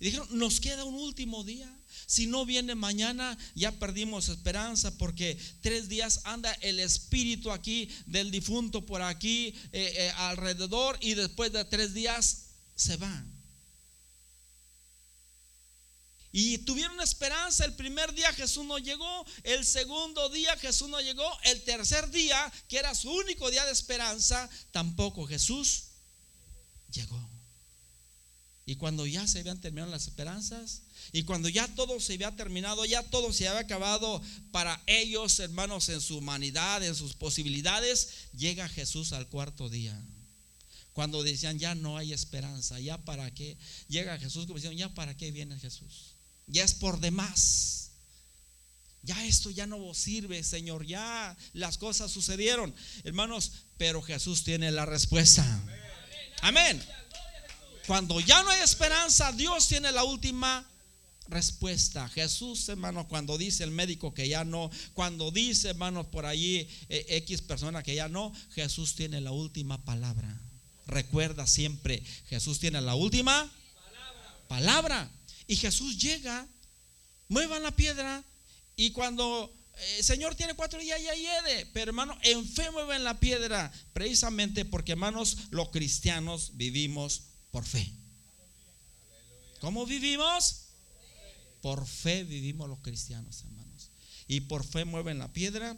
Y 0.00 0.06
dijeron, 0.06 0.28
nos 0.30 0.60
queda 0.60 0.84
un 0.84 0.94
último 0.94 1.44
día. 1.44 1.70
Si 2.08 2.26
no 2.26 2.46
viene 2.46 2.74
mañana, 2.74 3.36
ya 3.54 3.70
perdimos 3.70 4.30
esperanza 4.30 4.96
porque 4.96 5.38
tres 5.60 5.90
días 5.90 6.22
anda 6.24 6.50
el 6.62 6.80
espíritu 6.80 7.52
aquí 7.52 7.90
del 8.06 8.30
difunto 8.30 8.86
por 8.86 9.02
aquí 9.02 9.48
eh, 9.72 9.92
eh, 9.94 10.12
alrededor 10.16 10.96
y 11.02 11.12
después 11.12 11.52
de 11.52 11.66
tres 11.66 11.92
días 11.92 12.46
se 12.74 12.96
van. 12.96 13.30
Y 16.32 16.56
tuvieron 16.58 16.98
esperanza. 17.02 17.66
El 17.66 17.74
primer 17.74 18.14
día 18.14 18.32
Jesús 18.32 18.64
no 18.64 18.78
llegó. 18.78 19.26
El 19.42 19.66
segundo 19.66 20.30
día 20.30 20.56
Jesús 20.56 20.88
no 20.88 21.02
llegó. 21.02 21.30
El 21.42 21.62
tercer 21.64 22.10
día, 22.10 22.50
que 22.68 22.78
era 22.78 22.94
su 22.94 23.10
único 23.10 23.50
día 23.50 23.66
de 23.66 23.72
esperanza, 23.72 24.48
tampoco 24.70 25.26
Jesús 25.26 25.88
llegó. 26.90 27.28
Y 28.64 28.76
cuando 28.76 29.06
ya 29.06 29.26
se 29.26 29.40
habían 29.40 29.60
terminado 29.60 29.90
las 29.90 30.06
esperanzas, 30.08 30.84
y 31.12 31.22
cuando 31.22 31.48
ya 31.48 31.66
todo 31.68 32.00
se 32.00 32.14
había 32.14 32.34
terminado, 32.36 32.84
ya 32.84 33.02
todo 33.02 33.32
se 33.32 33.48
había 33.48 33.60
acabado 33.60 34.20
para 34.50 34.80
ellos, 34.86 35.38
hermanos, 35.40 35.88
en 35.88 36.00
su 36.00 36.18
humanidad, 36.18 36.82
en 36.84 36.94
sus 36.94 37.14
posibilidades, 37.14 38.28
llega 38.36 38.68
Jesús 38.68 39.12
al 39.12 39.26
cuarto 39.28 39.68
día. 39.68 39.98
Cuando 40.92 41.22
decían, 41.22 41.58
ya 41.58 41.74
no 41.74 41.96
hay 41.96 42.12
esperanza, 42.12 42.78
ya 42.80 42.98
para 42.98 43.32
qué, 43.32 43.56
llega 43.88 44.18
Jesús 44.18 44.46
como 44.46 44.58
decían, 44.58 44.76
ya 44.76 44.92
para 44.94 45.16
qué 45.16 45.30
viene 45.30 45.58
Jesús. 45.58 46.16
Ya 46.46 46.64
es 46.64 46.74
por 46.74 47.00
demás. 47.00 47.92
Ya 49.02 49.24
esto 49.24 49.50
ya 49.50 49.66
no 49.66 49.94
sirve, 49.94 50.42
Señor, 50.42 50.84
ya 50.84 51.36
las 51.52 51.78
cosas 51.78 52.10
sucedieron. 52.10 52.74
Hermanos, 53.04 53.52
pero 53.76 54.02
Jesús 54.02 54.42
tiene 54.44 54.70
la 54.72 54.84
respuesta. 54.84 55.44
Amén. 56.42 56.84
Cuando 57.86 58.20
ya 58.20 58.42
no 58.42 58.50
hay 58.50 58.60
esperanza, 58.60 59.32
Dios 59.32 59.68
tiene 59.68 59.92
la 59.92 60.04
última 60.04 60.68
respuesta. 61.28 62.08
Jesús, 62.08 62.68
hermano, 62.68 63.06
cuando 63.08 63.38
dice 63.38 63.64
el 63.64 63.70
médico 63.70 64.14
que 64.14 64.28
ya 64.28 64.44
no, 64.44 64.70
cuando 64.94 65.30
dice, 65.30 65.70
hermanos, 65.70 66.06
por 66.06 66.26
allí 66.26 66.68
eh, 66.88 67.06
X 67.08 67.42
persona 67.42 67.82
que 67.82 67.94
ya 67.94 68.08
no, 68.08 68.32
Jesús 68.50 68.94
tiene 68.94 69.20
la 69.20 69.32
última 69.32 69.84
palabra. 69.84 70.40
Recuerda 70.86 71.46
siempre, 71.46 72.02
Jesús 72.28 72.58
tiene 72.58 72.80
la 72.80 72.94
última 72.94 73.50
palabra. 74.48 75.10
Y 75.46 75.56
Jesús 75.56 75.98
llega, 75.98 76.46
muevan 77.28 77.62
la 77.62 77.70
piedra 77.70 78.24
y 78.76 78.90
cuando 78.90 79.52
el 79.74 80.00
eh, 80.00 80.02
Señor 80.02 80.34
tiene 80.34 80.54
cuatro 80.54 80.80
días 80.80 81.00
ya 81.02 81.14
hiede, 81.14 81.66
pero 81.72 81.90
hermano, 81.90 82.18
en 82.22 82.46
fe 82.46 82.70
mueven 82.70 83.04
la 83.04 83.20
piedra, 83.20 83.72
precisamente 83.92 84.64
porque 84.64 84.92
hermanos, 84.92 85.36
los 85.50 85.70
cristianos 85.70 86.52
vivimos 86.54 87.22
por 87.50 87.64
fe. 87.64 87.92
¿Cómo 89.60 89.86
vivimos? 89.86 90.67
Por 91.60 91.86
fe 91.86 92.24
vivimos 92.24 92.68
los 92.68 92.80
cristianos, 92.80 93.42
hermanos. 93.42 93.90
Y 94.26 94.40
por 94.42 94.64
fe 94.64 94.84
mueven 94.84 95.18
la 95.18 95.32
piedra. 95.32 95.76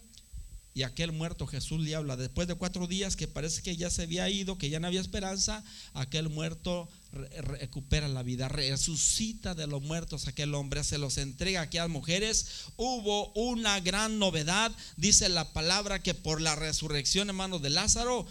Y 0.73 0.85
aquel 0.85 1.11
muerto 1.11 1.49
Jesús 1.49 1.81
le 1.81 1.97
habla, 1.97 2.17
después 2.17 2.47
de 2.47 2.55
cuatro 2.55 2.87
días 2.87 3.17
que 3.17 3.27
parece 3.27 3.61
que 3.61 3.77
ya 3.77 3.91
se 3.91 4.03
había 4.03 4.31
ido, 4.31 4.57
que 4.57 4.71
ya 4.71 4.79
no 4.79 4.87
había 4.87 5.01
esperanza, 5.01 5.65
aquel 5.95 6.29
muerto 6.29 6.89
recupera 7.11 8.07
la 8.07 8.23
vida, 8.23 8.49
resucita 8.49 9.57
de 9.57 9.67
los 9.67 9.83
muertos 9.83 10.29
aquel 10.29 10.55
hombre, 10.55 10.85
se 10.85 10.99
los 10.99 11.19
entrega 11.19 11.61
a 11.61 11.63
aquellas 11.65 11.89
mujeres. 11.89 12.67
Hubo 12.77 13.33
una 13.33 13.81
gran 13.81 14.21
novedad, 14.21 14.71
dice 14.97 15.29
la 15.29 15.53
palabra 15.53 16.05
que 16.05 16.15
por 16.15 16.41
la 16.41 16.55
resurrección, 16.55 17.29
hermano, 17.29 17.59
de 17.59 17.71
Lázaro, 17.71 18.27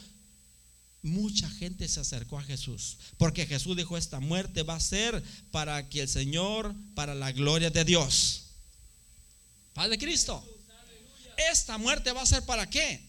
mucha 1.01 1.49
gente 1.49 1.87
se 1.87 1.99
acercó 1.99 2.39
a 2.39 2.43
Jesús. 2.43 2.97
Porque 3.17 3.45
Jesús 3.45 3.75
dijo, 3.77 3.97
esta 3.97 4.19
muerte 4.19 4.63
va 4.63 4.75
a 4.75 4.79
ser 4.79 5.23
para 5.51 5.89
que 5.89 6.01
el 6.01 6.09
Señor, 6.09 6.75
para 6.95 7.15
la 7.15 7.31
gloria 7.31 7.69
de 7.69 7.85
Dios. 7.85 8.45
Padre 9.73 9.97
Cristo. 9.97 10.43
Esta 11.51 11.77
muerte 11.77 12.11
va 12.11 12.21
a 12.21 12.25
ser 12.25 12.45
para 12.45 12.69
qué? 12.69 13.01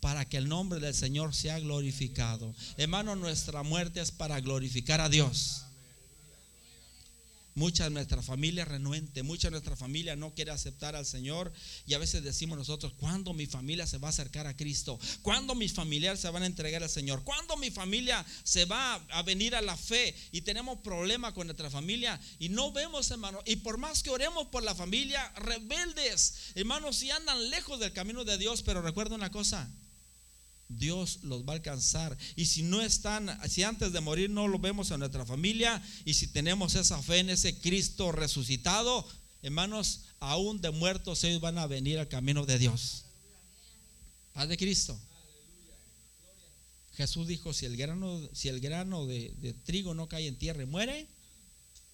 Para 0.00 0.28
que 0.28 0.36
el 0.36 0.48
nombre 0.48 0.78
del 0.78 0.94
Señor 0.94 1.34
sea 1.34 1.58
glorificado. 1.58 2.54
Hermano, 2.76 3.16
nuestra 3.16 3.62
muerte 3.62 4.00
es 4.00 4.10
para 4.10 4.40
glorificar 4.40 5.00
a 5.00 5.08
Dios. 5.08 5.62
Mucha 7.58 7.84
de 7.84 7.90
nuestra 7.90 8.22
familia 8.22 8.64
renuente, 8.64 9.24
mucha 9.24 9.48
de 9.48 9.50
nuestra 9.50 9.74
familia 9.74 10.14
no 10.14 10.32
quiere 10.32 10.52
aceptar 10.52 10.94
al 10.94 11.04
Señor 11.04 11.52
y 11.88 11.94
a 11.94 11.98
veces 11.98 12.22
decimos 12.22 12.56
nosotros, 12.56 12.92
¿cuándo 13.00 13.34
mi 13.34 13.46
familia 13.46 13.84
se 13.84 13.98
va 13.98 14.06
a 14.06 14.10
acercar 14.10 14.46
a 14.46 14.56
Cristo? 14.56 14.96
¿Cuándo 15.22 15.56
mis 15.56 15.72
familiares 15.72 16.20
se 16.20 16.30
van 16.30 16.44
a 16.44 16.46
entregar 16.46 16.84
al 16.84 16.88
Señor? 16.88 17.24
¿Cuándo 17.24 17.56
mi 17.56 17.72
familia 17.72 18.24
se 18.44 18.64
va 18.64 18.94
a 19.10 19.22
venir 19.24 19.56
a 19.56 19.60
la 19.60 19.76
fe? 19.76 20.14
Y 20.30 20.42
tenemos 20.42 20.78
problemas 20.82 21.32
con 21.32 21.48
nuestra 21.48 21.68
familia 21.68 22.20
y 22.38 22.48
no 22.48 22.70
vemos, 22.70 23.10
hermano. 23.10 23.42
Y 23.44 23.56
por 23.56 23.76
más 23.76 24.04
que 24.04 24.10
oremos 24.10 24.46
por 24.46 24.62
la 24.62 24.76
familia, 24.76 25.28
rebeldes, 25.38 26.52
hermanos, 26.54 26.94
si 26.94 27.10
andan 27.10 27.50
lejos 27.50 27.80
del 27.80 27.92
camino 27.92 28.24
de 28.24 28.38
Dios, 28.38 28.62
pero 28.62 28.82
recuerda 28.82 29.16
una 29.16 29.32
cosa, 29.32 29.68
Dios 30.68 31.20
los 31.22 31.44
va 31.44 31.52
a 31.52 31.56
alcanzar. 31.56 32.16
Y 32.36 32.46
si 32.46 32.62
no 32.62 32.82
están, 32.82 33.38
si 33.48 33.62
antes 33.62 33.92
de 33.92 34.00
morir 34.00 34.30
no 34.30 34.48
lo 34.48 34.58
vemos 34.58 34.90
en 34.90 35.00
nuestra 35.00 35.24
familia, 35.24 35.82
y 36.04 36.14
si 36.14 36.28
tenemos 36.28 36.74
esa 36.74 37.02
fe 37.02 37.18
en 37.18 37.30
ese 37.30 37.58
Cristo 37.58 38.12
resucitado, 38.12 39.06
hermanos, 39.42 40.02
aún 40.20 40.60
de 40.60 40.70
muertos 40.70 41.24
ellos 41.24 41.40
van 41.40 41.58
a 41.58 41.66
venir 41.66 41.98
al 41.98 42.08
camino 42.08 42.44
de 42.44 42.58
Dios. 42.58 43.04
Paz 44.32 44.48
de 44.48 44.56
Cristo. 44.56 44.98
Jesús 46.94 47.28
dijo, 47.28 47.52
si 47.52 47.64
el 47.64 47.76
grano, 47.76 48.20
si 48.32 48.48
el 48.48 48.60
grano 48.60 49.06
de, 49.06 49.32
de 49.40 49.52
trigo 49.52 49.94
no 49.94 50.08
cae 50.08 50.26
en 50.26 50.36
tierra 50.36 50.64
y 50.64 50.66
muere, 50.66 51.06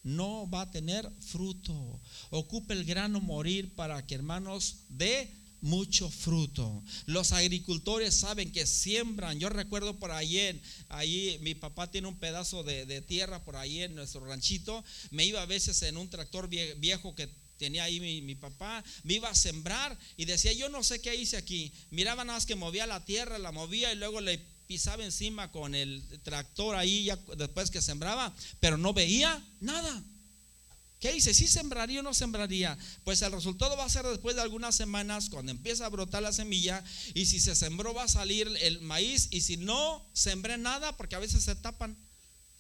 no 0.03 0.49
va 0.49 0.63
a 0.63 0.71
tener 0.71 1.11
fruto. 1.21 2.01
Ocupe 2.31 2.75
el 2.75 2.85
grano 2.85 3.21
morir 3.21 3.75
para 3.75 4.07
que 4.07 4.15
hermanos 4.15 4.77
de 4.89 5.31
mucho 5.65 6.11
fruto. 6.11 6.85
Los 7.07 7.33
agricultores 7.33 8.15
saben 8.15 8.53
que 8.53 8.67
siembran. 8.67 9.41
Yo 9.41 9.49
recuerdo 9.49 9.99
por 9.99 10.11
ahí, 10.13 10.61
ahí 10.91 11.39
mi 11.41 11.55
papá 11.55 11.91
tiene 11.91 12.07
un 12.07 12.19
pedazo 12.19 12.63
de, 12.63 13.01
tierra 13.01 13.45
por 13.45 13.57
ahí 13.57 13.81
en 13.81 13.95
nuestro 13.95 14.25
ranchito. 14.27 14.85
Me 15.11 15.25
iba 15.25 15.41
a 15.41 15.47
veces 15.47 15.83
en 15.83 15.97
un 15.97 16.11
tractor 16.11 16.49
viejo 16.49 17.15
que 17.15 17.29
tenía 17.57 17.85
ahí 17.85 17.99
mi, 17.99 18.35
papá, 18.35 18.85
me 19.05 19.15
iba 19.15 19.31
a 19.31 19.35
sembrar 19.35 19.99
y 20.19 20.27
decía, 20.27 20.53
yo 20.53 20.69
no 20.69 20.83
sé 20.83 21.01
qué 21.01 21.15
hice 21.15 21.39
aquí. 21.39 21.73
Miraba 21.91 22.25
nada 22.25 22.37
más 22.37 22.47
que 22.47 22.57
movía 22.57 22.87
la 22.87 23.05
tierra, 23.07 23.39
la 23.39 23.51
movía 23.51 23.91
y 23.91 23.97
luego 23.97 24.21
le 24.21 24.39
pisaba 24.67 25.03
encima 25.03 25.51
con 25.51 25.75
el 25.75 26.03
tractor 26.23 26.77
ahí 26.77 27.05
ya 27.05 27.17
después 27.39 27.71
que 27.71 27.81
sembraba, 27.81 28.35
pero 28.61 28.77
no 28.77 28.93
veía 28.93 29.43
nada. 29.61 30.05
¿Qué 31.05 31.13
dice? 31.13 31.35
¿Si 31.35 31.47
sembraría 31.47 32.01
o 32.01 32.03
no 32.03 32.15
sembraría? 32.15 32.79
Pues 33.05 33.21
el 33.21 33.31
resultado 33.31 33.77
va 33.77 33.85
a 33.85 33.91
ser 33.91 34.07
después 34.07 34.37
de 34.37 34.41
algunas 34.41 34.75
semanas 34.75 35.29
cuando 35.29 35.53
empieza 35.53 35.85
a 35.85 35.91
brotar 35.91 36.23
la 36.23 36.33
semilla 36.33 36.83
y 37.13 37.27
si 37.27 37.41
se 37.41 37.55
sembró 37.55 37.93
va 37.93 38.05
a 38.05 38.09
salir 38.09 38.51
el 38.63 38.81
maíz 38.81 39.29
y 39.31 39.43
si 39.43 39.59
no 39.59 40.03
sembré 40.15 40.57
nada 40.57 40.97
porque 40.97 41.15
a 41.15 41.19
veces 41.19 41.45
se 41.45 41.57
tapan 41.57 41.95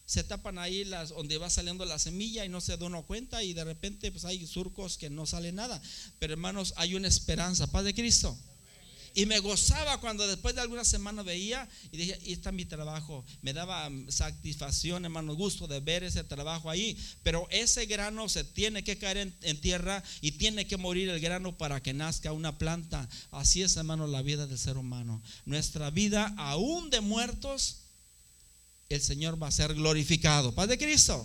se 0.04 0.24
tapan 0.24 0.58
ahí 0.58 0.84
las 0.84 1.08
donde 1.08 1.38
va 1.38 1.48
saliendo 1.48 1.86
la 1.86 1.98
semilla 1.98 2.44
y 2.44 2.50
no 2.50 2.60
se 2.60 2.76
da 2.76 2.84
uno 2.84 3.06
cuenta 3.06 3.42
y 3.42 3.54
de 3.54 3.64
repente 3.64 4.12
pues 4.12 4.26
hay 4.26 4.46
surcos 4.46 4.98
que 4.98 5.08
no 5.08 5.24
sale 5.24 5.50
nada. 5.50 5.80
Pero 6.18 6.34
hermanos, 6.34 6.74
hay 6.76 6.96
una 6.96 7.08
esperanza, 7.08 7.72
paz 7.72 7.84
de 7.84 7.94
Cristo. 7.94 8.36
Y 9.16 9.26
me 9.26 9.38
gozaba 9.38 10.00
cuando 10.00 10.26
después 10.26 10.56
de 10.56 10.60
algunas 10.60 10.88
semanas 10.88 11.24
veía 11.24 11.68
y 11.92 11.96
dije, 11.96 12.18
y 12.24 12.32
está 12.32 12.50
mi 12.50 12.64
trabajo. 12.64 13.24
Me 13.42 13.52
daba 13.52 13.88
satisfacción, 14.08 15.04
hermano, 15.04 15.36
gusto 15.36 15.68
de 15.68 15.78
ver 15.78 16.02
ese 16.02 16.24
trabajo 16.24 16.68
ahí. 16.68 16.98
Pero 17.22 17.46
ese 17.50 17.86
grano 17.86 18.28
se 18.28 18.42
tiene 18.42 18.82
que 18.82 18.98
caer 18.98 19.32
en, 19.40 19.60
tierra 19.60 20.02
y 20.20 20.32
tiene 20.32 20.66
que 20.66 20.76
morir 20.76 21.08
el 21.10 21.20
grano 21.20 21.56
para 21.56 21.80
que 21.80 21.94
nazca 21.94 22.32
una 22.32 22.58
planta. 22.58 23.08
Así 23.30 23.62
es, 23.62 23.76
hermano, 23.76 24.08
la 24.08 24.20
vida 24.20 24.48
del 24.48 24.58
ser 24.58 24.76
humano. 24.76 25.22
Nuestra 25.44 25.90
vida, 25.90 26.34
aún 26.36 26.90
de 26.90 27.00
muertos, 27.00 27.82
el 28.88 29.00
Señor 29.00 29.40
va 29.40 29.46
a 29.46 29.52
ser 29.52 29.74
glorificado. 29.74 30.52
Paz 30.56 30.68
de 30.68 30.76
Cristo. 30.76 31.24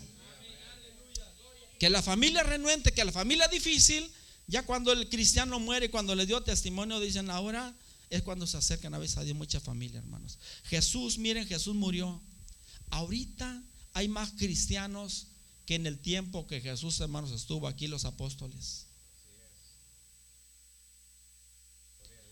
Que 1.79 1.89
la 1.89 2.03
familia 2.03 2.43
renuente, 2.43 2.91
que 2.91 3.03
la 3.03 3.11
familia 3.11 3.47
difícil 3.47 4.11
ya 4.49 4.63
cuando 4.63 4.91
el 4.91 5.07
cristiano 5.09 5.59
muere, 5.59 5.91
cuando 5.91 6.15
le 6.15 6.25
dio 6.25 6.41
testimonio, 6.41 6.99
dicen 6.99 7.29
ahora 7.29 7.75
es 8.09 8.23
cuando 8.23 8.47
se 8.47 8.57
acercan 8.57 8.95
a 8.95 8.97
veces 8.97 9.17
a 9.17 9.23
Dios 9.23 9.37
mucha 9.37 9.59
familia, 9.59 9.99
hermanos. 9.99 10.39
Jesús, 10.63 11.19
miren, 11.19 11.45
Jesús 11.45 11.75
murió. 11.75 12.19
Ahorita 12.89 13.61
hay 13.93 14.07
más 14.07 14.31
cristianos 14.31 15.27
que 15.67 15.75
en 15.75 15.85
el 15.85 15.99
tiempo 15.99 16.47
que 16.47 16.61
Jesús, 16.61 16.99
hermanos, 16.99 17.31
estuvo 17.31 17.67
aquí 17.67 17.87
los 17.87 18.05
apóstoles. 18.05 18.87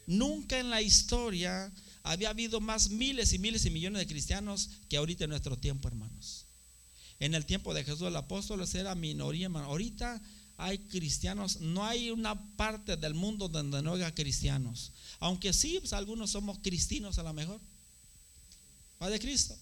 Nunca 0.08 0.60
en 0.60 0.72
la 0.72 0.82
historia 0.82 1.72
había 2.02 2.30
habido 2.30 2.60
más 2.60 2.90
miles 2.90 3.34
y 3.34 3.38
miles 3.38 3.64
y 3.66 3.70
millones 3.70 4.00
de 4.00 4.08
cristianos 4.08 4.72
que 4.90 4.98
ahorita 4.98 5.26
en 5.26 5.30
nuestro 5.30 5.56
tiempo, 5.60 5.88
hermanos. 5.88 6.46
En 7.20 7.36
el 7.36 7.46
tiempo 7.46 7.76
de 7.76 7.84
Jesús 7.84 8.08
el 8.08 8.16
apóstol 8.16 8.68
era 8.74 8.96
minoría, 8.96 9.46
hermano. 9.46 9.68
Ahorita 9.68 10.20
hay 10.58 10.80
cristianos, 10.80 11.62
no 11.62 11.86
hay 11.86 12.10
una 12.10 12.56
parte 12.58 12.98
del 12.98 13.14
mundo 13.14 13.48
donde 13.48 13.82
no 13.84 13.94
haya 13.94 14.14
cristianos. 14.14 14.92
Aunque 15.20 15.54
sí, 15.54 15.78
pues, 15.80 15.94
algunos 15.94 16.32
somos 16.32 16.58
cristinos 16.60 17.20
a 17.20 17.24
lo 17.24 17.34
mejor. 17.34 17.62
Va 19.02 19.10
de 19.10 19.20
Cristo. 19.20 19.56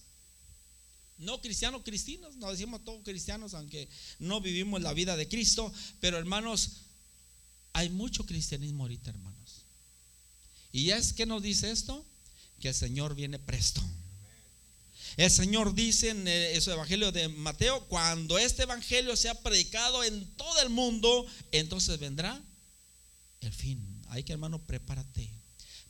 No 1.18 1.42
cristianos, 1.42 1.84
cristinos, 1.84 2.36
no 2.38 2.50
decimos 2.50 2.84
todos 2.84 3.04
cristianos, 3.04 3.54
aunque 3.54 3.90
no 4.20 4.42
vivimos 4.42 4.82
la 4.82 4.94
vida 4.94 5.18
de 5.18 5.28
Cristo. 5.28 5.72
Pero 6.00 6.18
hermanos, 6.18 6.82
hay 7.74 7.90
mucho 7.90 8.26
cristianismo 8.26 8.84
ahorita, 8.84 9.10
hermanos. 9.10 9.64
¿Y 10.72 10.92
es 10.92 11.12
que 11.12 11.26
nos 11.26 11.44
dice 11.44 11.72
esto? 11.72 12.06
Que 12.60 12.70
el 12.70 12.74
Señor 12.74 13.16
viene 13.16 13.38
presto. 13.38 13.82
El 15.18 15.32
Señor 15.32 15.74
dice 15.74 16.10
en 16.10 16.62
su 16.62 16.72
evangelio 16.72 17.12
de 17.12 17.30
Mateo, 17.30 17.86
cuando 17.88 18.38
este 18.38 18.64
evangelio 18.64 19.16
sea 19.16 19.34
predicado 19.42 20.04
en 20.04 20.26
todo 20.36 20.62
el 20.62 20.70
mundo, 20.70 21.26
entonces 21.52 22.00
vendrá 22.00 22.42
el 23.42 23.54
fin. 23.54 24.04
Hay 24.10 24.24
que 24.24 24.34
hermano, 24.34 24.66
prepárate. 24.66 25.30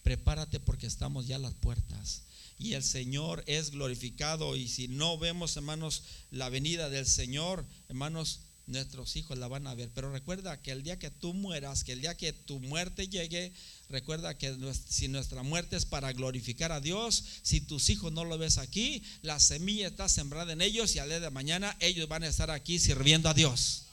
Prepárate 0.04 0.60
porque 0.60 0.86
estamos 0.86 1.26
ya 1.26 1.38
a 1.38 1.40
las 1.40 1.56
puertas 1.56 2.26
y 2.58 2.74
el 2.74 2.84
Señor 2.84 3.44
es 3.48 3.72
glorificado. 3.72 4.56
Y 4.56 4.68
si 4.68 4.88
no 4.88 5.18
vemos, 5.18 5.58
hermanos, 5.58 6.04
la 6.32 6.50
venida 6.50 6.90
del 6.90 7.06
Señor, 7.06 7.66
hermanos, 7.90 8.42
nuestros 8.68 9.16
hijos 9.16 9.38
la 9.38 9.48
van 9.48 9.68
a 9.68 9.76
ver. 9.76 9.90
Pero 9.94 10.12
recuerda 10.12 10.62
que 10.62 10.72
el 10.72 10.84
día 10.84 10.98
que 10.98 11.12
tú 11.12 11.34
mueras, 11.34 11.84
que 11.84 11.94
el 11.94 12.02
día 12.02 12.16
que 12.16 12.34
tu 12.34 12.60
muerte 12.60 13.08
llegue, 13.08 13.54
recuerda 13.90 14.38
que 14.38 14.56
si 14.88 15.08
nuestra 15.08 15.44
muerte 15.44 15.76
es 15.76 15.86
para 15.86 16.12
glorificar 16.14 16.72
a 16.72 16.82
Dios, 16.82 17.24
si 17.42 17.62
tus 17.62 17.90
hijos 17.90 18.12
no 18.12 18.26
lo 18.26 18.38
ves 18.38 18.58
aquí, 18.58 19.04
la 19.22 19.40
semilla 19.40 19.88
está 19.88 20.10
sembrada 20.10 20.54
en 20.54 20.62
ellos 20.62 20.96
y 20.96 21.00
al 21.00 21.10
día 21.10 21.20
de 21.20 21.30
mañana 21.30 21.76
ellos 21.80 22.08
van 22.08 22.24
a 22.24 22.28
estar 22.28 22.52
aquí 22.52 22.80
sirviendo 22.80 23.30
a 23.30 23.34
Dios. 23.34 23.84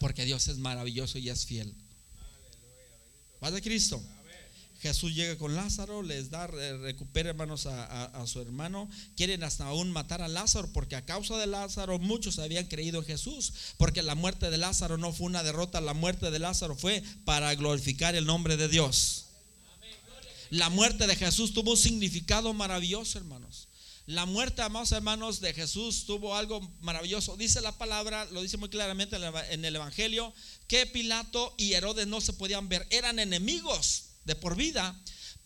Porque 0.00 0.24
Dios 0.24 0.48
es 0.48 0.58
maravilloso 0.58 1.18
y 1.18 1.30
es 1.30 1.46
fiel. 1.46 1.74
Padre 3.40 3.62
Cristo. 3.62 4.02
Jesús 4.80 5.14
llega 5.14 5.36
con 5.38 5.54
Lázaro, 5.54 6.02
les 6.02 6.30
da, 6.30 6.46
recupera 6.46 7.30
hermanos 7.30 7.66
a, 7.66 8.24
su 8.26 8.40
hermano. 8.40 8.88
Quieren 9.16 9.42
hasta 9.42 9.66
aún 9.66 9.90
matar 9.90 10.22
a 10.22 10.28
Lázaro 10.28 10.70
porque 10.72 10.96
a 10.96 11.04
causa 11.04 11.36
de 11.38 11.46
Lázaro 11.46 11.98
muchos 11.98 12.38
habían 12.38 12.66
creído 12.66 13.00
en 13.00 13.06
Jesús. 13.06 13.52
Porque 13.78 14.02
la 14.02 14.14
muerte 14.14 14.50
de 14.50 14.58
Lázaro 14.58 14.98
no 14.98 15.12
fue 15.12 15.26
una 15.26 15.42
derrota, 15.42 15.80
la 15.80 15.94
muerte 15.94 16.30
de 16.30 16.38
Lázaro 16.38 16.76
fue 16.76 17.02
para 17.24 17.54
glorificar 17.54 18.14
el 18.14 18.26
nombre 18.26 18.56
de 18.56 18.68
Dios. 18.68 19.26
La 20.50 20.68
muerte 20.68 21.06
de 21.06 21.16
Jesús 21.16 21.54
tuvo 21.54 21.72
un 21.72 21.76
significado 21.76 22.52
maravilloso, 22.52 23.18
hermanos. 23.18 23.68
La 24.06 24.24
muerte, 24.24 24.62
amados 24.62 24.92
hermanos, 24.92 25.40
de 25.40 25.52
Jesús 25.52 26.04
tuvo 26.06 26.36
algo 26.36 26.60
maravilloso. 26.80 27.36
Dice 27.36 27.60
la 27.60 27.72
palabra, 27.76 28.24
lo 28.26 28.40
dice 28.40 28.56
muy 28.56 28.68
claramente 28.68 29.16
en 29.50 29.64
el 29.64 29.74
Evangelio, 29.74 30.32
que 30.68 30.86
Pilato 30.86 31.52
y 31.56 31.72
Herodes 31.72 32.06
no 32.06 32.20
se 32.20 32.32
podían 32.32 32.68
ver, 32.68 32.86
eran 32.90 33.18
enemigos 33.18 34.05
de 34.26 34.34
por 34.34 34.56
vida. 34.56 34.94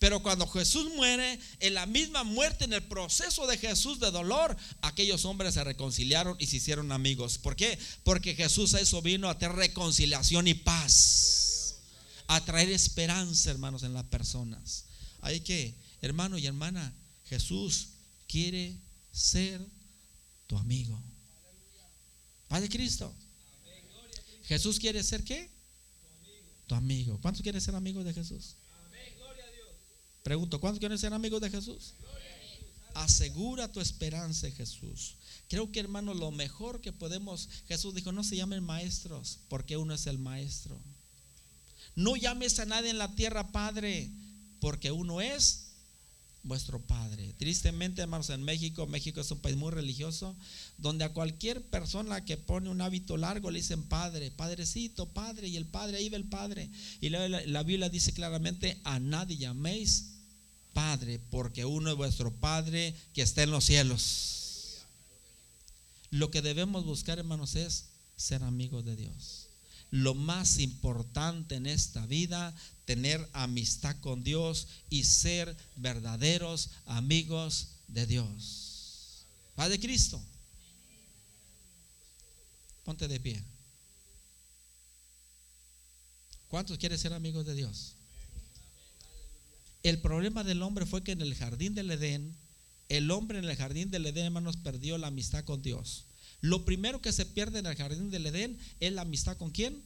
Pero 0.01 0.23
cuando 0.23 0.47
Jesús 0.47 0.91
muere, 0.95 1.39
en 1.59 1.75
la 1.75 1.85
misma 1.85 2.23
muerte, 2.23 2.65
en 2.65 2.73
el 2.73 2.81
proceso 2.81 3.45
de 3.45 3.55
Jesús 3.55 3.99
de 3.99 4.09
dolor, 4.09 4.57
aquellos 4.81 5.25
hombres 5.25 5.53
se 5.53 5.63
reconciliaron 5.63 6.35
y 6.39 6.47
se 6.47 6.57
hicieron 6.57 6.91
amigos. 6.91 7.37
¿Por 7.37 7.55
qué? 7.55 7.77
Porque 8.03 8.33
Jesús 8.33 8.73
a 8.73 8.81
eso 8.81 9.03
vino 9.03 9.29
a 9.29 9.37
tener 9.37 9.55
reconciliación 9.55 10.47
y 10.47 10.55
paz. 10.55 11.75
A 12.25 12.43
traer 12.43 12.71
esperanza, 12.71 13.51
hermanos, 13.51 13.83
en 13.83 13.93
las 13.93 14.05
personas. 14.05 14.85
Hay 15.21 15.41
que, 15.41 15.75
hermano 16.01 16.39
y 16.39 16.47
hermana, 16.47 16.95
Jesús 17.25 17.89
quiere 18.27 18.75
ser 19.11 19.61
tu 20.47 20.57
amigo. 20.57 20.99
Padre 22.47 22.69
Cristo. 22.69 23.13
Jesús 24.45 24.79
quiere 24.79 25.03
ser 25.03 25.23
qué? 25.23 25.47
Tu 26.65 26.73
amigo. 26.73 27.19
¿Cuántos 27.21 27.43
quieren 27.43 27.61
ser 27.61 27.75
amigos 27.75 28.03
de 28.03 28.13
Jesús? 28.13 28.55
Pregunto, 30.23 30.59
¿cuántos 30.59 30.79
quieren 30.79 30.97
ser 30.97 31.13
amigos 31.13 31.41
de 31.41 31.49
Jesús? 31.49 31.93
Asegura 32.93 33.71
tu 33.71 33.79
esperanza 33.79 34.49
Jesús. 34.51 35.15
Creo 35.47 35.71
que 35.71 35.79
hermano, 35.79 36.13
lo 36.13 36.31
mejor 36.31 36.81
que 36.81 36.93
podemos, 36.93 37.49
Jesús 37.67 37.95
dijo, 37.95 38.11
no 38.11 38.23
se 38.23 38.35
llamen 38.35 38.63
maestros, 38.63 39.39
porque 39.49 39.77
uno 39.77 39.93
es 39.93 40.07
el 40.07 40.17
maestro. 40.17 40.79
No 41.95 42.15
llames 42.15 42.59
a 42.59 42.65
nadie 42.65 42.89
en 42.89 42.97
la 42.97 43.15
tierra 43.15 43.51
Padre, 43.51 44.09
porque 44.59 44.91
uno 44.91 45.21
es 45.21 45.70
vuestro 46.43 46.81
Padre. 46.81 47.33
Tristemente, 47.37 48.01
hermanos, 48.01 48.29
en 48.29 48.43
México, 48.43 48.87
México 48.87 49.21
es 49.21 49.31
un 49.31 49.39
país 49.39 49.55
muy 49.55 49.71
religioso, 49.71 50.35
donde 50.77 51.05
a 51.05 51.13
cualquier 51.13 51.61
persona 51.61 52.25
que 52.25 52.37
pone 52.37 52.69
un 52.69 52.81
hábito 52.81 53.17
largo 53.17 53.51
le 53.51 53.59
dicen 53.59 53.83
Padre, 53.83 54.31
Padrecito, 54.31 55.07
Padre, 55.07 55.47
y 55.47 55.57
el 55.57 55.65
Padre, 55.65 55.97
ahí 55.97 56.09
va 56.09 56.17
el 56.17 56.25
Padre. 56.25 56.69
Y 56.99 57.09
la, 57.09 57.27
la 57.27 57.63
Biblia 57.63 57.89
dice 57.89 58.13
claramente, 58.13 58.79
a 58.83 58.99
nadie 58.99 59.37
llaméis 59.37 60.11
Padre, 60.73 61.19
porque 61.29 61.65
uno 61.65 61.91
es 61.91 61.97
vuestro 61.97 62.33
Padre 62.33 62.95
que 63.13 63.21
está 63.21 63.43
en 63.43 63.51
los 63.51 63.65
cielos. 63.65 64.85
Lo 66.09 66.31
que 66.31 66.41
debemos 66.41 66.85
buscar, 66.85 67.19
hermanos, 67.19 67.55
es 67.55 67.85
ser 68.17 68.43
amigos 68.43 68.83
de 68.85 68.95
Dios. 68.95 69.47
Lo 69.91 70.13
más 70.13 70.59
importante 70.59 71.55
en 71.55 71.65
esta 71.65 72.05
vida, 72.05 72.55
tener 72.91 73.25
amistad 73.31 73.95
con 74.01 74.21
Dios 74.21 74.67
y 74.89 75.05
ser 75.05 75.55
verdaderos 75.77 76.71
amigos 76.85 77.69
de 77.87 78.05
Dios. 78.05 79.25
Padre 79.55 79.79
Cristo. 79.79 80.21
Ponte 82.83 83.07
de 83.07 83.17
pie. 83.17 83.41
¿Cuántos 86.49 86.77
quieren 86.79 86.99
ser 86.99 87.13
amigos 87.13 87.45
de 87.45 87.55
Dios? 87.55 87.93
El 89.83 90.01
problema 90.01 90.43
del 90.43 90.61
hombre 90.61 90.85
fue 90.85 91.01
que 91.01 91.13
en 91.13 91.21
el 91.21 91.33
jardín 91.33 91.75
del 91.75 91.91
Edén, 91.91 92.35
el 92.89 93.09
hombre 93.09 93.39
en 93.39 93.45
el 93.45 93.55
jardín 93.55 93.89
del 93.89 94.05
Edén, 94.05 94.25
hermanos, 94.25 94.57
perdió 94.57 94.97
la 94.97 95.07
amistad 95.07 95.45
con 95.45 95.61
Dios. 95.61 96.03
Lo 96.41 96.65
primero 96.65 97.01
que 97.01 97.13
se 97.13 97.25
pierde 97.25 97.59
en 97.59 97.67
el 97.67 97.77
jardín 97.77 98.11
del 98.11 98.25
Edén 98.25 98.59
es 98.81 98.91
la 98.91 99.03
amistad 99.03 99.37
con 99.37 99.51
quién? 99.51 99.81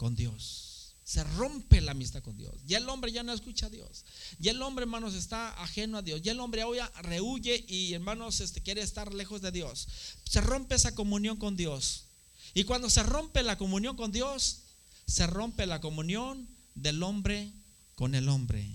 Con 0.00 0.16
Dios. 0.16 0.65
Se 1.06 1.22
rompe 1.22 1.80
la 1.80 1.92
amistad 1.92 2.20
con 2.20 2.36
Dios. 2.36 2.52
Ya 2.66 2.78
el 2.78 2.88
hombre 2.88 3.12
ya 3.12 3.22
no 3.22 3.32
escucha 3.32 3.66
a 3.66 3.70
Dios. 3.70 4.04
Ya 4.40 4.50
el 4.50 4.60
hombre, 4.60 4.82
hermanos, 4.82 5.14
está 5.14 5.50
ajeno 5.62 5.98
a 5.98 6.02
Dios. 6.02 6.20
Ya 6.20 6.32
el 6.32 6.40
hombre 6.40 6.62
ahora 6.62 6.90
rehuye 7.02 7.64
y, 7.68 7.92
hermanos, 7.92 8.40
este, 8.40 8.60
quiere 8.60 8.82
estar 8.82 9.14
lejos 9.14 9.40
de 9.40 9.52
Dios. 9.52 9.86
Se 10.24 10.40
rompe 10.40 10.74
esa 10.74 10.96
comunión 10.96 11.36
con 11.36 11.56
Dios. 11.56 12.06
Y 12.54 12.64
cuando 12.64 12.90
se 12.90 13.04
rompe 13.04 13.44
la 13.44 13.56
comunión 13.56 13.96
con 13.96 14.10
Dios, 14.10 14.62
se 15.06 15.28
rompe 15.28 15.64
la 15.64 15.80
comunión 15.80 16.48
del 16.74 17.00
hombre 17.04 17.52
con 17.94 18.16
el 18.16 18.28
hombre. 18.28 18.68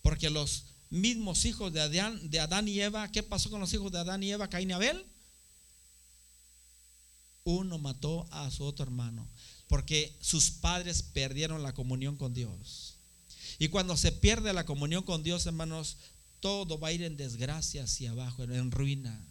Porque 0.00 0.30
los 0.30 0.66
mismos 0.90 1.44
hijos 1.44 1.72
de 1.72 1.80
Adán, 1.80 2.30
de 2.30 2.38
Adán 2.38 2.68
y 2.68 2.80
Eva, 2.80 3.10
¿qué 3.10 3.24
pasó 3.24 3.50
con 3.50 3.58
los 3.58 3.74
hijos 3.74 3.90
de 3.90 3.98
Adán 3.98 4.22
y 4.22 4.30
Eva, 4.30 4.48
Caín 4.48 4.70
y 4.70 4.74
Abel? 4.74 5.04
Uno 7.42 7.78
mató 7.78 8.28
a 8.30 8.48
su 8.52 8.62
otro 8.62 8.84
hermano, 8.84 9.26
porque 9.72 10.14
sus 10.20 10.50
padres 10.50 11.02
perdieron 11.02 11.62
la 11.62 11.72
comunión 11.72 12.18
con 12.18 12.34
Dios. 12.34 12.98
Y 13.58 13.68
cuando 13.68 13.96
se 13.96 14.12
pierde 14.12 14.52
la 14.52 14.66
comunión 14.66 15.02
con 15.02 15.22
Dios, 15.22 15.46
hermanos, 15.46 15.96
todo 16.40 16.78
va 16.78 16.88
a 16.88 16.92
ir 16.92 17.02
en 17.02 17.16
desgracia 17.16 17.84
hacia 17.84 18.10
abajo, 18.10 18.42
en 18.42 18.70
ruina. 18.70 19.26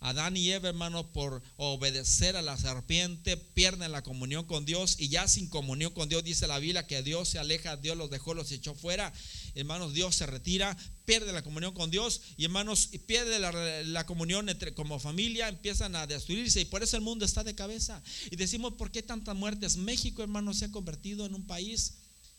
Adán 0.00 0.36
y 0.36 0.50
Eva, 0.50 0.70
hermano, 0.70 1.12
por 1.12 1.44
obedecer 1.58 2.34
a 2.34 2.42
la 2.42 2.56
serpiente, 2.56 3.36
pierden 3.36 3.92
la 3.92 4.02
comunión 4.02 4.46
con 4.46 4.64
Dios 4.64 4.96
y 4.98 5.10
ya 5.10 5.28
sin 5.28 5.48
comunión 5.48 5.92
con 5.92 6.08
Dios, 6.08 6.24
dice 6.24 6.48
la 6.48 6.58
Biblia 6.58 6.88
que 6.88 7.04
Dios 7.04 7.28
se 7.28 7.38
aleja, 7.38 7.76
Dios 7.76 7.96
los 7.96 8.10
dejó, 8.10 8.34
los 8.34 8.50
echó 8.50 8.74
fuera. 8.74 9.12
Hermanos, 9.54 9.94
Dios 9.94 10.16
se 10.16 10.26
retira, 10.26 10.76
pierde 11.04 11.32
la 11.32 11.42
comunión 11.42 11.74
con 11.74 11.90
Dios 11.90 12.20
y 12.36 12.44
hermanos, 12.44 12.90
pierde 13.06 13.38
la, 13.38 14.06
comunión 14.06 14.48
entre, 14.48 14.74
como 14.74 14.98
familia, 14.98 15.48
empiezan 15.48 15.96
a 15.96 16.06
destruirse 16.06 16.60
y 16.60 16.64
por 16.64 16.82
eso 16.82 16.96
el 16.96 17.02
mundo 17.02 17.24
está 17.24 17.44
de 17.44 17.54
cabeza. 17.54 18.02
Y 18.30 18.36
decimos, 18.36 18.74
¿por 18.74 18.90
qué 18.90 19.02
tantas 19.02 19.36
muertes? 19.36 19.76
México, 19.76 20.22
hermanos, 20.22 20.58
se 20.58 20.66
ha 20.66 20.70
convertido 20.70 21.26
en 21.26 21.34
un 21.34 21.46
país, 21.46 21.94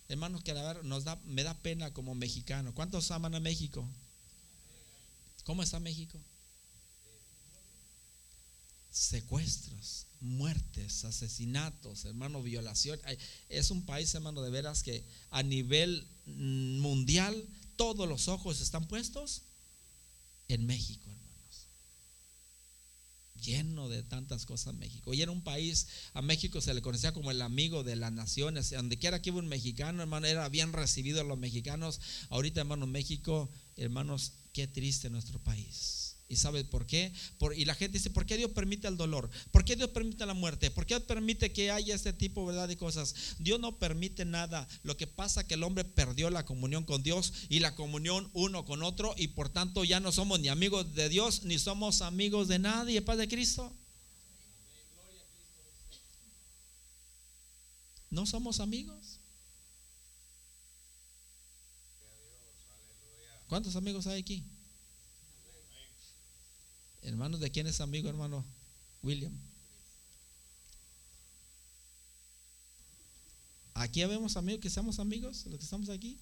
hermanos, 0.07 0.43
que 0.43 0.51
a 0.51 0.73
ver, 0.73 0.85
nos 0.85 1.03
da, 1.03 1.19
me 1.25 1.43
da 1.43 1.53
pena 1.61 1.93
como 1.93 2.15
mexicano. 2.15 2.73
¿Cuántos 2.73 3.11
aman 3.11 3.35
a 3.35 3.39
México? 3.39 3.87
¿Cómo 5.43 5.63
está 5.63 5.79
México? 5.79 6.19
secuestros, 8.93 10.05
muertes, 10.21 11.03
asesinatos, 11.03 12.05
hermano, 12.05 12.43
violación. 12.43 12.99
Es 13.49 13.71
un 13.71 13.85
país, 13.85 14.13
hermano, 14.13 14.43
de 14.43 14.51
veras 14.51 14.83
que 14.83 15.03
a 15.31 15.41
nivel 15.41 16.07
mundial 16.27 17.35
todos 17.75 18.07
los 18.07 18.27
ojos 18.27 18.61
están 18.61 18.87
puestos 18.87 19.43
en 20.47 20.65
México, 20.65 21.09
hermanos. 21.09 21.67
lleno 23.41 23.89
de 23.89 24.03
tantas 24.03 24.45
cosas 24.45 24.73
México. 24.73 25.13
Y 25.13 25.21
era 25.21 25.31
un 25.31 25.41
país, 25.43 25.87
a 26.13 26.21
México 26.21 26.61
se 26.61 26.73
le 26.73 26.81
conocía 26.81 27.11
como 27.11 27.31
el 27.31 27.41
amigo 27.41 27.83
de 27.83 27.95
las 27.95 28.11
naciones. 28.11 28.69
Donde 28.71 28.97
quiera 28.97 29.21
que 29.21 29.31
iba 29.31 29.39
un 29.39 29.47
mexicano, 29.47 30.01
hermano, 30.01 30.27
era 30.27 30.47
bien 30.49 30.71
recibido 30.71 31.21
a 31.21 31.25
los 31.25 31.37
mexicanos. 31.37 31.99
Ahorita, 32.29 32.61
hermano, 32.61 32.87
México, 32.87 33.49
hermanos, 33.75 34.33
qué 34.53 34.67
triste 34.67 35.09
nuestro 35.09 35.39
país. 35.39 36.02
¿Y 36.33 36.35
sabe 36.35 36.63
por 36.65 36.87
qué? 36.87 37.13
Y 37.55 37.65
la 37.65 37.75
gente 37.75 37.99
dice, 37.99 38.09
¿por 38.09 38.25
qué 38.25 38.37
Dios 38.37 38.49
permite 38.49 38.87
el 38.87 38.97
dolor? 38.97 39.29
¿Por 39.51 39.63
qué 39.63 39.75
Dios 39.75 39.91
permite 39.91 40.25
la 40.25 40.33
muerte? 40.33 40.71
¿Por 40.71 40.87
qué 40.87 40.99
permite 40.99 41.51
que 41.51 41.69
haya 41.69 41.93
este 41.93 42.11
tipo 42.11 42.43
¿verdad? 42.43 42.67
de 42.67 42.75
cosas? 42.75 43.35
Dios 43.37 43.59
no 43.59 43.77
permite 43.77 44.25
nada. 44.25 44.67
Lo 44.81 44.97
que 44.97 45.05
pasa 45.05 45.41
es 45.41 45.47
que 45.47 45.53
el 45.53 45.61
hombre 45.61 45.85
perdió 45.85 46.31
la 46.31 46.43
comunión 46.43 46.85
con 46.85 47.03
Dios 47.03 47.33
y 47.49 47.59
la 47.59 47.75
comunión 47.75 48.31
uno 48.33 48.65
con 48.65 48.81
otro 48.81 49.13
y 49.15 49.27
por 49.27 49.49
tanto 49.49 49.83
ya 49.83 49.99
no 49.99 50.11
somos 50.11 50.39
ni 50.39 50.47
amigos 50.47 50.95
de 50.95 51.07
Dios 51.07 51.43
ni 51.43 51.59
somos 51.59 52.01
amigos 52.01 52.47
de 52.47 52.57
nadie, 52.57 53.03
Paz 53.03 53.19
de 53.19 53.27
Cristo. 53.27 53.71
¿No 58.09 58.25
somos 58.25 58.59
amigos? 58.59 59.19
¿Cuántos 63.47 63.75
amigos 63.75 64.07
hay 64.07 64.19
aquí? 64.19 64.43
Hermanos, 67.03 67.39
¿de 67.39 67.51
quién 67.51 67.67
es 67.67 67.81
amigo, 67.81 68.09
hermano 68.09 68.45
William? 69.01 69.33
Aquí 73.73 74.01
habemos 74.01 74.37
amigos 74.37 74.61
que 74.61 74.69
seamos 74.69 74.99
amigos, 74.99 75.45
los 75.47 75.57
que 75.57 75.65
estamos 75.65 75.89
aquí. 75.89 76.17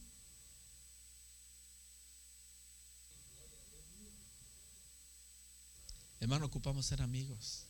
Hermano, 6.19 6.45
ocupamos 6.45 6.85
ser 6.85 7.01
amigos. 7.01 7.63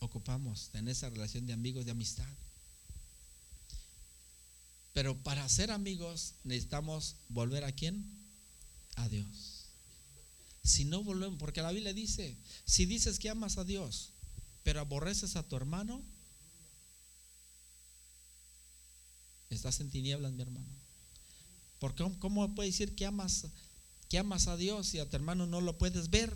Ocupamos 0.00 0.70
tener 0.70 0.92
esa 0.92 1.10
relación 1.10 1.46
de 1.46 1.52
amigos, 1.52 1.84
de 1.84 1.92
amistad. 1.92 2.28
Pero 4.92 5.16
para 5.22 5.48
ser 5.48 5.70
amigos 5.70 6.34
necesitamos 6.44 7.16
volver 7.28 7.64
a 7.64 7.72
quién? 7.72 8.04
A 8.96 9.08
Dios. 9.08 9.53
Si 10.64 10.86
no 10.86 11.02
volvemos, 11.04 11.38
porque 11.38 11.60
la 11.60 11.70
Biblia 11.70 11.92
dice, 11.92 12.38
si 12.64 12.86
dices 12.86 13.18
que 13.18 13.28
amas 13.28 13.58
a 13.58 13.64
Dios, 13.64 14.12
pero 14.62 14.80
aborreces 14.80 15.36
a 15.36 15.42
tu 15.42 15.56
hermano, 15.56 16.02
estás 19.50 19.80
en 19.80 19.90
tinieblas, 19.90 20.32
mi 20.32 20.40
hermano. 20.40 20.66
Porque 21.78 22.02
¿cómo 22.18 22.54
puedes 22.54 22.72
decir 22.72 22.94
que 22.94 23.04
amas, 23.04 23.46
que 24.08 24.18
amas 24.18 24.46
a 24.46 24.56
Dios 24.56 24.88
si 24.88 24.98
a 24.98 25.08
tu 25.08 25.16
hermano 25.16 25.46
no 25.46 25.60
lo 25.60 25.76
puedes 25.76 26.08
ver? 26.08 26.34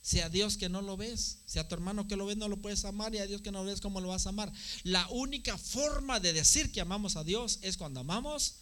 Si 0.00 0.20
a 0.20 0.30
Dios 0.30 0.56
que 0.56 0.70
no 0.70 0.80
lo 0.80 0.96
ves, 0.96 1.40
si 1.44 1.58
a 1.58 1.68
tu 1.68 1.74
hermano 1.74 2.08
que 2.08 2.16
lo 2.16 2.24
ves 2.24 2.38
no 2.38 2.48
lo 2.48 2.62
puedes 2.62 2.86
amar 2.86 3.14
y 3.14 3.18
a 3.18 3.26
Dios 3.26 3.42
que 3.42 3.52
no 3.52 3.62
lo 3.62 3.70
ves, 3.70 3.82
¿cómo 3.82 4.00
lo 4.00 4.08
vas 4.08 4.24
a 4.24 4.30
amar? 4.30 4.50
La 4.84 5.06
única 5.08 5.58
forma 5.58 6.18
de 6.18 6.32
decir 6.32 6.72
que 6.72 6.80
amamos 6.80 7.16
a 7.16 7.24
Dios 7.24 7.58
es 7.60 7.76
cuando 7.76 8.00
amamos 8.00 8.54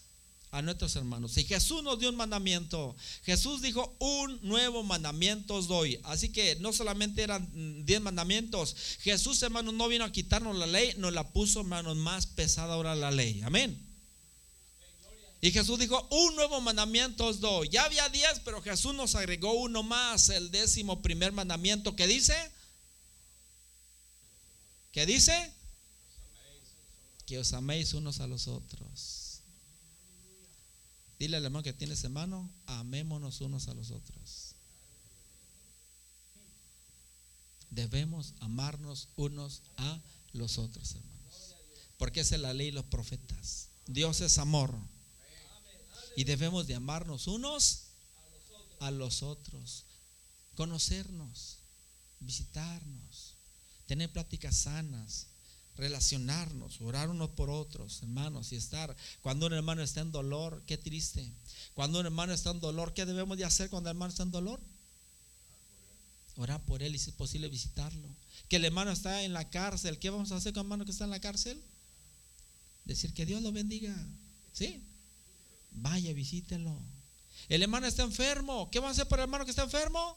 a 0.55 0.62
nuestros 0.62 0.94
hermanos. 0.94 1.36
Y 1.36 1.44
Jesús 1.44 1.82
nos 1.82 1.98
dio 1.98 2.09
un 2.09 2.14
mandamiento. 2.14 2.94
Jesús 3.24 3.61
dijo, 3.61 3.96
un 3.98 4.38
nuevo 4.42 4.84
mandamiento 4.84 5.57
os 5.57 5.66
doy. 5.66 5.98
Así 6.05 6.28
que 6.28 6.55
no 6.57 6.72
solamente 6.72 7.22
eran 7.22 7.84
diez 7.84 8.00
mandamientos. 8.00 8.76
Jesús, 9.00 9.42
hermanos, 9.42 9.74
no 9.74 9.88
vino 9.88 10.05
a 10.05 10.12
quitarnos 10.12 10.57
la 10.57 10.66
ley, 10.66 10.94
nos 10.96 11.12
la 11.12 11.28
puso, 11.32 11.61
hermanos, 11.61 11.96
más 11.96 12.26
pesada 12.26 12.74
ahora 12.74 12.94
la 12.94 13.11
ley. 13.11 13.42
Amén. 13.42 13.84
Y 15.40 15.50
Jesús 15.50 15.76
dijo, 15.78 16.07
un 16.11 16.36
nuevo 16.36 16.61
mandamiento 16.61 17.26
os 17.26 17.40
doy. 17.40 17.68
Ya 17.68 17.84
había 17.84 18.09
diez, 18.09 18.40
pero 18.44 18.62
Jesús 18.62 18.94
nos 18.94 19.16
agregó 19.16 19.55
uno 19.55 19.82
más, 19.82 20.28
el 20.28 20.52
décimo 20.52 21.02
primer 21.02 21.32
mandamiento. 21.32 21.96
¿Qué 21.96 22.07
dice? 22.07 22.34
¿Qué 24.92 25.05
dice? 25.05 25.52
Que 27.26 27.40
os 27.40 27.52
améis 27.52 27.92
unos 27.92 28.20
a 28.20 28.28
los 28.28 28.46
otros. 28.46 29.24
Dile 31.19 31.37
al 31.37 31.45
hermano 31.45 31.62
que 31.62 31.73
tienes 31.73 32.03
hermano, 32.05 32.51
amémonos 32.67 33.41
unos 33.41 33.69
a 33.69 33.75
los 33.75 33.91
otros. 33.91 34.55
Debemos 37.71 38.35
amarnos 38.41 39.09
unos 39.17 39.62
a 39.77 40.01
los 40.33 40.59
otros, 40.59 40.95
hermanos. 40.95 41.55
Porque 41.97 42.21
esa 42.21 42.35
es 42.37 42.41
la 42.41 42.55
ley 42.55 42.67
de 42.67 42.75
los 42.75 42.85
profetas. 42.85 43.69
Dios 43.87 44.21
es 44.21 44.39
amor. 44.39 44.77
Y 46.17 46.25
debemos 46.25 46.67
de 46.67 46.75
amarnos 46.75 47.27
unos 47.27 47.85
a 48.81 48.91
los 48.91 49.23
otros. 49.23 49.85
Conocernos, 50.55 51.59
visitarnos, 52.21 53.35
tener 53.87 54.12
pláticas 54.12 54.57
sanas, 54.57 55.27
relacionarnos, 55.77 56.81
orar 56.81 57.09
unos 57.09 57.31
por 57.31 57.51
otros, 57.51 58.03
hermanos, 58.03 58.53
y 58.53 58.57
estar. 58.57 58.95
Cuando 59.22 59.47
un 59.47 59.53
hermano 59.53 59.83
está 59.83 60.01
en 60.01 60.12
dolor, 60.12 60.62
qué 60.66 60.79
triste. 60.79 61.29
Cuando 61.75 62.01
un 62.01 62.07
hermano 62.07 62.33
está 62.33 62.51
en 62.51 62.61
dolor, 62.61 62.95
¿qué 62.95 63.07
debemos 63.07 63.37
de 63.37 63.45
hacer 63.45 63.70
cuando 63.70 63.91
el 63.91 63.97
hermano 63.97 64.11
está 64.11 64.22
en 64.22 64.31
dolor? 64.31 64.61
Orar 66.37 66.64
por 66.64 66.83
él 66.83 66.95
y 66.95 66.99
si 66.99 67.11
es 67.11 67.16
posible 67.16 67.49
visitarlo. 67.49 68.09
Que 68.49 68.57
el 68.57 68.64
hermano 68.64 68.91
está 68.91 69.22
en 69.22 69.33
la 69.33 69.49
cárcel, 69.51 69.99
¿qué 69.99 70.11
vamos 70.11 70.33
a 70.33 70.37
hacer 70.37 70.53
con 70.53 70.61
el 70.61 70.66
hermano 70.66 70.85
que 70.85 70.93
está 70.93 71.05
en 71.05 71.11
la 71.11 71.20
cárcel? 71.20 71.61
Decir 72.85 73.12
que 73.12 73.27
Dios 73.27 73.43
lo 73.43 73.51
bendiga. 73.53 73.95
¿Sí? 74.53 74.83
Vaya, 75.72 76.12
visítelo. 76.12 76.79
El 77.49 77.62
hermano 77.62 77.87
está 77.87 78.03
enfermo, 78.05 78.70
¿qué 78.70 78.79
vamos 78.79 78.97
a 78.97 79.03
hacer 79.03 79.09
por 79.09 79.18
el 79.18 79.25
hermano 79.25 79.45
que 79.45 79.51
está 79.51 79.64
enfermo? 79.64 80.16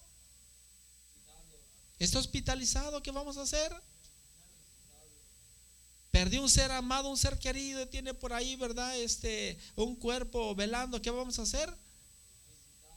Está 2.00 2.20
hospitalizado, 2.20 3.02
¿qué 3.02 3.12
vamos 3.12 3.38
a 3.38 3.42
hacer? 3.42 3.74
Perdió 6.18 6.42
un 6.42 6.50
ser 6.50 6.72
amado, 6.72 7.12
un 7.12 7.16
ser 7.16 7.38
querido, 7.38 7.88
tiene 7.90 8.12
por 8.12 8.34
ahí, 8.34 8.56
¿verdad? 8.56 9.00
Este, 9.00 9.56
un 9.76 9.96
cuerpo 9.96 10.56
velando. 10.56 11.00
¿Qué 11.00 11.12
vamos 11.12 11.38
a 11.38 11.44
hacer? 11.44 11.72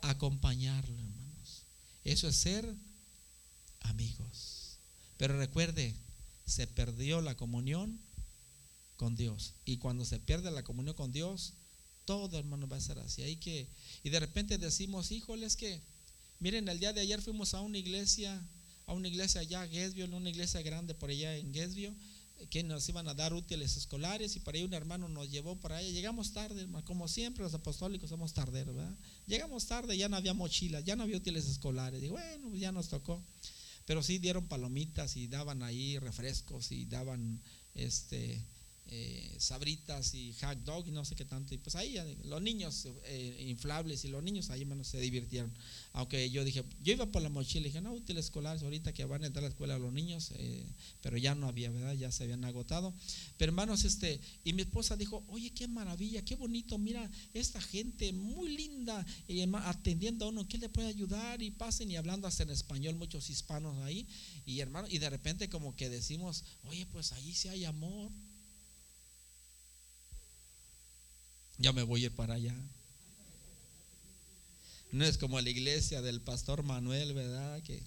Acompañarlo, 0.01 0.99
hermanos. 0.99 1.66
Eso 2.03 2.29
es 2.29 2.37
ser 2.37 2.75
amigos. 3.81 4.79
Pero 5.18 5.37
recuerde, 5.37 5.95
se 6.47 6.66
perdió 6.66 7.21
la 7.21 7.37
comunión 7.37 8.01
con 8.97 9.16
Dios. 9.16 9.53
Y 9.66 9.77
cuando 9.77 10.07
se 10.07 10.18
pierde 10.18 10.51
la 10.51 10.64
comunión 10.64 10.97
con 10.97 11.12
Dios, 11.12 11.53
todo, 12.07 12.39
hermano, 12.39 12.68
va 12.68 12.79
a 12.79 12.81
ser 12.81 12.99
así. 13.01 13.37
Que, 13.37 13.68
y 14.03 14.09
de 14.09 14.18
repente 14.18 14.57
decimos, 14.57 15.12
híjole, 15.12 15.45
es 15.45 15.57
que, 15.57 15.83
miren, 16.39 16.71
el 16.71 16.81
día 16.81 16.95
de 16.95 17.03
ayer 17.03 17.21
fuimos 17.21 17.53
a 17.53 17.61
una 17.61 17.77
iglesia, 17.77 18.43
a 18.87 18.95
una 18.95 19.09
iglesia 19.09 19.43
allá, 19.43 19.68
Gesvio, 19.68 20.07
una 20.07 20.31
iglesia 20.31 20.62
grande 20.62 20.95
por 20.95 21.11
allá 21.11 21.37
en 21.37 21.53
Gesvio 21.53 21.95
que 22.49 22.62
nos 22.62 22.88
iban 22.88 23.07
a 23.09 23.14
dar 23.14 23.34
útiles 23.34 23.76
escolares 23.76 24.36
y 24.36 24.41
para 24.41 24.59
ahí 24.59 24.64
un 24.64 24.72
hermano 24.72 25.09
nos 25.09 25.30
llevó 25.30 25.57
para 25.57 25.76
allá. 25.76 25.91
Llegamos 25.91 26.32
tarde, 26.32 26.66
como 26.84 27.09
siempre 27.09 27.45
los 27.45 27.55
apostólicos 27.55 28.09
somos 28.09 28.32
tarderos, 28.32 28.74
¿verdad? 28.74 28.97
Llegamos 29.26 29.66
tarde, 29.66 29.97
ya 29.97 30.09
no 30.09 30.16
había 30.16 30.34
mochilas, 30.34 30.84
ya 30.84 30.97
no 30.97 31.03
había 31.03 31.16
útiles 31.16 31.47
escolares. 31.47 32.03
Y 32.03 32.09
bueno, 32.09 32.49
pues 32.49 32.61
ya 32.61 32.72
nos 32.72 32.88
tocó. 32.88 33.22
Pero 33.86 34.03
sí 34.03 34.18
dieron 34.18 34.47
palomitas 34.47 35.16
y 35.16 35.26
daban 35.26 35.62
ahí 35.62 35.99
refrescos 35.99 36.70
y 36.72 36.86
daban 36.86 37.41
este 37.74 38.45
eh, 38.93 39.36
sabritas 39.38 40.14
y 40.14 40.34
hot 40.41 40.59
dog 40.64 40.88
y 40.88 40.91
no 40.91 41.05
sé 41.05 41.14
qué 41.14 41.24
tanto. 41.24 41.55
Y 41.55 41.59
pues 41.59 41.76
ahí 41.76 41.97
los 42.24 42.43
niños 42.43 42.88
eh, 43.05 43.47
inflables 43.49 44.05
y 44.05 44.09
los 44.09 44.22
niños 44.22 44.51
ahí 44.51 44.64
menos 44.64 44.88
se 44.88 44.99
divirtieron. 44.99 45.53
Aunque 45.93 46.28
yo 46.30 46.45
dije, 46.45 46.64
yo 46.82 46.93
iba 46.93 47.07
por 47.07 47.22
la 47.22 47.28
mochila 47.28 47.66
y 47.66 47.70
dije, 47.70 47.80
no, 47.80 47.93
útiles 47.93 48.26
escolares 48.26 48.62
ahorita 48.62 48.93
que 48.93 49.05
van 49.05 49.22
a 49.22 49.26
entrar 49.26 49.45
a 49.45 49.49
la 49.49 49.51
escuela 49.51 49.78
los 49.78 49.93
niños, 49.93 50.32
eh, 50.34 50.64
pero 51.03 51.16
ya 51.16 51.34
no 51.34 51.47
había, 51.47 51.70
¿verdad? 51.70 51.95
Ya 51.95 52.11
se 52.11 52.24
habían 52.24 52.45
agotado. 52.45 52.93
Pero 53.36 53.51
hermanos, 53.51 53.84
este, 53.84 54.20
y 54.45 54.53
mi 54.53 54.62
esposa 54.62 54.97
dijo, 54.97 55.24
oye, 55.28 55.51
qué 55.51 55.68
maravilla, 55.68 56.24
qué 56.24 56.34
bonito, 56.34 56.76
mira, 56.76 57.09
esta 57.32 57.61
gente 57.61 58.12
muy 58.12 58.57
linda 58.57 59.07
atendiendo 59.64 60.24
a 60.24 60.28
uno, 60.28 60.49
¿qué 60.49 60.59
le 60.59 60.68
puede 60.68 60.88
ayudar? 60.88 61.43
Y 61.43 61.51
pasen 61.51 61.91
y 61.91 61.97
hablando 61.97 62.26
hasta 62.26 62.43
en 62.43 62.51
español, 62.51 62.97
muchos 62.97 63.30
hispanos 63.30 63.78
ahí. 63.84 64.07
Y 64.45 64.61
hermano, 64.61 64.88
y 64.91 64.99
de 64.99 65.11
repente 65.11 65.49
como 65.49 65.76
que 65.76 65.88
decimos, 65.88 66.45
oye, 66.64 66.86
pues 66.86 67.12
allí 67.12 67.34
sí 67.34 67.49
hay 67.49 67.64
amor. 67.64 68.11
Ya 71.61 71.73
me 71.73 71.83
voy 71.83 72.03
a 72.03 72.07
ir 72.07 72.13
para 72.13 72.35
allá. 72.35 72.55
No 74.93 75.05
es 75.05 75.19
como 75.19 75.41
la 75.41 75.49
iglesia 75.49 76.03
del 76.03 76.21
pastor 76.21 76.65
Manuel, 76.65 77.15
¿verdad? 77.15 77.63
Que 77.63 77.81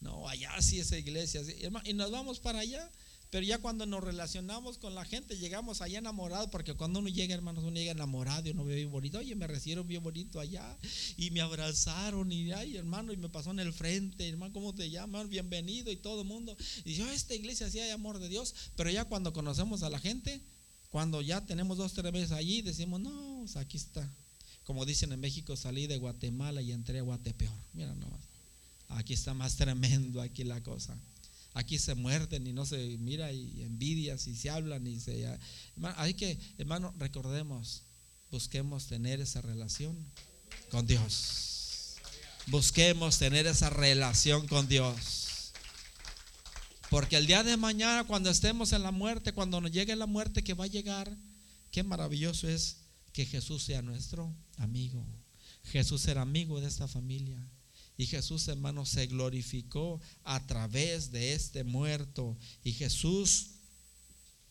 no, 0.00 0.28
allá 0.28 0.60
sí 0.60 0.80
esa 0.80 0.98
iglesia. 0.98 1.40
y 1.84 1.94
nos 1.94 2.10
vamos 2.10 2.40
para 2.40 2.58
allá. 2.58 2.90
Pero 3.30 3.44
ya 3.44 3.58
cuando 3.58 3.84
nos 3.84 4.04
relacionamos 4.04 4.78
con 4.78 4.94
la 4.94 5.04
gente, 5.04 5.36
llegamos 5.36 5.80
allá 5.80 5.98
enamorados, 5.98 6.50
porque 6.50 6.74
cuando 6.74 7.00
uno 7.00 7.08
llega, 7.08 7.34
hermanos, 7.34 7.64
uno 7.64 7.74
llega 7.74 7.90
enamorado 7.90 8.46
y 8.46 8.52
uno 8.52 8.64
ve 8.64 8.76
bien 8.76 8.92
bonito. 8.92 9.18
Oye, 9.18 9.34
me 9.34 9.48
recibieron 9.48 9.88
bien 9.88 10.04
bonito 10.04 10.38
allá 10.38 10.78
y 11.16 11.32
me 11.32 11.40
abrazaron 11.40 12.30
y, 12.30 12.52
ay, 12.52 12.76
hermano, 12.76 13.12
y 13.12 13.16
me 13.16 13.28
pasó 13.28 13.50
en 13.50 13.58
el 13.58 13.72
frente, 13.72 14.28
hermano, 14.28 14.52
¿cómo 14.52 14.72
te 14.72 14.88
llaman? 14.88 15.28
Bienvenido 15.28 15.90
y 15.90 15.96
todo 15.96 16.22
el 16.22 16.28
mundo. 16.28 16.56
Y 16.84 16.94
yo, 16.94 17.10
esta 17.10 17.34
iglesia 17.34 17.68
sí 17.68 17.80
hay 17.80 17.90
amor 17.90 18.20
de 18.20 18.28
Dios, 18.28 18.54
pero 18.76 18.88
ya 18.88 19.04
cuando 19.04 19.32
conocemos 19.32 19.82
a 19.82 19.90
la 19.90 19.98
gente, 19.98 20.40
cuando 20.94 21.20
ya 21.22 21.40
tenemos 21.40 21.76
dos, 21.76 21.92
tres 21.92 22.12
veces 22.12 22.30
allí, 22.30 22.62
decimos, 22.62 23.00
no, 23.00 23.44
aquí 23.56 23.76
está. 23.76 24.08
Como 24.62 24.86
dicen 24.86 25.10
en 25.10 25.18
México, 25.18 25.56
salí 25.56 25.88
de 25.88 25.98
Guatemala 25.98 26.62
y 26.62 26.70
entré 26.70 27.00
a 27.00 27.02
Guatepeor. 27.02 27.52
Mira 27.72 27.92
nomás. 27.96 28.20
Aquí 28.90 29.12
está 29.12 29.34
más 29.34 29.56
tremendo 29.56 30.22
aquí 30.22 30.44
la 30.44 30.62
cosa. 30.62 30.96
Aquí 31.52 31.80
se 31.80 31.96
muerden 31.96 32.46
y 32.46 32.52
no 32.52 32.64
se 32.64 32.96
mira 32.98 33.32
y 33.32 33.62
envidias 33.62 34.28
y 34.28 34.36
se 34.36 34.50
hablan 34.50 34.86
y 34.86 35.00
se... 35.00 35.36
hay 35.96 36.14
que, 36.14 36.38
hermano, 36.58 36.94
recordemos, 36.96 37.82
busquemos 38.30 38.86
tener 38.86 39.20
esa 39.20 39.40
relación 39.40 39.96
con 40.70 40.86
Dios. 40.86 41.96
Busquemos 42.46 43.18
tener 43.18 43.48
esa 43.48 43.68
relación 43.68 44.46
con 44.46 44.68
Dios. 44.68 45.23
Porque 46.94 47.16
el 47.16 47.26
día 47.26 47.42
de 47.42 47.56
mañana, 47.56 48.04
cuando 48.04 48.30
estemos 48.30 48.72
en 48.72 48.84
la 48.84 48.92
muerte, 48.92 49.32
cuando 49.32 49.60
nos 49.60 49.72
llegue 49.72 49.96
la 49.96 50.06
muerte 50.06 50.44
que 50.44 50.54
va 50.54 50.66
a 50.66 50.68
llegar, 50.68 51.12
qué 51.72 51.82
maravilloso 51.82 52.48
es 52.48 52.76
que 53.12 53.26
Jesús 53.26 53.64
sea 53.64 53.82
nuestro 53.82 54.32
amigo. 54.58 55.04
Jesús 55.64 56.06
era 56.06 56.22
amigo 56.22 56.60
de 56.60 56.68
esta 56.68 56.86
familia. 56.86 57.36
Y 57.96 58.06
Jesús, 58.06 58.46
hermano, 58.46 58.86
se 58.86 59.08
glorificó 59.08 60.00
a 60.22 60.46
través 60.46 61.10
de 61.10 61.32
este 61.32 61.64
muerto. 61.64 62.36
Y 62.62 62.70
Jesús 62.70 63.46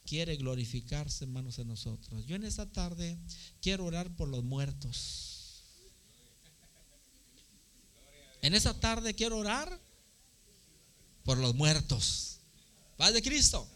quiere 0.05 0.35
glorificarse, 0.35 1.23
hermanos, 1.23 1.59
en 1.59 1.69
nosotros. 1.69 2.25
Yo 2.25 2.35
en 2.35 2.43
esta 2.43 2.69
tarde 2.69 3.17
quiero 3.61 3.85
orar 3.85 4.13
por 4.17 4.27
los 4.27 4.43
muertos. 4.43 5.63
En 8.41 8.53
esta 8.53 8.77
tarde 8.77 9.13
quiero 9.13 9.37
orar 9.37 9.79
por 11.23 11.37
los 11.37 11.55
muertos. 11.55 12.32
Paz 12.97 13.13
de 13.13 13.21
Cristo. 13.21 13.67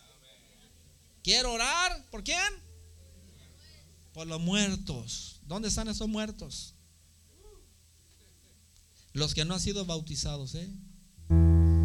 Quiero 1.24 1.52
orar, 1.52 2.06
¿por 2.10 2.24
quién? 2.24 2.38
Por 4.14 4.28
los 4.28 4.40
muertos. 4.40 5.40
¿Dónde 5.46 5.68
están 5.68 5.88
esos 5.88 6.08
muertos? 6.08 6.74
Los 9.14 9.34
que 9.34 9.46
no 9.46 9.56
han 9.56 9.60
sido 9.60 9.86
bautizados, 9.86 10.56
¿eh? 10.56 10.70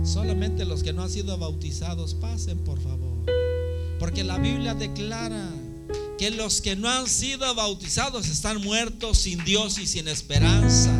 Solamente 0.04 0.64
los 0.64 0.82
que 0.82 0.92
no 0.92 1.02
han 1.02 1.10
sido 1.10 1.38
bautizados, 1.38 2.14
pasen 2.14 2.62
por 2.64 2.80
favor. 2.80 3.24
Porque 3.98 4.24
la 4.24 4.38
Biblia 4.38 4.74
declara 4.74 5.48
que 6.18 6.30
los 6.30 6.60
que 6.60 6.76
no 6.76 6.88
han 6.88 7.08
sido 7.08 7.54
bautizados 7.54 8.28
están 8.28 8.60
muertos 8.60 9.18
sin 9.18 9.44
Dios 9.44 9.78
y 9.78 9.86
sin 9.86 10.08
esperanza. 10.08 10.92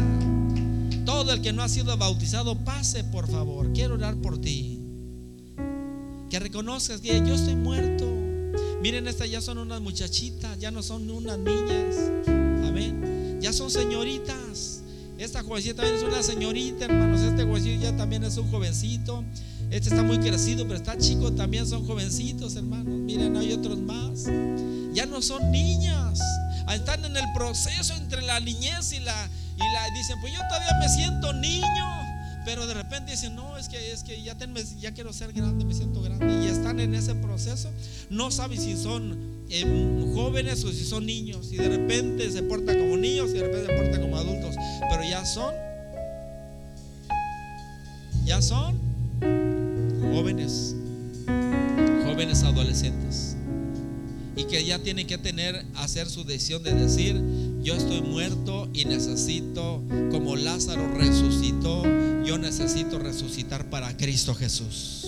Todo 1.04 1.32
el 1.32 1.42
que 1.42 1.52
no 1.52 1.62
ha 1.62 1.68
sido 1.68 1.96
bautizado, 1.96 2.64
pase 2.64 3.04
por 3.04 3.30
favor. 3.30 3.72
Quiero 3.72 3.94
orar 3.94 4.16
por 4.16 4.40
ti. 4.40 4.81
Que 6.32 6.40
reconozcas 6.40 7.02
que 7.02 7.18
yo 7.26 7.34
estoy 7.34 7.56
muerto. 7.56 8.06
Miren, 8.80 9.06
estas 9.06 9.28
ya 9.28 9.42
son 9.42 9.58
unas 9.58 9.82
muchachitas, 9.82 10.58
ya 10.58 10.70
no 10.70 10.82
son 10.82 11.10
unas 11.10 11.38
niñas. 11.38 12.10
Amén. 12.26 13.38
Ya 13.42 13.52
son 13.52 13.70
señoritas. 13.70 14.80
Esta 15.18 15.42
jovencita 15.42 15.82
también 15.82 15.96
es 15.98 16.02
una 16.02 16.22
señorita, 16.22 16.86
hermanos. 16.86 17.20
Este 17.20 17.44
jovencito 17.44 17.82
ya 17.82 17.94
también 17.98 18.24
es 18.24 18.38
un 18.38 18.50
jovencito. 18.50 19.22
Este 19.70 19.90
está 19.90 20.02
muy 20.02 20.16
crecido, 20.20 20.64
pero 20.64 20.76
está 20.76 20.96
chico, 20.96 21.32
también 21.32 21.66
son 21.66 21.86
jovencitos, 21.86 22.56
hermanos. 22.56 22.98
Miren, 22.98 23.36
hay 23.36 23.52
otros 23.52 23.76
más. 23.80 24.24
Ya 24.94 25.04
no 25.04 25.20
son 25.20 25.50
niñas. 25.50 26.18
Están 26.72 27.04
en 27.04 27.14
el 27.14 27.26
proceso 27.34 27.92
entre 27.92 28.22
la 28.22 28.40
niñez 28.40 28.94
y 28.94 29.00
la, 29.00 29.28
y 29.56 29.72
la 29.74 29.94
dicen, 29.94 30.16
pues 30.22 30.32
yo 30.32 30.40
todavía 30.48 30.78
me 30.80 30.88
siento 30.88 31.34
niño. 31.34 32.01
Pero 32.44 32.66
de 32.66 32.74
repente 32.74 33.12
dicen, 33.12 33.36
no, 33.36 33.56
es 33.56 33.68
que, 33.68 33.92
es 33.92 34.02
que 34.02 34.20
ya, 34.22 34.34
quiero 34.92 35.12
ser 35.12 35.32
grande, 35.32 35.64
me 35.64 35.74
siento 35.74 36.02
grande. 36.02 36.44
Y 36.44 36.48
están 36.48 36.80
en 36.80 36.94
ese 36.94 37.14
proceso. 37.14 37.70
No 38.10 38.30
saben 38.30 38.60
si 38.60 38.76
son 38.76 39.16
eh, 39.48 40.12
jóvenes 40.14 40.64
o 40.64 40.72
si 40.72 40.84
son 40.84 41.06
niños. 41.06 41.52
Y 41.52 41.56
de 41.56 41.68
repente 41.68 42.30
se 42.30 42.42
portan 42.42 42.78
como 42.78 42.96
niños 42.96 43.30
y 43.30 43.34
de 43.34 43.42
repente 43.42 43.66
se 43.66 43.80
portan 43.80 44.00
como 44.02 44.16
adultos. 44.16 44.56
Pero 44.90 45.04
ya 45.04 45.24
son, 45.24 45.54
ya 48.24 48.42
son 48.42 48.76
jóvenes, 50.12 50.74
jóvenes 52.04 52.42
adolescentes. 52.42 53.36
Y 54.34 54.44
que 54.44 54.64
ya 54.64 54.78
tienen 54.80 55.06
que 55.06 55.18
tener, 55.18 55.64
hacer 55.76 56.08
su 56.08 56.24
decisión 56.24 56.62
de 56.62 56.72
decir, 56.72 57.22
yo 57.62 57.74
estoy 57.74 58.02
muerto 58.02 58.68
y 58.72 58.84
necesito, 58.84 59.82
como 60.10 60.34
Lázaro 60.36 60.88
resucitó, 60.94 61.84
yo 62.24 62.36
necesito 62.36 62.98
resucitar 62.98 63.70
para 63.70 63.96
Cristo 63.96 64.34
Jesús. 64.34 65.06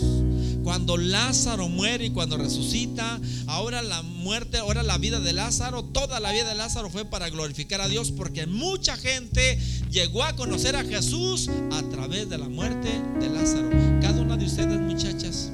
Cuando 0.63 0.97
Lázaro 0.97 1.69
muere 1.69 2.07
y 2.07 2.11
cuando 2.11 2.37
resucita, 2.37 3.21
ahora 3.47 3.83
la 3.83 4.03
muerte, 4.03 4.59
ahora 4.59 4.83
la 4.83 4.99
vida 4.99 5.21
de 5.21 5.33
Lázaro, 5.33 5.85
toda 5.85 6.21
la 6.21 6.33
vida 6.33 6.49
de 6.49 6.55
Lázaro 6.55 6.91
fue 6.91 7.05
para 7.05 7.29
glorificar 7.29 7.81
a 7.81 7.89
Dios 7.89 8.13
porque 8.13 8.47
mucha 8.47 8.97
gente 8.97 9.59
llegó 9.91 10.23
a 10.23 10.37
conocer 10.37 10.77
a 10.77 10.85
Jesús 10.85 11.51
a 11.73 11.83
través 11.91 12.29
de 12.31 12.39
la 12.39 12.49
muerte 12.49 12.89
de 13.21 13.31
Lázaro. 13.31 13.69
Cada 14.01 14.21
una 14.23 14.37
de 14.37 14.47
ustedes, 14.47 14.81
muchachas, 14.81 15.51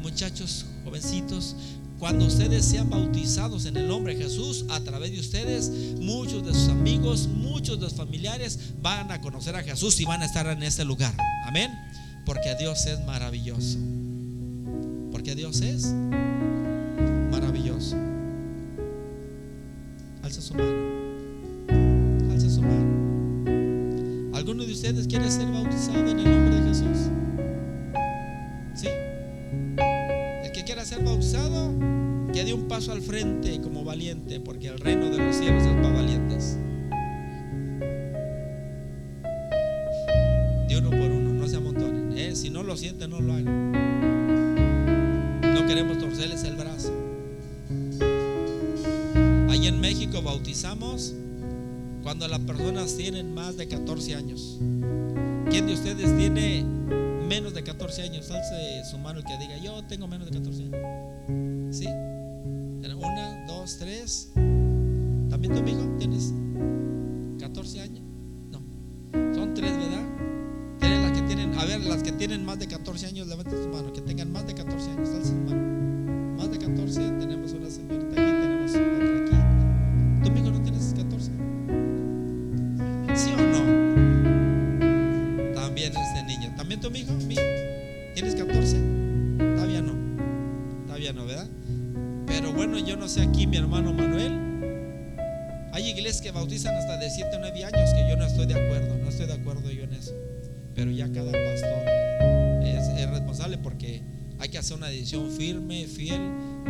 muchachos, 0.00 0.66
jovencitos, 0.84 1.56
cuando 2.02 2.26
ustedes 2.26 2.64
sean 2.64 2.90
bautizados 2.90 3.64
en 3.66 3.76
el 3.76 3.86
nombre 3.86 4.16
de 4.16 4.24
Jesús, 4.24 4.64
a 4.70 4.80
través 4.80 5.12
de 5.12 5.20
ustedes, 5.20 5.70
muchos 6.00 6.44
de 6.44 6.52
sus 6.52 6.68
amigos, 6.68 7.28
muchos 7.28 7.78
de 7.78 7.88
sus 7.88 7.96
familiares 7.96 8.58
van 8.82 9.12
a 9.12 9.20
conocer 9.20 9.54
a 9.54 9.62
Jesús 9.62 10.00
y 10.00 10.04
van 10.04 10.20
a 10.20 10.24
estar 10.24 10.44
en 10.48 10.64
este 10.64 10.84
lugar. 10.84 11.14
Amén. 11.46 11.70
Porque 12.26 12.56
Dios 12.58 12.86
es 12.86 12.98
maravilloso 13.06 13.78
porque 15.22 15.36
Dios 15.36 15.60
es 15.60 15.94
maravilloso. 17.30 17.94
Alza 20.24 20.40
su 20.40 20.54
mano. 20.54 20.72
Alza 22.32 22.50
su 22.50 22.60
mano. 22.60 24.36
¿Alguno 24.36 24.64
de 24.64 24.72
ustedes 24.72 25.06
quiere 25.06 25.30
ser 25.30 25.46
bautizado 25.46 26.08
en 26.08 26.18
el 26.18 26.24
nombre 26.24 26.60
de 26.60 26.68
Jesús? 26.70 27.21
Que 32.44 32.54
un 32.54 32.68
paso 32.68 32.92
al 32.92 33.02
frente 33.02 33.60
como 33.60 33.84
valiente, 33.84 34.40
porque 34.40 34.68
el 34.68 34.78
reino 34.78 35.10
de 35.10 35.18
los 35.18 35.36
cielos 35.36 35.62
es 35.62 35.74
para 35.74 35.92
valientes. 35.92 36.58
De 40.68 40.78
uno 40.78 40.90
por 40.90 41.10
uno, 41.10 41.32
no 41.34 41.48
se 41.48 41.56
amontonen. 41.56 42.16
¿eh? 42.16 42.34
Si 42.34 42.50
no 42.50 42.62
lo 42.62 42.76
sienten, 42.76 43.10
no 43.10 43.20
lo 43.20 43.32
hagan 43.32 43.72
queremos 45.72 45.98
torcerles 45.98 46.44
el 46.44 46.56
brazo. 46.56 46.92
Allí 49.48 49.68
en 49.68 49.80
México 49.80 50.20
bautizamos 50.20 51.14
cuando 52.02 52.28
las 52.28 52.40
personas 52.40 52.94
tienen 52.94 53.32
más 53.32 53.56
de 53.56 53.68
14 53.68 54.14
años. 54.14 54.58
¿Quién 55.48 55.66
de 55.66 55.72
ustedes 55.72 56.14
tiene 56.18 56.62
menos 57.26 57.54
de 57.54 57.62
14 57.62 58.02
años? 58.02 58.30
Alce 58.30 58.84
su 58.84 58.98
mano 58.98 59.20
el 59.20 59.24
que 59.24 59.38
diga, 59.38 59.56
yo 59.64 59.82
tengo 59.84 60.06
menos 60.06 60.30
de 60.30 60.38
14 60.38 60.62
años. 60.62 61.74
¿Sí? 61.74 61.86
Dos, 63.62 63.78
tres. 63.78 64.32
¿También 64.34 65.52
tu 65.52 65.60
amigo? 65.60 65.82
¿Tienes 65.96 66.34
14 67.38 67.80
años? 67.80 68.02
No. 68.50 68.58
Son 69.36 69.54
tres, 69.54 69.78
¿verdad? 69.78 70.02
Tienen 70.80 71.02
las 71.02 71.12
que 71.12 71.22
tienen, 71.22 71.54
a 71.56 71.64
ver, 71.64 71.80
las 71.82 72.02
que 72.02 72.10
tienen 72.10 72.44
más 72.44 72.58
de 72.58 72.66
14 72.66 73.06
años, 73.06 73.28
levanten 73.28 73.62
su 73.62 73.68
mano. 73.68 73.92
Que 73.92 74.00
tengan 74.00 74.32
más 74.32 74.48
de 74.48 74.54
14 74.54 74.90
años, 74.90 75.08
alce 75.10 75.28
su 75.28 75.34
mano. 75.34 75.62
Tenemos 77.20 77.52
una 77.52 77.70
señorita 77.70 78.20
aquí, 78.20 78.32
tenemos 78.32 78.70
otra 78.72 79.22
aquí. 79.22 79.36
¿Tu 80.24 80.28
amigo 80.28 80.50
no 80.50 80.60
tienes 80.62 80.94
14? 80.96 81.30
¿Sí 83.14 83.30
o 83.30 83.36
no? 83.36 83.60
También 85.54 85.92
es 85.92 86.14
de 86.14 86.24
niño. 86.26 86.52
¿También 86.56 86.80
tu 86.80 86.88
amigo? 86.88 87.12
No 93.02 93.08
sé 93.08 93.20
aquí, 93.20 93.48
mi 93.48 93.56
hermano 93.56 93.92
Manuel. 93.92 94.32
Hay 95.72 95.88
iglesias 95.88 96.20
que 96.20 96.30
bautizan 96.30 96.72
hasta 96.76 96.98
de 96.98 97.10
7 97.10 97.34
o 97.34 97.40
9 97.40 97.64
años, 97.64 97.90
que 97.94 98.08
yo 98.08 98.16
no 98.16 98.24
estoy 98.24 98.46
de 98.46 98.54
acuerdo, 98.54 98.96
no 98.96 99.08
estoy 99.08 99.26
de 99.26 99.32
acuerdo 99.32 99.72
yo 99.72 99.82
en 99.82 99.94
eso. 99.94 100.12
Pero 100.76 100.88
ya 100.92 101.10
cada 101.10 101.32
pastor 101.32 102.62
es, 102.62 102.86
es 102.96 103.10
responsable 103.10 103.58
porque 103.58 104.02
hay 104.38 104.48
que 104.50 104.58
hacer 104.58 104.76
una 104.76 104.86
decisión 104.86 105.32
firme, 105.32 105.84
fiel, 105.86 106.20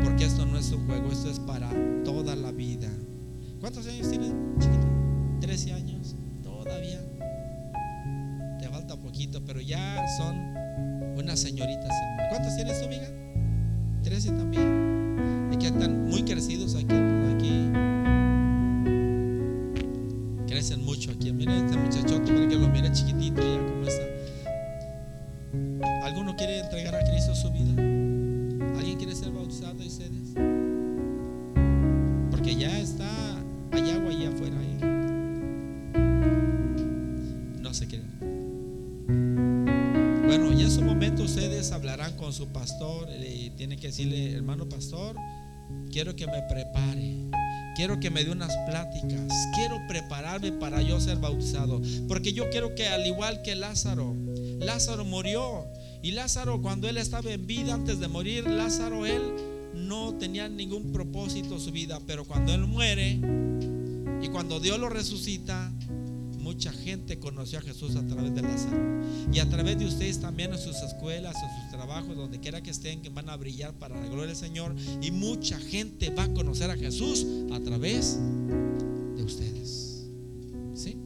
porque 0.02 0.24
esto 0.24 0.46
no 0.46 0.58
es 0.58 0.72
un 0.72 0.86
juego, 0.86 1.12
esto 1.12 1.30
es 1.30 1.38
para 1.38 1.70
toda 2.02 2.34
la 2.34 2.50
vida. 2.50 2.88
¿Cuántos 3.60 3.86
años 3.86 4.08
tienes, 4.08 4.32
chiquito? 4.58 4.86
13 5.42 5.72
años, 5.74 6.16
todavía. 6.42 6.98
Te 8.58 8.70
falta 8.70 8.96
poquito, 8.96 9.44
pero 9.44 9.60
ya 9.60 10.02
son 10.16 10.34
unas 11.14 11.38
señoritas. 11.38 11.92
¿Cuántos 12.30 12.56
tienes 12.56 12.80
tu 12.80 12.86
amiga? 12.86 13.08
13 14.02 14.30
también. 14.30 14.71
Están 15.74 16.08
muy 16.08 16.22
crecidos 16.22 16.74
aquí. 16.76 17.01
quiero 45.90 46.16
que 46.16 46.26
me 46.26 46.42
prepare. 46.48 47.16
Quiero 47.74 47.98
que 48.00 48.10
me 48.10 48.22
dé 48.24 48.30
unas 48.30 48.54
pláticas. 48.66 49.32
Quiero 49.54 49.80
prepararme 49.88 50.52
para 50.52 50.82
yo 50.82 51.00
ser 51.00 51.16
bautizado. 51.16 51.80
Porque 52.06 52.32
yo 52.32 52.50
quiero 52.50 52.74
que 52.74 52.86
al 52.88 53.06
igual 53.06 53.42
que 53.42 53.54
Lázaro, 53.54 54.14
Lázaro 54.58 55.04
murió. 55.04 55.66
Y 56.02 56.10
Lázaro 56.12 56.60
cuando 56.60 56.88
él 56.88 56.98
estaba 56.98 57.30
en 57.30 57.46
vida, 57.46 57.74
antes 57.74 57.98
de 57.98 58.08
morir, 58.08 58.46
Lázaro 58.46 59.06
él 59.06 59.22
no 59.74 60.14
tenía 60.14 60.48
ningún 60.48 60.92
propósito 60.92 61.54
en 61.54 61.60
su 61.60 61.72
vida. 61.72 61.98
Pero 62.06 62.24
cuando 62.24 62.52
él 62.52 62.66
muere 62.66 63.18
y 64.20 64.28
cuando 64.28 64.60
Dios 64.60 64.78
lo 64.78 64.88
resucita, 64.88 65.72
mucha 66.42 66.72
gente 66.72 67.18
conoció 67.18 67.60
a 67.60 67.62
Jesús 67.62 67.96
a 67.96 68.06
través 68.06 68.34
de 68.34 68.42
la 68.42 68.58
salud. 68.58 69.02
Y 69.32 69.38
a 69.38 69.48
través 69.48 69.78
de 69.78 69.86
ustedes 69.86 70.20
también 70.20 70.52
en 70.52 70.58
sus 70.58 70.76
escuelas, 70.82 71.36
en 71.36 71.62
sus 71.62 71.70
trabajos, 71.70 72.16
donde 72.16 72.40
quiera 72.40 72.62
que 72.62 72.70
estén, 72.70 73.00
que 73.00 73.08
van 73.08 73.30
a 73.30 73.36
brillar 73.36 73.72
para 73.78 73.98
la 73.98 74.06
gloria 74.06 74.26
del 74.26 74.36
Señor. 74.36 74.74
Y 75.00 75.10
mucha 75.12 75.58
gente 75.58 76.10
va 76.10 76.24
a 76.24 76.34
conocer 76.34 76.70
a 76.70 76.76
Jesús 76.76 77.26
a 77.52 77.60
través 77.60 78.18
de 79.16 79.22
ustedes. 79.22 80.08
¿Sí? 80.74 80.96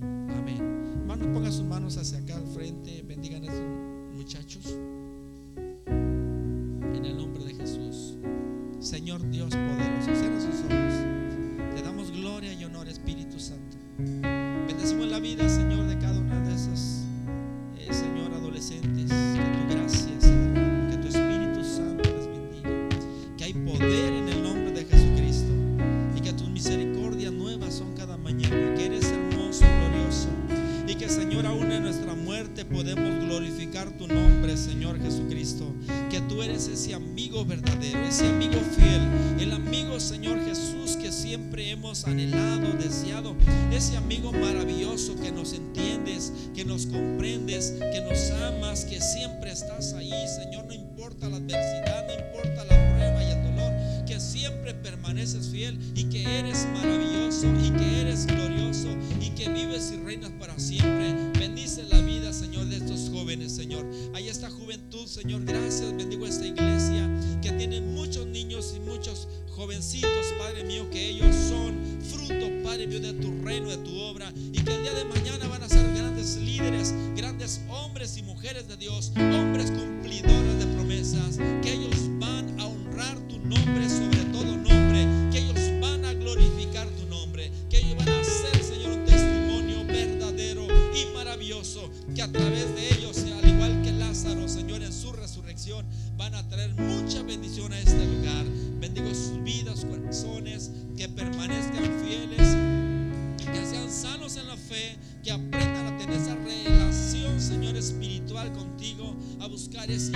Amén. 0.00 0.58
Hermano, 1.00 1.32
ponga 1.32 1.52
sus 1.52 1.64
manos 1.64 1.96
hacia 1.96 2.18
acá. 2.18 2.25
que 100.96 101.08
permanezcan 101.10 101.84
fieles, 102.02 102.56
que 103.36 103.66
sean 103.66 103.90
sanos 103.90 104.36
en 104.36 104.48
la 104.48 104.56
fe, 104.56 104.96
que 105.22 105.30
aprendan 105.30 105.92
a 105.92 105.98
tener 105.98 106.16
esa 106.16 106.34
relación, 106.34 107.38
Señor, 107.38 107.76
espiritual 107.76 108.50
contigo, 108.52 109.14
a 109.40 109.46
buscar 109.46 109.90
ese 109.90 110.12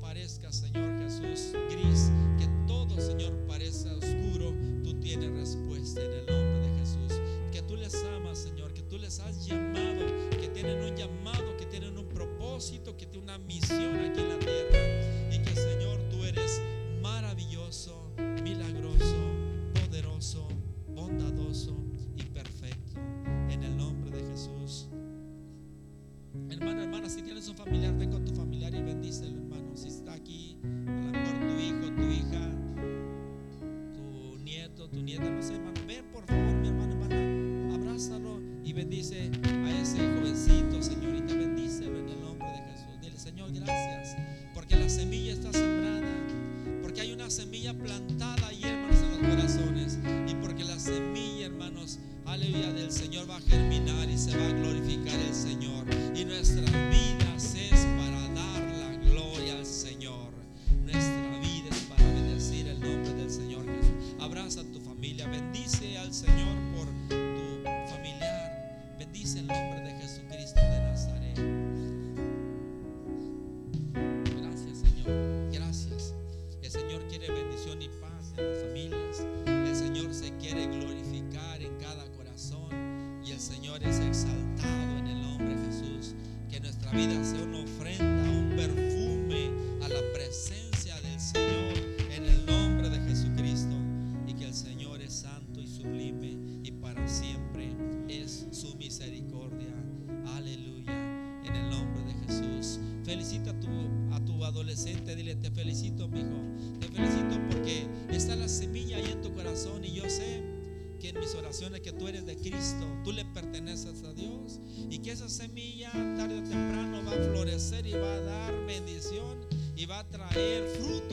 parezca, 0.00 0.52
Señor 0.52 0.98
Jesús, 0.98 1.52
gris, 1.70 2.10
que 2.38 2.48
todo, 2.66 3.00
Señor, 3.00 3.32
parezca 3.46 3.92
oscuro, 3.94 4.54
tú 4.82 4.98
tienes 5.00 5.30
respuesta 5.32 6.00
en 6.02 6.12
el 6.12 6.26
nombre 6.26 6.68
de 6.68 6.78
Jesús. 6.78 7.20
Que 7.52 7.62
tú 7.62 7.76
les 7.76 7.94
amas, 8.04 8.38
Señor, 8.38 8.72
que 8.72 8.82
tú 8.82 8.98
les 8.98 9.20
has 9.20 9.46
llamado 9.46 9.59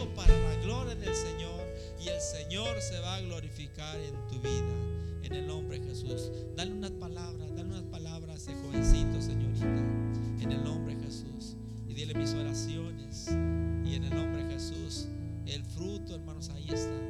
para 0.06 0.38
la 0.38 0.56
gloria 0.62 0.96
del 0.96 1.16
Señor 1.16 1.60
y 2.00 2.10
el 2.10 2.22
Señor 2.22 2.80
se 2.82 3.00
va 3.00 3.16
a 3.16 3.22
glorificar 3.22 4.00
en 4.00 4.14
tu 4.28 4.40
vida 4.40 4.74
en 5.24 5.34
el 5.34 5.48
nombre 5.48 5.80
de 5.80 5.88
Jesús. 5.88 6.32
Dale 6.56 6.72
unas 6.72 6.92
palabras, 6.92 7.50
dale 7.56 7.70
unas 7.70 7.84
palabras 7.84 8.42
ese 8.42 8.54
jovencito, 8.62 9.22
señorita, 9.22 9.66
en 10.40 10.52
el 10.52 10.64
nombre 10.64 10.96
de 10.96 11.04
Jesús 11.04 11.56
y 11.88 11.94
dile 11.94 12.14
mis 12.14 12.34
oraciones 12.34 13.28
y 13.30 13.96
en 13.96 14.04
el 14.04 14.16
nombre 14.16 14.44
de 14.44 14.54
Jesús 14.54 15.08
el 15.48 15.64
fruto, 15.64 16.14
hermanos, 16.14 16.50
ahí 16.50 16.68
está. 16.70 17.02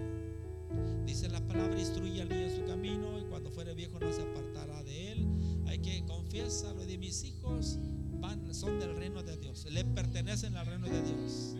Dice 1.06 1.28
la 1.30 1.42
palabra, 1.42 1.78
instruye 1.80 2.22
al 2.22 2.30
niño 2.30 2.48
en 2.48 2.56
su 2.56 2.66
camino 2.66 3.20
y 3.20 3.24
cuando 3.24 3.50
fuere 3.52 3.74
viejo 3.74 4.00
no 4.00 4.14
se 4.14 4.22
apartará 4.22 4.84
de 4.84 5.12
él. 5.12 5.28
Hay 5.66 5.80
que 5.80 6.06
confiesarlo 6.06 6.86
de 6.86 6.98
mis 6.98 7.24
hijos 7.24 7.80
van, 8.20 8.54
son 8.54 8.80
del 8.80 8.96
reino 8.96 9.24
de 9.24 9.38
Dios, 9.38 9.66
le 9.70 9.84
pertenecen 9.84 10.56
al 10.56 10.66
reino 10.66 10.88
de 10.88 11.02
Dios. 11.02 11.56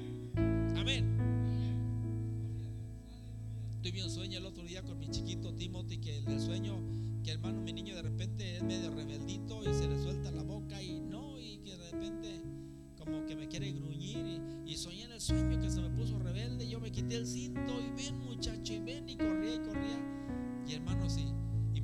Amén. 0.78 1.06
Tuve 3.82 4.04
un 4.04 4.12
sueño 4.12 4.38
el 4.38 4.46
otro 4.46 4.64
día 4.64 4.84
con 4.84 5.00
mi 5.00 5.10
chiquito 5.10 5.54
Timothy 5.54 5.98
que 5.98 6.18
el 6.20 6.40
sueño 6.40 6.76
que 7.24 7.32
hermano 7.32 7.62
mi 7.62 7.74
niño 7.74 7.96
de 7.96 8.04
repente 8.04 8.58
es 8.58 8.64
medio 8.64 8.92
rebeldito 8.92 9.64
y 9.64 9.74
se 9.74 9.88
le 9.88 10.00
suelta 10.02 10.32
la 10.32 10.44
boca 10.44 10.82
y 10.82 11.00
no 11.00 11.40
y 11.40 11.58
que 11.60 11.78
de 11.78 11.92
repente 11.92 12.42
como 12.98 13.26
que 13.26 13.36
me 13.36 13.48
quiere 13.48 13.72
gruñir 13.72 14.42
y, 14.66 14.72
y 14.72 14.78
soñé 14.78 15.06
en 15.06 15.14
el 15.14 15.22
sueño 15.22 15.60
que 15.60 15.70
se 15.70 15.82
me 15.82 15.90
puso 15.90 16.20
rebelde 16.20 16.70
yo 16.70 16.80
me 16.80 16.92
quité 16.92 17.16
el 17.16 17.26
cinto 17.26 17.74
y 17.82 17.90
ven 18.02 18.20
muchacho 18.20 18.74
y 18.74 18.80
ven 18.80 19.10
y 19.10 19.18
corría 19.18 19.56
y 19.56 19.60
corría 19.60 20.00
y 20.68 20.74
hermano 20.74 21.10
sí 21.10 21.26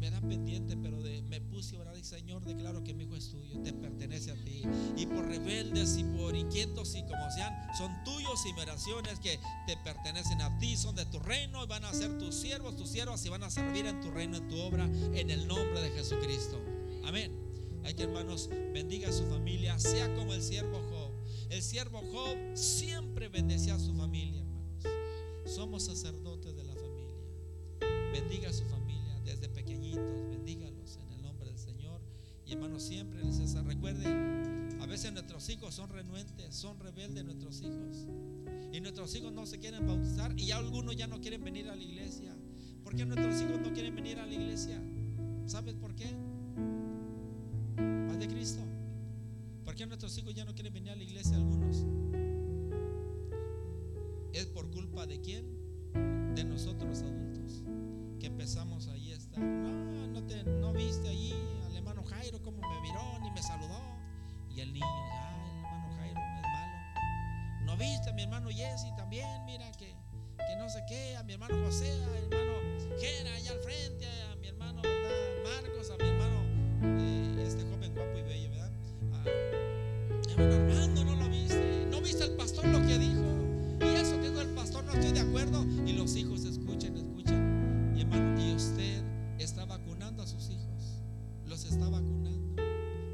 me 0.03 0.11
da 0.11 0.19
pendiente 0.19 0.75
pero 0.75 0.97
me 1.29 1.39
puse 1.39 1.77
a 1.77 1.79
orar 1.79 1.97
y 1.97 2.03
Señor 2.03 2.43
declaro 2.43 2.83
que 2.83 2.93
mi 2.93 3.05
hijo 3.05 3.15
es 3.15 3.29
tuyo 3.29 3.61
te 3.63 3.71
pertenece 3.71 4.31
a 4.31 4.35
ti 4.35 4.63
y 4.97 5.05
por 5.05 5.25
rebeldes 5.25 5.95
y 5.97 6.03
por 6.03 6.35
inquietos 6.35 6.93
y 6.95 7.03
como 7.03 7.31
sean 7.31 7.55
son 7.77 7.89
tuyos 8.03 8.41
y 8.45 8.59
oraciones 8.59 9.17
que 9.21 9.39
te 9.65 9.77
pertenecen 9.77 10.41
a 10.41 10.59
ti 10.59 10.75
son 10.75 10.93
de 10.93 11.05
tu 11.05 11.19
reino 11.19 11.63
y 11.63 11.67
van 11.67 11.85
a 11.85 11.93
ser 11.93 12.17
tus 12.17 12.35
siervos 12.35 12.75
tus 12.75 12.89
siervas 12.89 13.25
y 13.25 13.29
van 13.29 13.43
a 13.43 13.49
servir 13.49 13.85
en 13.85 14.01
tu 14.01 14.11
reino 14.11 14.35
en 14.35 14.47
tu 14.49 14.59
obra 14.59 14.83
en 14.83 15.29
el 15.29 15.47
nombre 15.47 15.81
de 15.81 15.91
Jesucristo. 15.91 16.59
Amén. 17.05 17.31
Hay 17.85 17.93
que 17.93 18.03
hermanos 18.03 18.49
bendiga 18.73 19.09
su 19.09 19.25
familia 19.27 19.79
sea 19.79 20.13
como 20.15 20.33
el 20.33 20.43
siervo 20.43 20.81
Job. 20.89 21.13
El 21.49 21.61
siervo 21.61 22.01
Job 22.11 22.37
siempre 22.55 23.29
bendecía 23.29 23.75
a 23.75 23.79
su 23.79 23.93
familia, 23.95 24.41
hermanos. 24.41 24.83
Somos 25.45 25.85
sacerdotes 25.85 26.53
de 26.57 26.63
la 26.65 26.75
familia. 26.75 28.11
Bendiga 28.11 28.49
a 28.49 28.53
su 28.53 28.65
familia 28.65 28.82
bendígalos 29.99 30.97
en 30.97 31.11
el 31.11 31.21
nombre 31.21 31.47
del 31.47 31.57
Señor. 31.57 32.01
Y 32.45 32.53
hermanos, 32.53 32.83
siempre 32.83 33.23
les 33.23 33.39
hace, 33.39 33.61
recuerde, 33.61 34.05
a 34.79 34.85
veces 34.85 35.13
nuestros 35.13 35.47
hijos 35.49 35.73
son 35.73 35.89
renuentes, 35.89 36.53
son 36.55 36.79
rebeldes 36.79 37.23
nuestros 37.23 37.61
hijos. 37.61 38.07
Y 38.71 38.81
nuestros 38.81 39.15
hijos 39.15 39.31
no 39.31 39.45
se 39.45 39.59
quieren 39.59 39.85
bautizar 39.85 40.33
y 40.37 40.47
ya 40.47 40.57
algunos 40.57 40.95
ya 40.95 41.07
no 41.07 41.21
quieren 41.21 41.43
venir 41.43 41.69
a 41.69 41.75
la 41.75 41.83
iglesia. 41.83 42.35
¿Por 42.83 42.95
qué 42.95 43.05
nuestros 43.05 43.41
hijos 43.41 43.61
no 43.61 43.71
quieren 43.71 43.95
venir 43.95 44.19
a 44.19 44.25
la 44.25 44.33
iglesia? 44.33 44.81
¿Sabes 45.45 45.75
por 45.75 45.95
qué? 45.95 46.07
Paz 48.07 48.19
de 48.19 48.27
Cristo. 48.27 48.61
¿Por 49.63 49.75
qué 49.75 49.85
nuestros 49.85 50.17
hijos 50.17 50.33
ya 50.33 50.43
no 50.45 50.53
quieren 50.53 50.73
venir 50.73 50.91
a 50.91 50.95
la 50.95 51.03
iglesia 51.03 51.35
algunos? 51.37 51.85
¿Es 54.33 54.47
por 54.47 54.69
culpa 54.71 55.05
de 55.05 55.21
quién? 55.21 55.45
De 56.35 56.43
nosotros 56.43 57.01
adultos. 57.01 57.63
Que 58.19 58.27
empezamos 58.27 58.87
a 58.87 58.97
No, 59.37 60.07
no, 60.07 60.23
te, 60.27 60.43
no 60.43 60.73
viste 60.73 61.09
allí 61.09 61.33
al 61.65 61.75
hermano 61.75 62.03
Jairo 62.03 62.41
como 62.41 62.57
me 62.61 62.81
miró 62.81 63.19
ni 63.21 63.31
me 63.31 63.41
saludó. 63.41 63.81
Y 64.49 64.61
el 64.61 64.73
niño, 64.73 64.85
ya, 64.85 65.35
el 65.35 65.65
hermano 65.65 65.95
Jairo 65.97 66.19
es 66.19 66.41
malo. 66.43 67.65
No 67.65 67.77
viste 67.77 68.09
a 68.09 68.13
mi 68.13 68.23
hermano 68.23 68.49
Jesse 68.49 68.95
también, 68.95 69.45
mira 69.45 69.71
que, 69.73 69.95
que 70.37 70.55
no 70.57 70.69
sé 70.69 70.83
qué, 70.87 71.15
a 71.17 71.23
mi 71.23 71.33
hermano 71.33 71.55
José, 71.65 71.91
al 71.91 72.31
hermano 72.31 72.53
Gera 72.99 73.33
allá 73.33 73.51
al 73.51 73.59
frente, 73.59 74.05
a 74.31 74.35
mi 74.35 74.47
hermano. 74.47 74.81
Marcos, 75.43 75.89
a 75.89 75.97
mi 75.97 76.09
hermano 76.09 76.43
eh, 76.83 77.43
este 77.45 77.63
joven 77.63 77.93
guapo 77.93 78.17
y 78.17 78.21
bello, 78.21 78.49
¿verdad? 78.51 78.71
A, 79.13 80.31
hermano 80.31 80.55
Armando, 80.55 81.05
no 81.05 81.15
lo 81.15 81.29
viste, 81.29 81.87
no 81.89 82.01
viste 82.01 82.23
el 82.25 82.35
pastor 82.35 82.65
lo 82.67 82.79
que 82.85 82.99
dijo. 82.99 83.23
Y 83.81 83.95
eso 83.95 84.17
dijo 84.17 84.41
el 84.41 84.49
pastor, 84.49 84.83
no 84.83 84.93
estoy 84.93 85.11
de 85.11 85.21
acuerdo. 85.21 85.65
Y 85.85 85.93
los 85.93 86.15
hijos 86.15 86.45
escuchen, 86.45 86.95
Los 91.63 91.71
está 91.71 91.87
vacunando. 91.87 92.61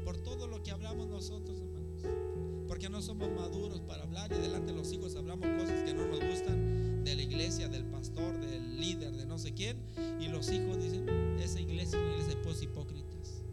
Por 0.04 0.16
todo 0.18 0.48
lo 0.48 0.60
que 0.64 0.72
hablamos 0.72 1.06
nosotros, 1.06 1.60
hermanos. 1.60 2.66
Porque 2.66 2.88
no 2.88 3.00
somos 3.00 3.30
maduros 3.30 3.80
para 3.82 4.02
hablar 4.02 4.32
y 4.32 4.40
delante 4.40 4.72
de 4.72 4.78
los 4.78 4.92
hijos 4.92 5.14
hablamos 5.14 5.46
cosas 5.60 5.84
que 5.84 5.94
no 5.94 6.04
nos 6.06 6.18
gustan 6.18 7.04
de 7.04 7.14
la 7.14 7.22
iglesia, 7.22 7.68
del 7.68 7.84
pastor, 7.84 8.40
del 8.40 8.80
líder, 8.80 9.12
de 9.12 9.24
no 9.24 9.38
sé 9.38 9.54
quién. 9.54 9.78
Y 10.20 10.26
los 10.26 10.50
hijos 10.50 10.82
dicen, 10.82 11.08
esa 11.38 11.60
iglesia 11.60 11.96
es 11.96 12.04
una 12.04 12.12
iglesia 12.16 12.34
de 12.34 12.64
hipócritas. 12.64 13.44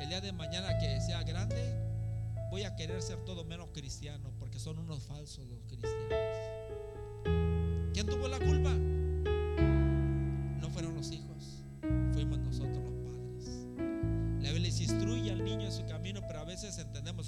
El 0.00 0.08
día 0.08 0.22
de 0.22 0.32
mañana 0.32 0.78
que 0.78 0.98
sea 1.02 1.22
grande, 1.22 1.74
voy 2.50 2.62
a 2.62 2.74
querer 2.76 3.02
ser 3.02 3.18
todo 3.26 3.44
menos 3.44 3.68
cristiano, 3.74 4.32
porque 4.38 4.58
son 4.58 4.78
unos 4.78 5.02
falsos 5.02 5.46
los 5.46 5.62
cristianos. 5.64 6.14
¿Quién 7.92 8.06
tuvo 8.06 8.26
la 8.26 8.38
culpa? 8.38 8.74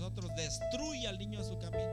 Nosotros, 0.02 0.32
destruye 0.36 1.06
al 1.06 1.16
niño 1.16 1.38
en 1.38 1.44
su 1.44 1.56
camino. 1.58 1.92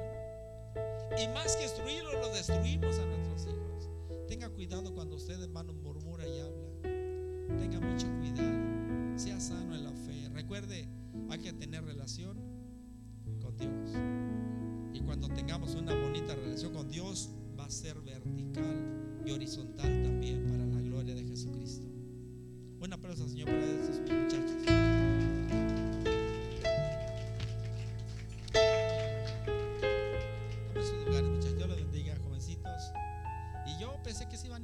Y 1.22 1.28
más 1.28 1.56
que 1.56 1.64
destruirlo, 1.64 2.12
lo 2.20 2.30
destruimos 2.30 2.98
a 2.98 3.06
nuestros 3.06 3.44
hijos. 3.44 3.90
Tenga 4.28 4.50
cuidado 4.50 4.94
cuando 4.96 5.16
usted, 5.16 5.40
hermano, 5.42 5.74
murmura 5.74 6.28
y 6.28 6.40
habla. 6.40 7.60
Tenga 7.60 7.80
mucho 7.80 8.08
cuidado. 8.20 9.20
Sea 9.20 9.40
sano 9.40 9.76
en 9.76 9.84
la 9.84 9.92
fe. 9.92 10.28
Recuerde, 10.34 10.88
hay 11.30 11.40
que 11.40 11.54
tener 11.54 11.84
relación 11.84 12.40
con 13.40 13.56
Dios. 13.58 13.92
Y 14.94 15.02
cuando 15.02 15.28
tengamos 15.30 15.76
una 15.76 15.94
bonita 15.94 16.34
relación 16.34 16.74
con 16.74 16.90
Dios, 16.90 17.30
va 17.60 17.66
a 17.66 17.70
ser 17.70 18.00
vertical 18.02 19.22
y 19.24 19.32
horizontal 19.32 20.02
también 20.02 20.48
para 20.48 20.66
la 20.66 20.82
gloria 20.82 21.14
de 21.14 21.26
Jesucristo. 21.26 21.86
Un 22.80 22.94
aplauso, 22.94 23.28
Señor, 23.28 23.50
para 23.50 23.66
estos 23.66 24.00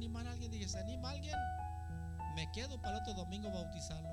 animar 0.06 0.26
a 0.28 0.32
alguien. 0.32 0.50
Dije, 0.52 0.68
¿se 0.68 0.78
anima 0.78 1.10
alguien? 1.10 1.34
Me 2.36 2.50
quedo 2.52 2.80
para 2.80 2.98
otro 2.98 3.14
domingo 3.14 3.50
bautizarlo. 3.50 4.08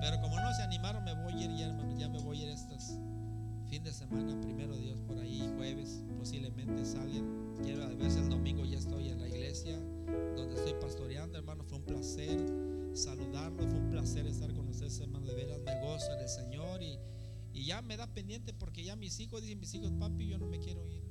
Pero 0.00 0.20
como 0.20 0.38
no 0.40 0.52
se 0.54 0.62
animaron, 0.62 1.04
me 1.04 1.14
voy 1.14 1.32
a 1.32 1.44
ir 1.44 1.56
ya, 1.56 1.66
hermano. 1.66 1.96
Ya 1.96 2.08
me 2.08 2.18
voy 2.18 2.40
a 2.40 2.44
ir 2.44 2.48
estos 2.50 2.98
fin 3.68 3.84
de 3.84 3.92
semana, 3.92 4.38
primero 4.40 4.76
Dios, 4.76 4.98
por 5.06 5.16
ahí, 5.18 5.48
jueves, 5.56 6.02
posiblemente 6.18 6.84
salgan. 6.84 7.54
Quiero 7.62 7.84
a 7.84 7.88
veces 7.88 8.22
el 8.22 8.28
domingo 8.28 8.64
ya 8.64 8.78
estoy 8.78 9.10
en 9.10 9.20
la 9.20 9.28
iglesia 9.28 9.78
donde 10.36 10.56
estoy 10.56 10.74
pastoreando, 10.80 11.38
hermano. 11.38 11.62
Fue 11.64 11.78
un 11.78 11.84
placer 11.84 12.36
saludarlo, 12.94 13.62
fue 13.68 13.78
un 13.78 13.90
placer 13.90 14.26
estar 14.26 14.52
con 14.54 14.66
ustedes, 14.68 14.98
hermano. 14.98 15.26
De 15.26 15.34
veras 15.34 15.60
me 15.60 15.80
gozo 15.80 16.12
en 16.14 16.20
el 16.20 16.28
Señor 16.28 16.82
y, 16.82 16.98
y 17.52 17.66
ya 17.66 17.80
me 17.80 17.96
da 17.96 18.08
pendiente 18.08 18.52
porque 18.52 18.82
ya 18.82 18.96
mis 18.96 19.20
hijos 19.20 19.40
dicen, 19.40 19.60
mis 19.60 19.72
hijos, 19.72 19.92
papi, 19.92 20.26
yo 20.26 20.38
no 20.38 20.46
me 20.46 20.58
quiero 20.58 20.84
ir. 20.88 21.09